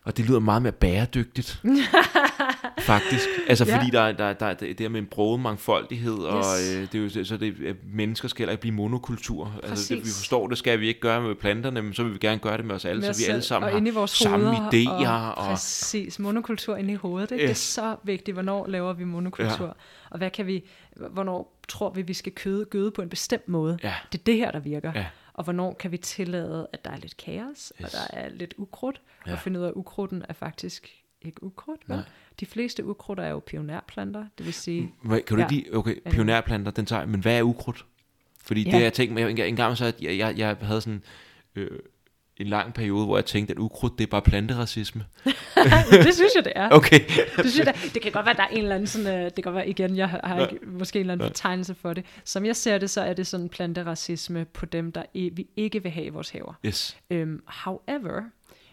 [0.02, 1.62] Og det lyder meget mere bæredygtigt.
[2.78, 3.28] Faktisk.
[3.48, 3.76] Altså Ja.
[3.78, 6.76] fordi der, er- der, er- der, er det der med en broget mangfoldighed, og Yes.
[6.76, 9.60] øh, det er jo, så det, at mennesker skal heller ikke blive monokultur.
[9.62, 10.16] Altså det, vi Præcis.
[10.18, 12.64] forstår, det skal vi ikke gøre med planterne, men så vil vi gerne gøre det
[12.64, 15.08] med os alle, med så vi alle sammen og inde i har vores samme idéer.
[15.08, 17.30] Og, Og, præcis, monokultur inde i hovedet.
[17.30, 17.42] Ikke?
[17.42, 17.58] Det er Yes.
[17.58, 19.66] så vigtigt, hvornår laver vi monokultur.
[19.66, 19.72] Ja.
[20.10, 20.64] Og hvad kan vi,
[21.10, 23.78] hvornår tror vi, vi skal køde, gøde på en bestemt måde.
[23.82, 24.92] ja, Det er det her, der virker.
[24.94, 25.06] Ja.
[25.34, 27.70] Og hvornår kan vi tillade, at der er lidt kaos, yes.
[27.78, 27.90] og Yes.
[27.92, 29.32] der er lidt ukrudt, Ja.
[29.32, 30.88] og finde ud af, at ukrudten er faktisk
[31.22, 31.80] ikke ukrudt.
[31.88, 31.96] Vel?
[31.96, 32.04] Nej.
[32.40, 35.48] De fleste ukrudt er jo pionærplanter, det vil sige, Hvad, kan du Ja.
[35.50, 37.86] lige, okay, pionærplanter, den tager, men hvad er ukrudt?
[38.42, 38.76] Fordi Ja.
[38.76, 41.02] det jeg tænkte, en, en gang så, at jeg, jeg, jeg havde sådan
[41.56, 41.78] øh,
[42.36, 45.04] en lang periode, hvor jeg tænkte, at ukrudt, det er bare planteracisme.
[46.04, 46.68] det synes jeg, det er.
[46.70, 47.00] Okay.
[47.36, 49.24] Det, synes jeg, da, det kan godt være, der er en eller anden sådan, øh,
[49.24, 52.04] det kan godt være igen, jeg har, ikke, måske en eller anden betegnelse for det.
[52.24, 55.92] Som jeg ser det, så er det sådan planteracisme på dem, der vi ikke vil
[55.92, 56.54] have i vores haver.
[56.66, 56.96] Yes.
[57.10, 58.22] Øhm, however,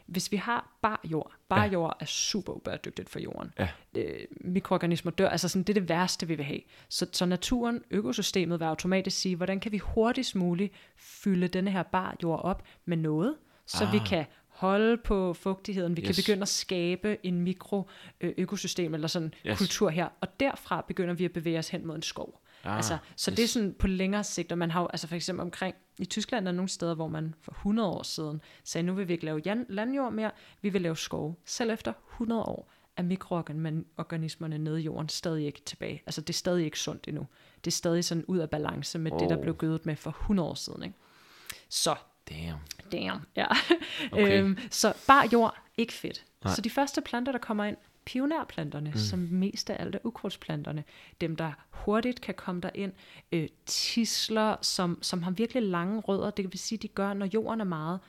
[0.07, 1.71] hvis vi har bar jord, bar Ja.
[1.71, 3.51] jord er super ubæredygtigt for jorden.
[3.59, 3.69] Ja.
[3.95, 6.59] Øh, mikroorganismer dør, altså sådan, det er det værste, vi vil have.
[6.89, 11.83] Så, så naturen, økosystemet vil automatisk sige, hvordan kan vi hurtigst muligt fylde denne her
[11.83, 13.35] bar jord op med noget,
[13.65, 13.93] så ah.
[13.93, 16.07] vi kan holde på fugtigheden, vi yes.
[16.07, 17.89] kan begynde at skabe en mikro
[18.21, 19.57] øh, økosystem eller sådan Yes.
[19.57, 22.41] kultur her, og derfra begynder vi at bevæge os hen mod en skov.
[22.67, 23.35] Ah, altså, så yes.
[23.35, 26.05] det er sådan på længere sigt, og man har jo, altså for eksempel omkring, i
[26.05, 29.13] Tyskland er der nogle steder, hvor man for 100 år siden sagde, nu vil vi
[29.13, 30.31] ikke lave jan- landjord mere,
[30.61, 31.35] vi vil lave skove.
[31.45, 36.03] Selv efter 100 år er mikroorganismerne nede i jorden stadig ikke tilbage.
[36.05, 37.27] Altså det er stadig ikke sundt endnu.
[37.65, 39.19] Det er stadig sådan ud af balance med oh.
[39.19, 40.83] det, der blev gødet med for 100 år siden.
[40.83, 40.95] Ikke?
[41.69, 41.95] Så
[42.29, 42.59] Damn.
[42.91, 43.45] Damn, ja.
[44.11, 44.43] Okay.
[44.43, 46.25] øhm, så bar jord, Ikke fedt.
[46.43, 46.53] Nej.
[46.55, 47.77] Så de første planter, der kommer ind,
[48.07, 48.97] pionerplanterne, Mm.
[48.97, 50.83] som mest af alt er ukrudtsplanterne,
[51.21, 52.91] dem der hurtigt kan komme derind,
[53.31, 57.61] øh, tisler, som, som har virkelig lange rødder, det vil sige, de gør, når jorden
[57.61, 57.99] er meget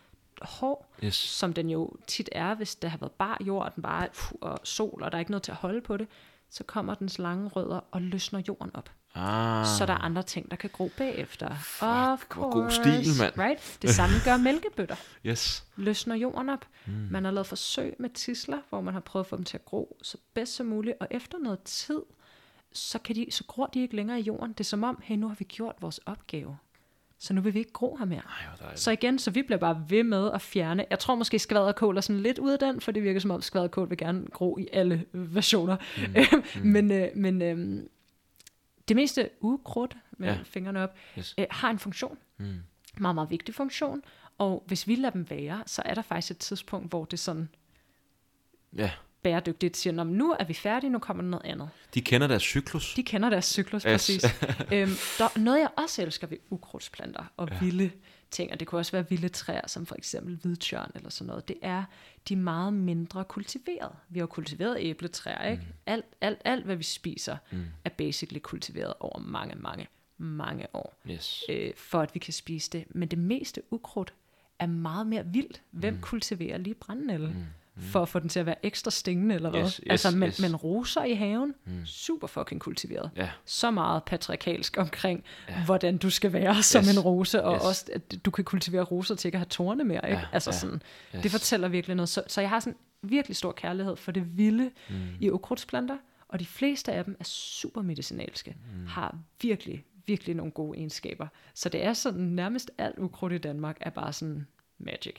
[0.43, 1.15] hård, Yes.
[1.15, 4.39] som den jo tit er, hvis der har været bar jord, og den bare fuh,
[4.41, 6.07] og sol, og der er ikke noget til at holde på det,
[6.51, 8.91] så kommer dens lange rødder og løsner jorden op.
[9.15, 9.67] Ah.
[9.67, 11.55] Så der er andre ting, der kan gro bagefter.
[11.55, 13.39] Fuck, of hvor god course, stil, mand.
[13.39, 13.79] Right?
[13.83, 14.97] Det samme gør mælkebøtter.
[15.27, 15.65] Yes.
[15.77, 16.67] Løsner jorden op.
[16.87, 16.93] Mm.
[17.11, 19.65] Man har lavet forsøg med tisler, hvor man har prøvet at få dem til at
[19.65, 20.97] gro så bedst som muligt.
[21.01, 22.03] Og efter noget tid,
[22.73, 24.53] så, kan de, så gror de ikke længere i jorden.
[24.53, 26.57] Det er som om, hey, nu har vi gjort vores opgave.
[27.21, 28.23] Så nu vil vi ikke gro her mere.
[28.61, 28.77] Ej.
[28.77, 30.85] Så igen, så vi bliver bare ved med at fjerne.
[30.91, 33.43] Jeg tror måske skvaderkål er sådan lidt ud af den, for det virker som om
[33.43, 35.77] skvaderkål vil gerne gro i alle versioner.
[36.15, 36.45] Mm.
[36.73, 37.83] men øh, men øh,
[38.89, 40.39] det meste ukrudt med Ja.
[40.45, 41.35] fingrene op, Yes.
[41.39, 42.19] øh, har en funktion.
[42.39, 42.55] Mm.
[42.99, 44.03] Meget, meget vigtig funktion.
[44.39, 47.49] Og hvis vi lader dem være, så er der faktisk et tidspunkt, hvor det sådan
[48.77, 48.91] Ja.
[49.23, 51.69] bæredygtigt siger, "Nå, men nu er vi færdige, nu kommer der noget andet.
[51.95, 52.95] De kender deres cyklus.
[52.95, 53.93] De kender deres cyklus, Yes.
[53.93, 54.25] præcis.
[54.75, 57.59] øhm, der, noget, jeg også elsker ved ukrudtsplanter og ja.
[57.61, 57.91] vilde
[58.31, 61.49] ting, og det kunne også være vilde træer, som for eksempel hvidtjørn eller sådan noget,
[61.49, 61.85] det er,
[62.29, 63.93] de er meget mindre kultiveret.
[64.09, 65.63] Vi har kultiveret æbletræer, ikke?
[65.63, 65.73] Mm.
[65.87, 67.65] Alt, alt, alt, hvad vi spiser, Mm.
[67.85, 69.87] er basically kultiveret over mange, mange,
[70.19, 71.45] mange år, Yes.
[71.49, 72.85] øh, for at vi kan spise det.
[72.91, 74.15] Men det meste ukrudt
[74.59, 75.63] er meget mere vildt.
[75.71, 76.01] Hvem Mm.
[76.01, 77.35] kultiverer lige brændenælde?
[77.81, 79.61] For at få den til at være ekstra stingende, eller hvad?
[79.61, 80.41] Yes, yes, altså, men, yes.
[80.41, 81.87] men roser i haven, Mm.
[81.87, 83.11] super fucking kultiveret.
[83.17, 83.31] Ja.
[83.45, 85.65] Så meget patriarkalsk omkring, ja.
[85.65, 87.63] hvordan du skal være som Yes, en rose, og yes.
[87.63, 90.01] også, at du kan kultivere roser til ikke at have torne mere.
[90.11, 90.19] Ikke?
[90.19, 90.83] Ja, altså ja, sådan,
[91.17, 91.23] Yes.
[91.23, 92.09] det fortæller virkelig noget.
[92.09, 94.97] Så, så jeg har sådan virkelig stor kærlighed for det vilde Mm.
[95.21, 95.97] i ukrudtsplanter,
[96.29, 98.87] og de fleste af dem er super medicinalske, Mm.
[98.87, 101.27] har virkelig, virkelig nogle gode egenskaber.
[101.55, 104.47] Så det er sådan, nærmest alt ukrudt i Danmark er bare sådan
[104.81, 105.15] magic.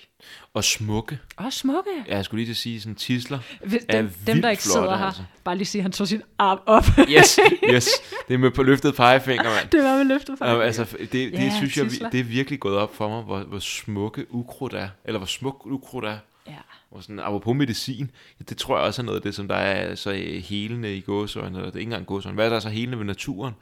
[0.54, 1.20] Og smukke.
[1.38, 1.90] Og smukke.
[2.08, 3.40] Ja, jeg skulle lige til at sige sådan tisler.
[3.66, 5.22] Hvis er dem, dem, der ikke flotte, sidder her, altså.
[5.44, 6.84] bare lige sige, at han tog sin arm op.
[7.10, 7.40] Yes,
[7.74, 7.90] yes.
[8.28, 9.70] Det er med på løftet pegefinger, mand.
[9.70, 10.38] det var med løftet.
[10.42, 12.10] Ja, altså, det, det Ja, synes jeg, tidsler.
[12.10, 14.90] vi- det er virkelig gået op for mig, hvor, hvor smukke ukrudt er.
[15.06, 16.18] Eller hvor smuk ukrudt er.
[16.48, 16.54] ja.
[16.92, 19.56] Og sådan, apropos medicin, ja, det tror jeg også er noget af det, som der
[19.56, 22.36] er så øh, helende i gåsøjne, eller det er ikke engang gåsøjne.
[22.36, 23.54] Hvad er der så helende ved naturen?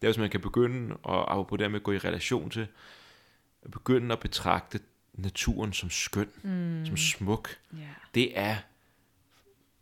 [0.00, 2.66] Det er, hvis man kan begynde, og apropos det med at gå i relation til,
[3.64, 4.78] at begynde at betragte
[5.14, 6.86] naturen som skøn, Mm.
[6.86, 7.56] som smuk.
[7.72, 7.78] ja.
[8.14, 8.56] Det er,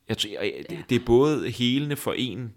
[0.09, 2.55] jeg, tror, jeg, det, det er både helende for en,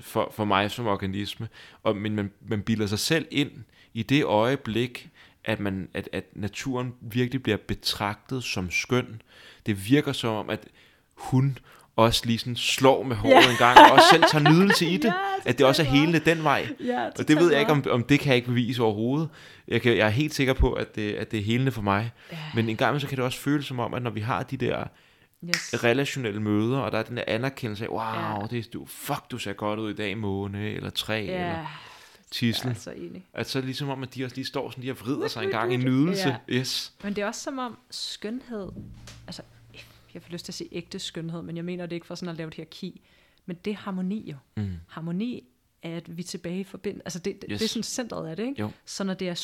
[0.00, 1.48] for, for mig som organisme,
[1.82, 3.50] og, men man, man bilder sig selv ind
[3.94, 5.10] i det øjeblik,
[5.44, 9.22] at, man, at, at naturen virkelig bliver betragtet som skøn.
[9.66, 10.68] Det virker som om, at
[11.14, 11.58] hun
[12.04, 13.50] også lige sådan slår med håret Ja.
[13.50, 15.04] en gang, og også selv tager nydelse i det.
[15.04, 15.12] Ja,
[15.44, 16.68] at det også er helende den vej.
[16.84, 19.28] Ja, Og det ved jeg ikke, om, om det kan jeg ikke bevise overhovedet.
[19.68, 22.12] Jeg, kan, jeg er helt sikker på, at det, at det er helende for mig.
[22.32, 22.36] Ja.
[22.54, 24.56] Men en gang så kan det også føles som om, at når vi har de
[24.56, 24.84] der
[25.44, 25.84] Yes.
[25.84, 28.00] relationelle møder, og der er den der anerkendelse af, wow,
[28.40, 28.46] Ja.
[28.50, 31.80] det er, du, fuck, du ser godt ud i dag, måne, eller træ, Ja, eller
[32.30, 32.70] tissel.
[32.70, 33.26] er så enig.
[33.34, 35.50] At så ligesom om, at de også lige står sådan, de har vrider sig en
[35.50, 36.28] gang i nydelse.
[36.28, 36.54] Ja.
[36.54, 36.92] Yes.
[37.04, 38.68] Men det er også som om skønhed,
[39.26, 39.42] altså
[40.14, 42.28] jeg får lyst til at sige ægte skønhed, men jeg mener det ikke for sådan
[42.28, 43.00] at lave et hierarki,
[43.46, 44.36] men det er harmoni jo.
[44.56, 44.76] Mm.
[44.88, 45.44] Harmoni
[45.82, 47.58] er, at vi er tilbage i forbindelse, altså det, yes.
[47.58, 48.60] Det er sådan centret af det, ikke?
[48.60, 48.70] Jo.
[48.84, 49.34] Så når det er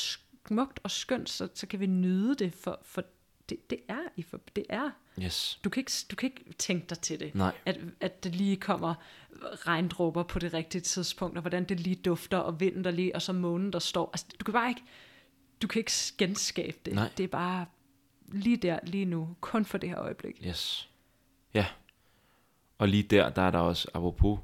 [0.46, 3.04] smukt og skønt, så, så kan vi nyde det, for, for
[3.48, 4.90] det, det er i for, det er.
[5.22, 5.60] Yes.
[5.64, 7.34] Du kan, ikke, du kan ikke tænke dig til det.
[7.34, 7.54] Nej.
[7.66, 8.94] At, at det lige kommer
[9.42, 13.22] regndråber på det rigtige tidspunkt, og hvordan det lige dufter, og vinden der lige, og
[13.22, 14.10] så månen der står.
[14.12, 14.82] Altså, du kan bare ikke,
[15.62, 16.94] du kan ikke genskabe det.
[16.94, 17.10] Nej.
[17.16, 17.66] Det er bare
[18.32, 20.42] lige der, lige nu, kun for det her øjeblik.
[20.46, 20.90] Yes.
[21.54, 21.66] Ja.
[22.78, 24.38] Og lige der, der er der også, apropos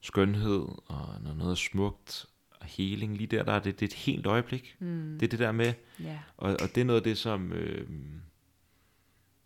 [0.00, 2.26] skønhed, og noget er smukt,
[2.60, 4.76] og heling, lige der, der er det, det er et helt øjeblik.
[4.78, 5.16] Mm.
[5.20, 6.18] Det er det der med, Ja.
[6.36, 7.88] Og, og det er noget af det, som øh,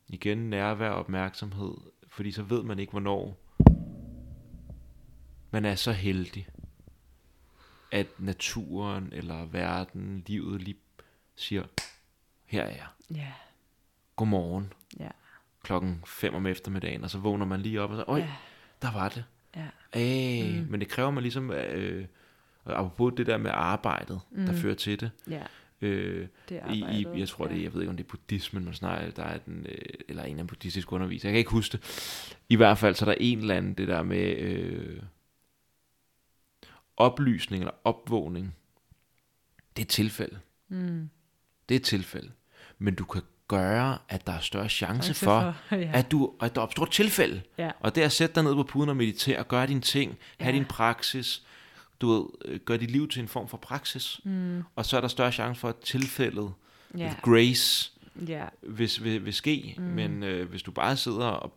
[0.09, 1.75] igen nærvær og opmærksomhed,
[2.09, 3.43] fordi så ved man ikke, hvornår
[5.51, 6.49] man er så heldig,
[7.93, 10.79] at naturen eller verden, livet lige
[11.37, 11.65] siger,
[12.45, 13.33] her er jeg, Ja.
[14.17, 15.09] Godmorgen, Ja.
[15.63, 18.33] klokken 5 om eftermiddagen, og så vågner man lige op og så, øj, Ja.
[18.83, 19.25] der var det.
[19.57, 19.67] Ja.
[19.95, 20.67] Æh, Mm.
[20.71, 22.07] Men det kræver man ligesom, øh,
[22.67, 24.47] apropos det der med arbejdet, mm.
[24.47, 25.43] der fører til det, Ja.
[25.81, 27.55] øh, Det i, jeg tror ja.
[27.55, 29.79] det, jeg ved ikke om det er buddhismen, man snakker, der er den, øh,
[30.09, 32.37] eller en af buddhistisk underviser, jeg kan ikke huske det.
[32.49, 35.03] I hvert fald, så er der en eller anden, det der med øh,
[36.97, 38.55] oplysning eller opvågning.
[39.77, 40.39] Det er tilfælde.
[40.69, 41.11] Mm.
[41.69, 42.31] Det er et tilfælde.
[42.79, 45.91] Men du kan gøre, at der er større chance for, for, ja.
[45.93, 47.43] at, du, at der opstår et tilfælde.
[47.59, 47.71] Ja.
[47.81, 50.19] Og det er at sætte dig ned på puden og meditere, og gøre dine ting,
[50.41, 50.57] have Ja.
[50.57, 51.43] din praksis,
[52.01, 54.21] du ved, øh, gør dit liv til en form for praksis.
[54.25, 54.63] Mm.
[54.77, 56.53] Og så er der større chance for, at tilfældet,
[56.99, 57.15] Ja.
[57.23, 57.91] grace,
[58.29, 59.83] Ja, hvis vil, vil ske, Mm.
[59.85, 61.53] men øh, hvis du bare sidder og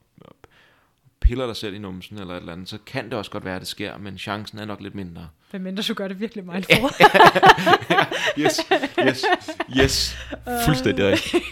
[1.22, 3.56] piller dig selv i numsen eller et eller andet, så kan det også godt være,
[3.56, 5.30] at det sker, men chancen er nok lidt mindre.
[5.50, 6.90] hvad mindre du gør det virkelig mindful.
[8.40, 8.60] Yes,
[9.00, 9.26] yes,
[9.80, 10.16] yes.
[10.66, 11.44] Fuldstændig rigtigt.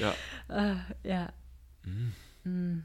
[0.50, 0.70] Ja.
[0.70, 1.24] uh, ja.
[1.84, 2.12] Mm.
[2.44, 2.82] Mm.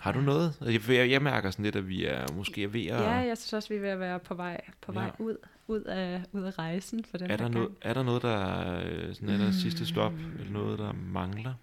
[0.00, 0.54] Har du noget?
[0.60, 3.00] Altså, Jeg, jeg mærker sådan lidt, at vi er måske er ved at...
[3.02, 5.10] Ja, jeg synes også, vi er ved at være på vej, på vej Ja.
[5.18, 5.36] ud,
[5.66, 8.82] ud, af, ud af rejsen for den er, der noget, er der noget, der er,
[8.90, 10.36] øh, sådan, er der sidste stop, Mm.
[10.38, 11.54] eller noget, der mangler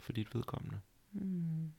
[0.00, 0.76] for dit vedkommende?
[1.12, 1.70] Mm.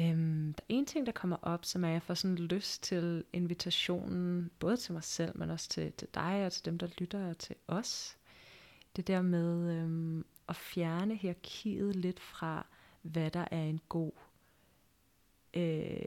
[0.00, 2.82] Øhm, der er en ting, der kommer op, som er, at jeg får sådan lyst
[2.82, 6.86] til invitationen, både til mig selv, men også til, til dig og til dem, der
[6.98, 8.16] lytter og til os.
[8.96, 12.66] Det der med øhm, at fjerne hierarkiet lidt fra,
[13.02, 14.12] hvad der er en god,
[15.54, 16.04] øh,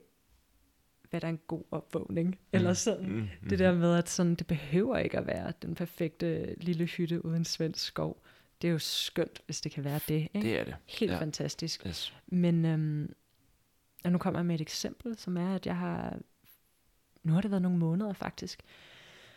[1.09, 3.11] hvad der er en god opvågning, eller sådan.
[3.11, 7.25] Mm, Det der med, at sådan, det behøver ikke at være den perfekte lille hytte
[7.25, 8.21] uden svensk skov.
[8.61, 10.27] Det er jo skønt, hvis det kan være det.
[10.33, 10.41] Ikke?
[10.41, 10.75] Det er det.
[10.85, 11.19] Helt ja.
[11.19, 11.85] fantastisk.
[11.87, 12.13] Yes.
[12.27, 13.13] Men øhm,
[14.03, 16.19] og nu kommer jeg med et eksempel, som er, at jeg har,
[17.23, 18.63] nu har det været nogle måneder faktisk,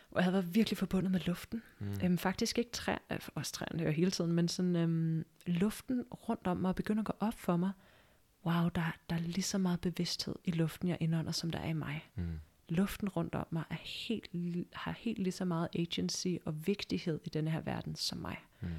[0.09, 1.63] hvor jeg har været virkelig forbundet med luften.
[1.79, 1.99] Mm.
[2.03, 6.03] Øhm, faktisk ikke træ, øh, også træerne er jo hele tiden, men sådan øhm, luften
[6.11, 7.71] rundt om mig begynder at gå op for mig.
[8.45, 11.69] Wow, der, der er lige så meget bevidsthed i luften, jeg indånder, som der er
[11.69, 12.09] i mig.
[12.15, 12.39] Mm.
[12.69, 17.29] Luften rundt om mig er helt, har helt lige så meget agency og vigtighed i
[17.29, 18.37] denne her verden som mig.
[18.61, 18.69] Mm.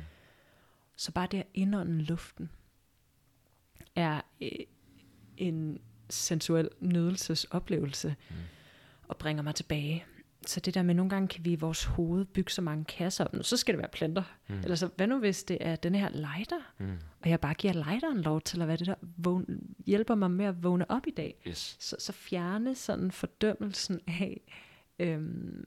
[0.96, 2.50] Så bare det at indånde luften
[3.96, 4.48] er øh,
[5.42, 8.36] en sensuel nydelsesoplevelse Mm.
[9.08, 10.04] og bringer mig tilbage.
[10.46, 13.24] Så det der med, nogle gange kan vi i vores hoved bygge så mange kasser
[13.24, 13.34] op.
[13.42, 14.22] Så skal det være planter.
[14.48, 14.58] Mm.
[14.58, 16.98] Eller så, hvad nu hvis det er den her lighter, Mm.
[17.22, 19.46] og jeg bare giver lighteren lov til at være det der, vågne,
[19.86, 21.42] hjælper mig med at vågne op i dag.
[21.48, 21.76] Yes.
[21.80, 24.40] Så, så fjerne sådan fordømmelsen af,
[24.98, 25.66] øhm,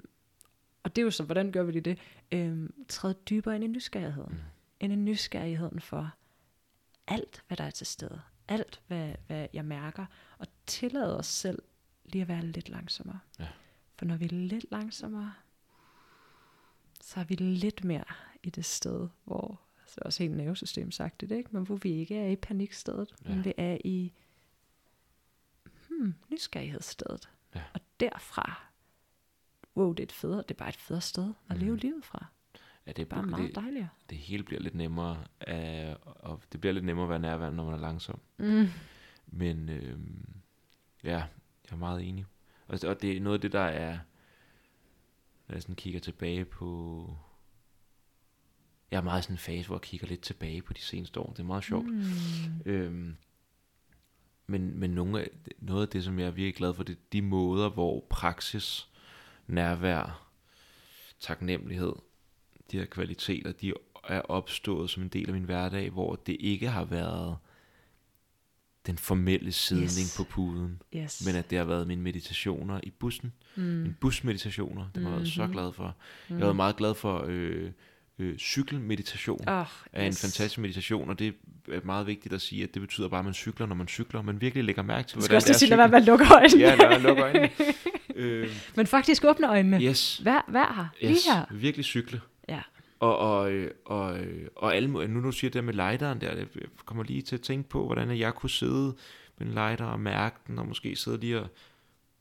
[0.84, 1.98] og det er jo så, hvordan gør vi lige det?
[2.32, 4.34] Øhm, træde dybere ind i nysgerrigheden.
[4.34, 4.40] Mm.
[4.80, 6.12] Ind i nysgerrigheden for
[7.08, 8.22] alt, hvad der er til stede.
[8.48, 10.06] Alt, hvad, hvad jeg mærker.
[10.38, 11.62] Og tillade os selv
[12.06, 13.20] lige at være lidt langsommere.
[13.40, 13.48] Ja.
[13.96, 15.34] For når vi er lidt langsommere,
[17.02, 18.04] så er vi lidt mere
[18.44, 21.50] i det sted, hvor, så er også helt nervesystem sagt det, ikke?
[21.52, 23.30] men hvor vi ikke er i panikstedet, ja.
[23.30, 24.14] Men vi er i
[25.90, 27.30] hmm, nysgerrighedsstedet.
[27.56, 27.64] Ja.
[27.74, 28.62] Og derfra,
[29.78, 31.80] wow, det er, et federe, det er bare et federe sted at leve Mhm.
[31.80, 32.26] livet fra.
[32.88, 33.90] Ja, det Det bare det, meget dejligere.
[34.10, 37.66] det hele bliver lidt nemmere, af, og det bliver lidt nemmere at være nærværende, når
[37.66, 38.20] man er langsom.
[38.38, 38.68] Mm.
[39.28, 40.26] Men øhm,
[41.04, 41.10] ja,
[41.66, 42.26] jeg er meget enig.
[42.68, 44.00] Og, og det er noget af det, der er,
[45.48, 47.18] når jeg sådan kigger tilbage på...
[48.92, 51.20] Jeg er meget i sådan en fase, hvor jeg kigger lidt tilbage på de seneste
[51.20, 51.30] år.
[51.32, 51.86] Det er meget sjovt.
[51.88, 52.04] Mm.
[52.66, 53.16] Øhm,
[54.48, 55.30] men men nogle af,
[55.60, 58.90] noget af det, som jeg er virkelig glad for, det er de måder, hvor praksis,
[59.48, 60.30] nærvær,
[61.20, 61.94] taknemmelighed,
[62.72, 63.74] de her kvaliteter, de
[64.08, 67.38] er opstået som en del af min hverdag, hvor det ikke har været
[68.88, 69.98] den formelle sidning Yes.
[70.00, 70.18] yes.
[70.18, 71.24] på puden, Yes.
[71.26, 73.34] men at det har været mine meditationer i bussen.
[73.56, 73.64] mm.
[73.64, 75.52] Mine busmeditationer, det har jeg været så Mhm.
[75.54, 75.84] glad for.
[76.30, 76.36] Mm.
[76.36, 77.72] Jeg har været meget glad for øh,
[78.20, 81.34] øh, cykelmeditation oh, er en fantastisk meditation, og det
[81.72, 84.22] er meget vigtigt at sige, at det betyder bare, at man cykler, når man cykler.
[84.22, 85.88] Man virkelig lægger mærke til, Du skal hvordan også det er lige sige, at lad
[85.88, 86.50] være med at lukke øjnene.
[86.50, 86.66] cykle.
[86.68, 87.50] Ja, lad være lukke øjnene.
[88.16, 89.82] øh, Men faktisk åbne øjnene.
[89.82, 90.88] yes, Vær, vær her.
[91.08, 91.46] Lige yes, her.
[91.52, 92.22] virkelig cykle.
[93.00, 96.36] Og, og, øh, og, øh, og alle, nu nu du siger det med lighteren der,
[96.36, 96.48] jeg
[96.86, 98.96] kommer lige til at tænke på, hvordan jeg kunne sidde
[99.38, 101.48] med en lighter og mærke den, og måske sidde lige og,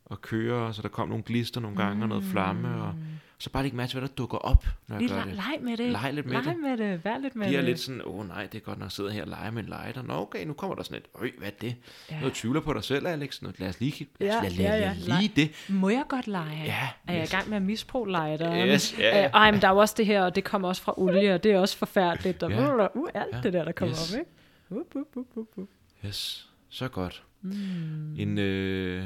[0.05, 3.01] og køre, så der kom nogle glister nogle gange, og noget flamme, og mm
[3.39, 5.35] så bare lægge mærke til, hvad der dukker op, når jeg Lige gør leg, det.
[5.35, 5.93] leg med det.
[5.93, 6.57] Leg lidt med leg det.
[6.63, 7.05] med det.
[7.05, 7.69] Vær lidt med Bliver det.
[7.69, 9.63] lidt sådan, åh oh, nej, det er godt nok at sidde her og lege med
[9.63, 10.03] en lighter.
[10.03, 11.77] Nå okay, nu kommer der sådan et, øj, hvad er det?
[12.11, 12.19] Ja.
[12.21, 13.43] Noget tvivler på dig selv, Alex.
[13.43, 14.95] Nå, lad os lige, lad, Ja, os- lad, lad, ja, ja.
[14.99, 15.51] lad lige det.
[15.69, 16.63] Må jeg godt lege?
[16.65, 18.69] Ja, Er jeg i gang med at misbruge lighteren?
[18.69, 19.25] Yes, ja, ja.
[19.25, 21.35] Øh, ej, men der er jo også det her, og det kommer også fra olie,
[21.35, 22.43] og det er også forfærdeligt.
[22.43, 22.75] Og Ja.
[22.87, 23.41] uh, uh, alt Ja.
[23.41, 24.13] det der, der kommer Yes.
[24.15, 24.31] op, ikke?
[24.71, 25.69] Up, up, up, up, up.
[26.07, 27.23] Yes, så godt.
[27.43, 28.15] Mm.
[28.19, 29.05] En øh,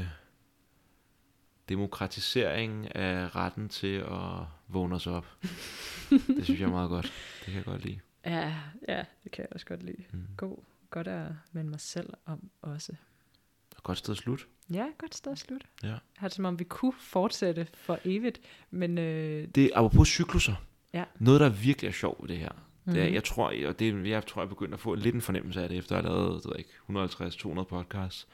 [1.68, 5.26] demokratisering af retten til at vågne os op.
[6.10, 7.04] det synes jeg er meget godt.
[7.38, 7.98] Det kan jeg godt lide.
[8.24, 8.54] Ja,
[8.88, 10.04] ja, det kan jeg også godt lide.
[10.12, 10.22] Mm.
[10.36, 10.56] God,
[10.90, 12.92] godt at minde mig selv om også.
[13.82, 14.44] Godt sted at slutte.
[14.72, 15.66] Ja, godt sted at slutte.
[15.82, 15.88] Ja.
[15.88, 18.40] Jeg har det som om, vi kunne fortsætte for evigt,
[18.70, 20.54] men øh, Det er apropos cykluser.
[20.94, 21.04] Ja.
[21.18, 22.48] Noget, der virkelig er sjovt ved det her.
[22.84, 22.92] Mm.
[22.92, 23.14] Det er, Mhm.
[23.14, 25.68] jeg tror, og det, er- jeg tror, jeg begynder at få lidt en fornemmelse af
[25.68, 26.70] det, efter at have lavet, ved ikke,
[27.60, 28.26] 150-200 podcasts.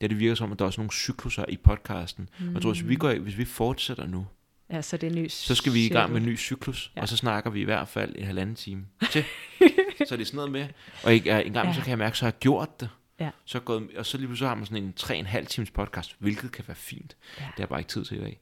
[0.00, 2.28] Ja, det virker som, at der er også nogle cykluser i podcasten.
[2.40, 2.48] Mm.
[2.48, 4.26] Og jeg tror, hvis vi, går, hvis vi fortsætter nu,
[4.70, 7.00] ja, så det er ny så skal vi i gang med en ny cyklus, Ja.
[7.02, 9.24] og så snakker vi i hvert fald en halvanden time til.
[10.08, 10.66] så er det sådan noget med,
[11.04, 11.74] og ikke, en gang ja.
[11.74, 12.88] Så kan jeg mærke, så har jeg gjort det.
[13.20, 13.30] Ja.
[13.44, 16.64] Så gået, og så lige pludselig har man sådan en 3,5 times podcast, hvilket kan
[16.68, 17.16] være fint.
[17.40, 17.44] Ja.
[17.44, 18.40] Det har bare ikke tid til i dag.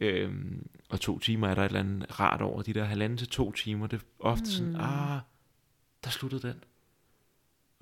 [0.00, 2.62] Øhm, og to timer er der et eller andet rart over.
[2.62, 4.80] De der halvanden til to timer, det er ofte sådan, Mm.
[4.80, 5.18] ah,
[6.04, 6.54] der sluttede den.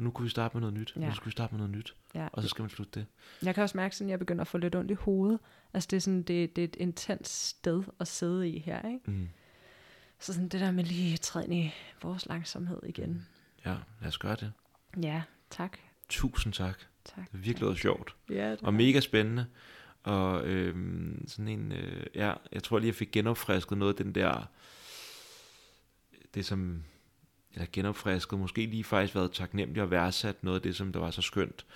[0.03, 0.93] Nu kunne vi starte med noget nyt.
[0.97, 1.07] Ja.
[1.07, 1.95] Nu skal vi starte med noget nyt.
[2.15, 2.29] Ja.
[2.33, 3.07] Og så skal man slutte det.
[3.43, 5.39] Jeg kan også mærke, sådan, at jeg begynder at få lidt ondt i hovedet.
[5.73, 9.11] Altså det er, sådan, det, det er et intens sted at sidde i her, ikke?
[9.11, 9.29] Mm.
[10.19, 11.73] Så sådan det der med lige træde ind i
[12.03, 13.27] vores langsomhed igen.
[13.67, 14.53] Ja, lad os gøre det.
[15.03, 15.79] Ja, tak.
[16.09, 16.79] Tusind tak.
[17.05, 17.17] Tak.
[17.17, 18.17] Det har virkelig været sjovt.
[18.31, 19.47] Ja, det Og mega spændende.
[20.03, 24.15] Og øhm, sådan en, øh, ja, jeg tror lige, jeg fik genopfrisket noget af den
[24.15, 24.47] der,
[26.35, 26.85] det som,
[27.55, 31.11] eller genopfrisket, måske lige faktisk været taknemmelig og værdsat noget af det, som der var
[31.11, 31.67] så skønt,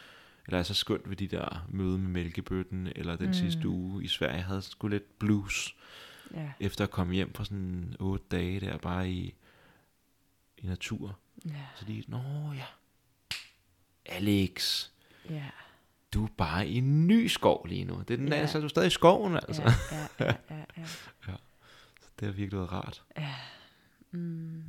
[0.46, 3.28] eller er så skønt ved de der møde med mælkebøtten, eller den Mm.
[3.30, 3.34] mm.
[3.34, 4.34] sidste uge i Sverige.
[4.34, 5.76] Jeg havde sgu lidt blues,
[6.34, 9.34] Ja, efter at komme hjem fra sådan otte dage der, bare i,
[10.58, 11.18] i natur.
[11.46, 12.64] ja, Så lige, nå ja,
[14.06, 14.86] Alex,
[15.30, 15.44] ja,
[16.14, 17.94] du er bare i en ny skov lige nu.
[18.08, 18.40] Det er den Ja.
[18.40, 19.62] der, så er du stadig i skoven, altså.
[19.62, 19.70] ja,
[20.26, 20.84] ja, ja, ja,
[21.28, 21.34] ja.
[22.20, 23.02] Det har virkelig været rart.
[23.18, 23.34] ja.
[24.10, 24.62] Mm.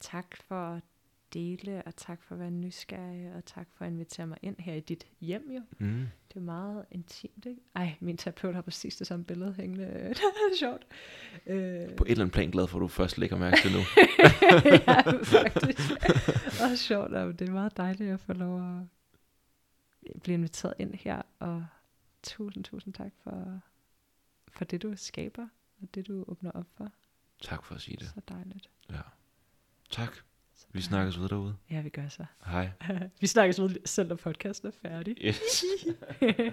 [0.00, 0.82] Tak for at
[1.34, 4.74] dele, og tak for at være nysgerrig, og tak for at invitere mig ind her
[4.74, 5.60] i dit hjem jo.
[5.78, 6.06] Mm.
[6.28, 7.60] Det er meget intimt, ikke?
[7.74, 9.84] Ej, min terapeut har præcis det samme billede hængende.
[10.08, 10.20] det
[10.52, 10.86] er sjovt.
[11.46, 13.78] Øh, På et eller andet plan glad for, at du først lægger mærke til nu.
[14.86, 15.90] ja, faktisk.
[16.62, 18.86] Og sjovt, og det er meget dejligt at få lov at
[20.22, 21.66] blive inviteret ind her, og
[22.22, 23.60] tusind, tusind tak for,
[24.48, 25.48] for det, du skaber,
[25.82, 26.92] og det, du åbner op for.
[27.42, 28.06] tak for at sige det.
[28.06, 28.70] Så dejligt.
[28.90, 29.00] Ja.
[29.90, 30.16] Tak.
[30.72, 31.56] Vi snakkes ved derude.
[31.70, 32.24] Ja, vi gør så.
[32.46, 32.70] Hej.
[33.20, 35.16] vi snakkes ved, selv når podcasten er færdig.
[35.24, 35.64] Yes.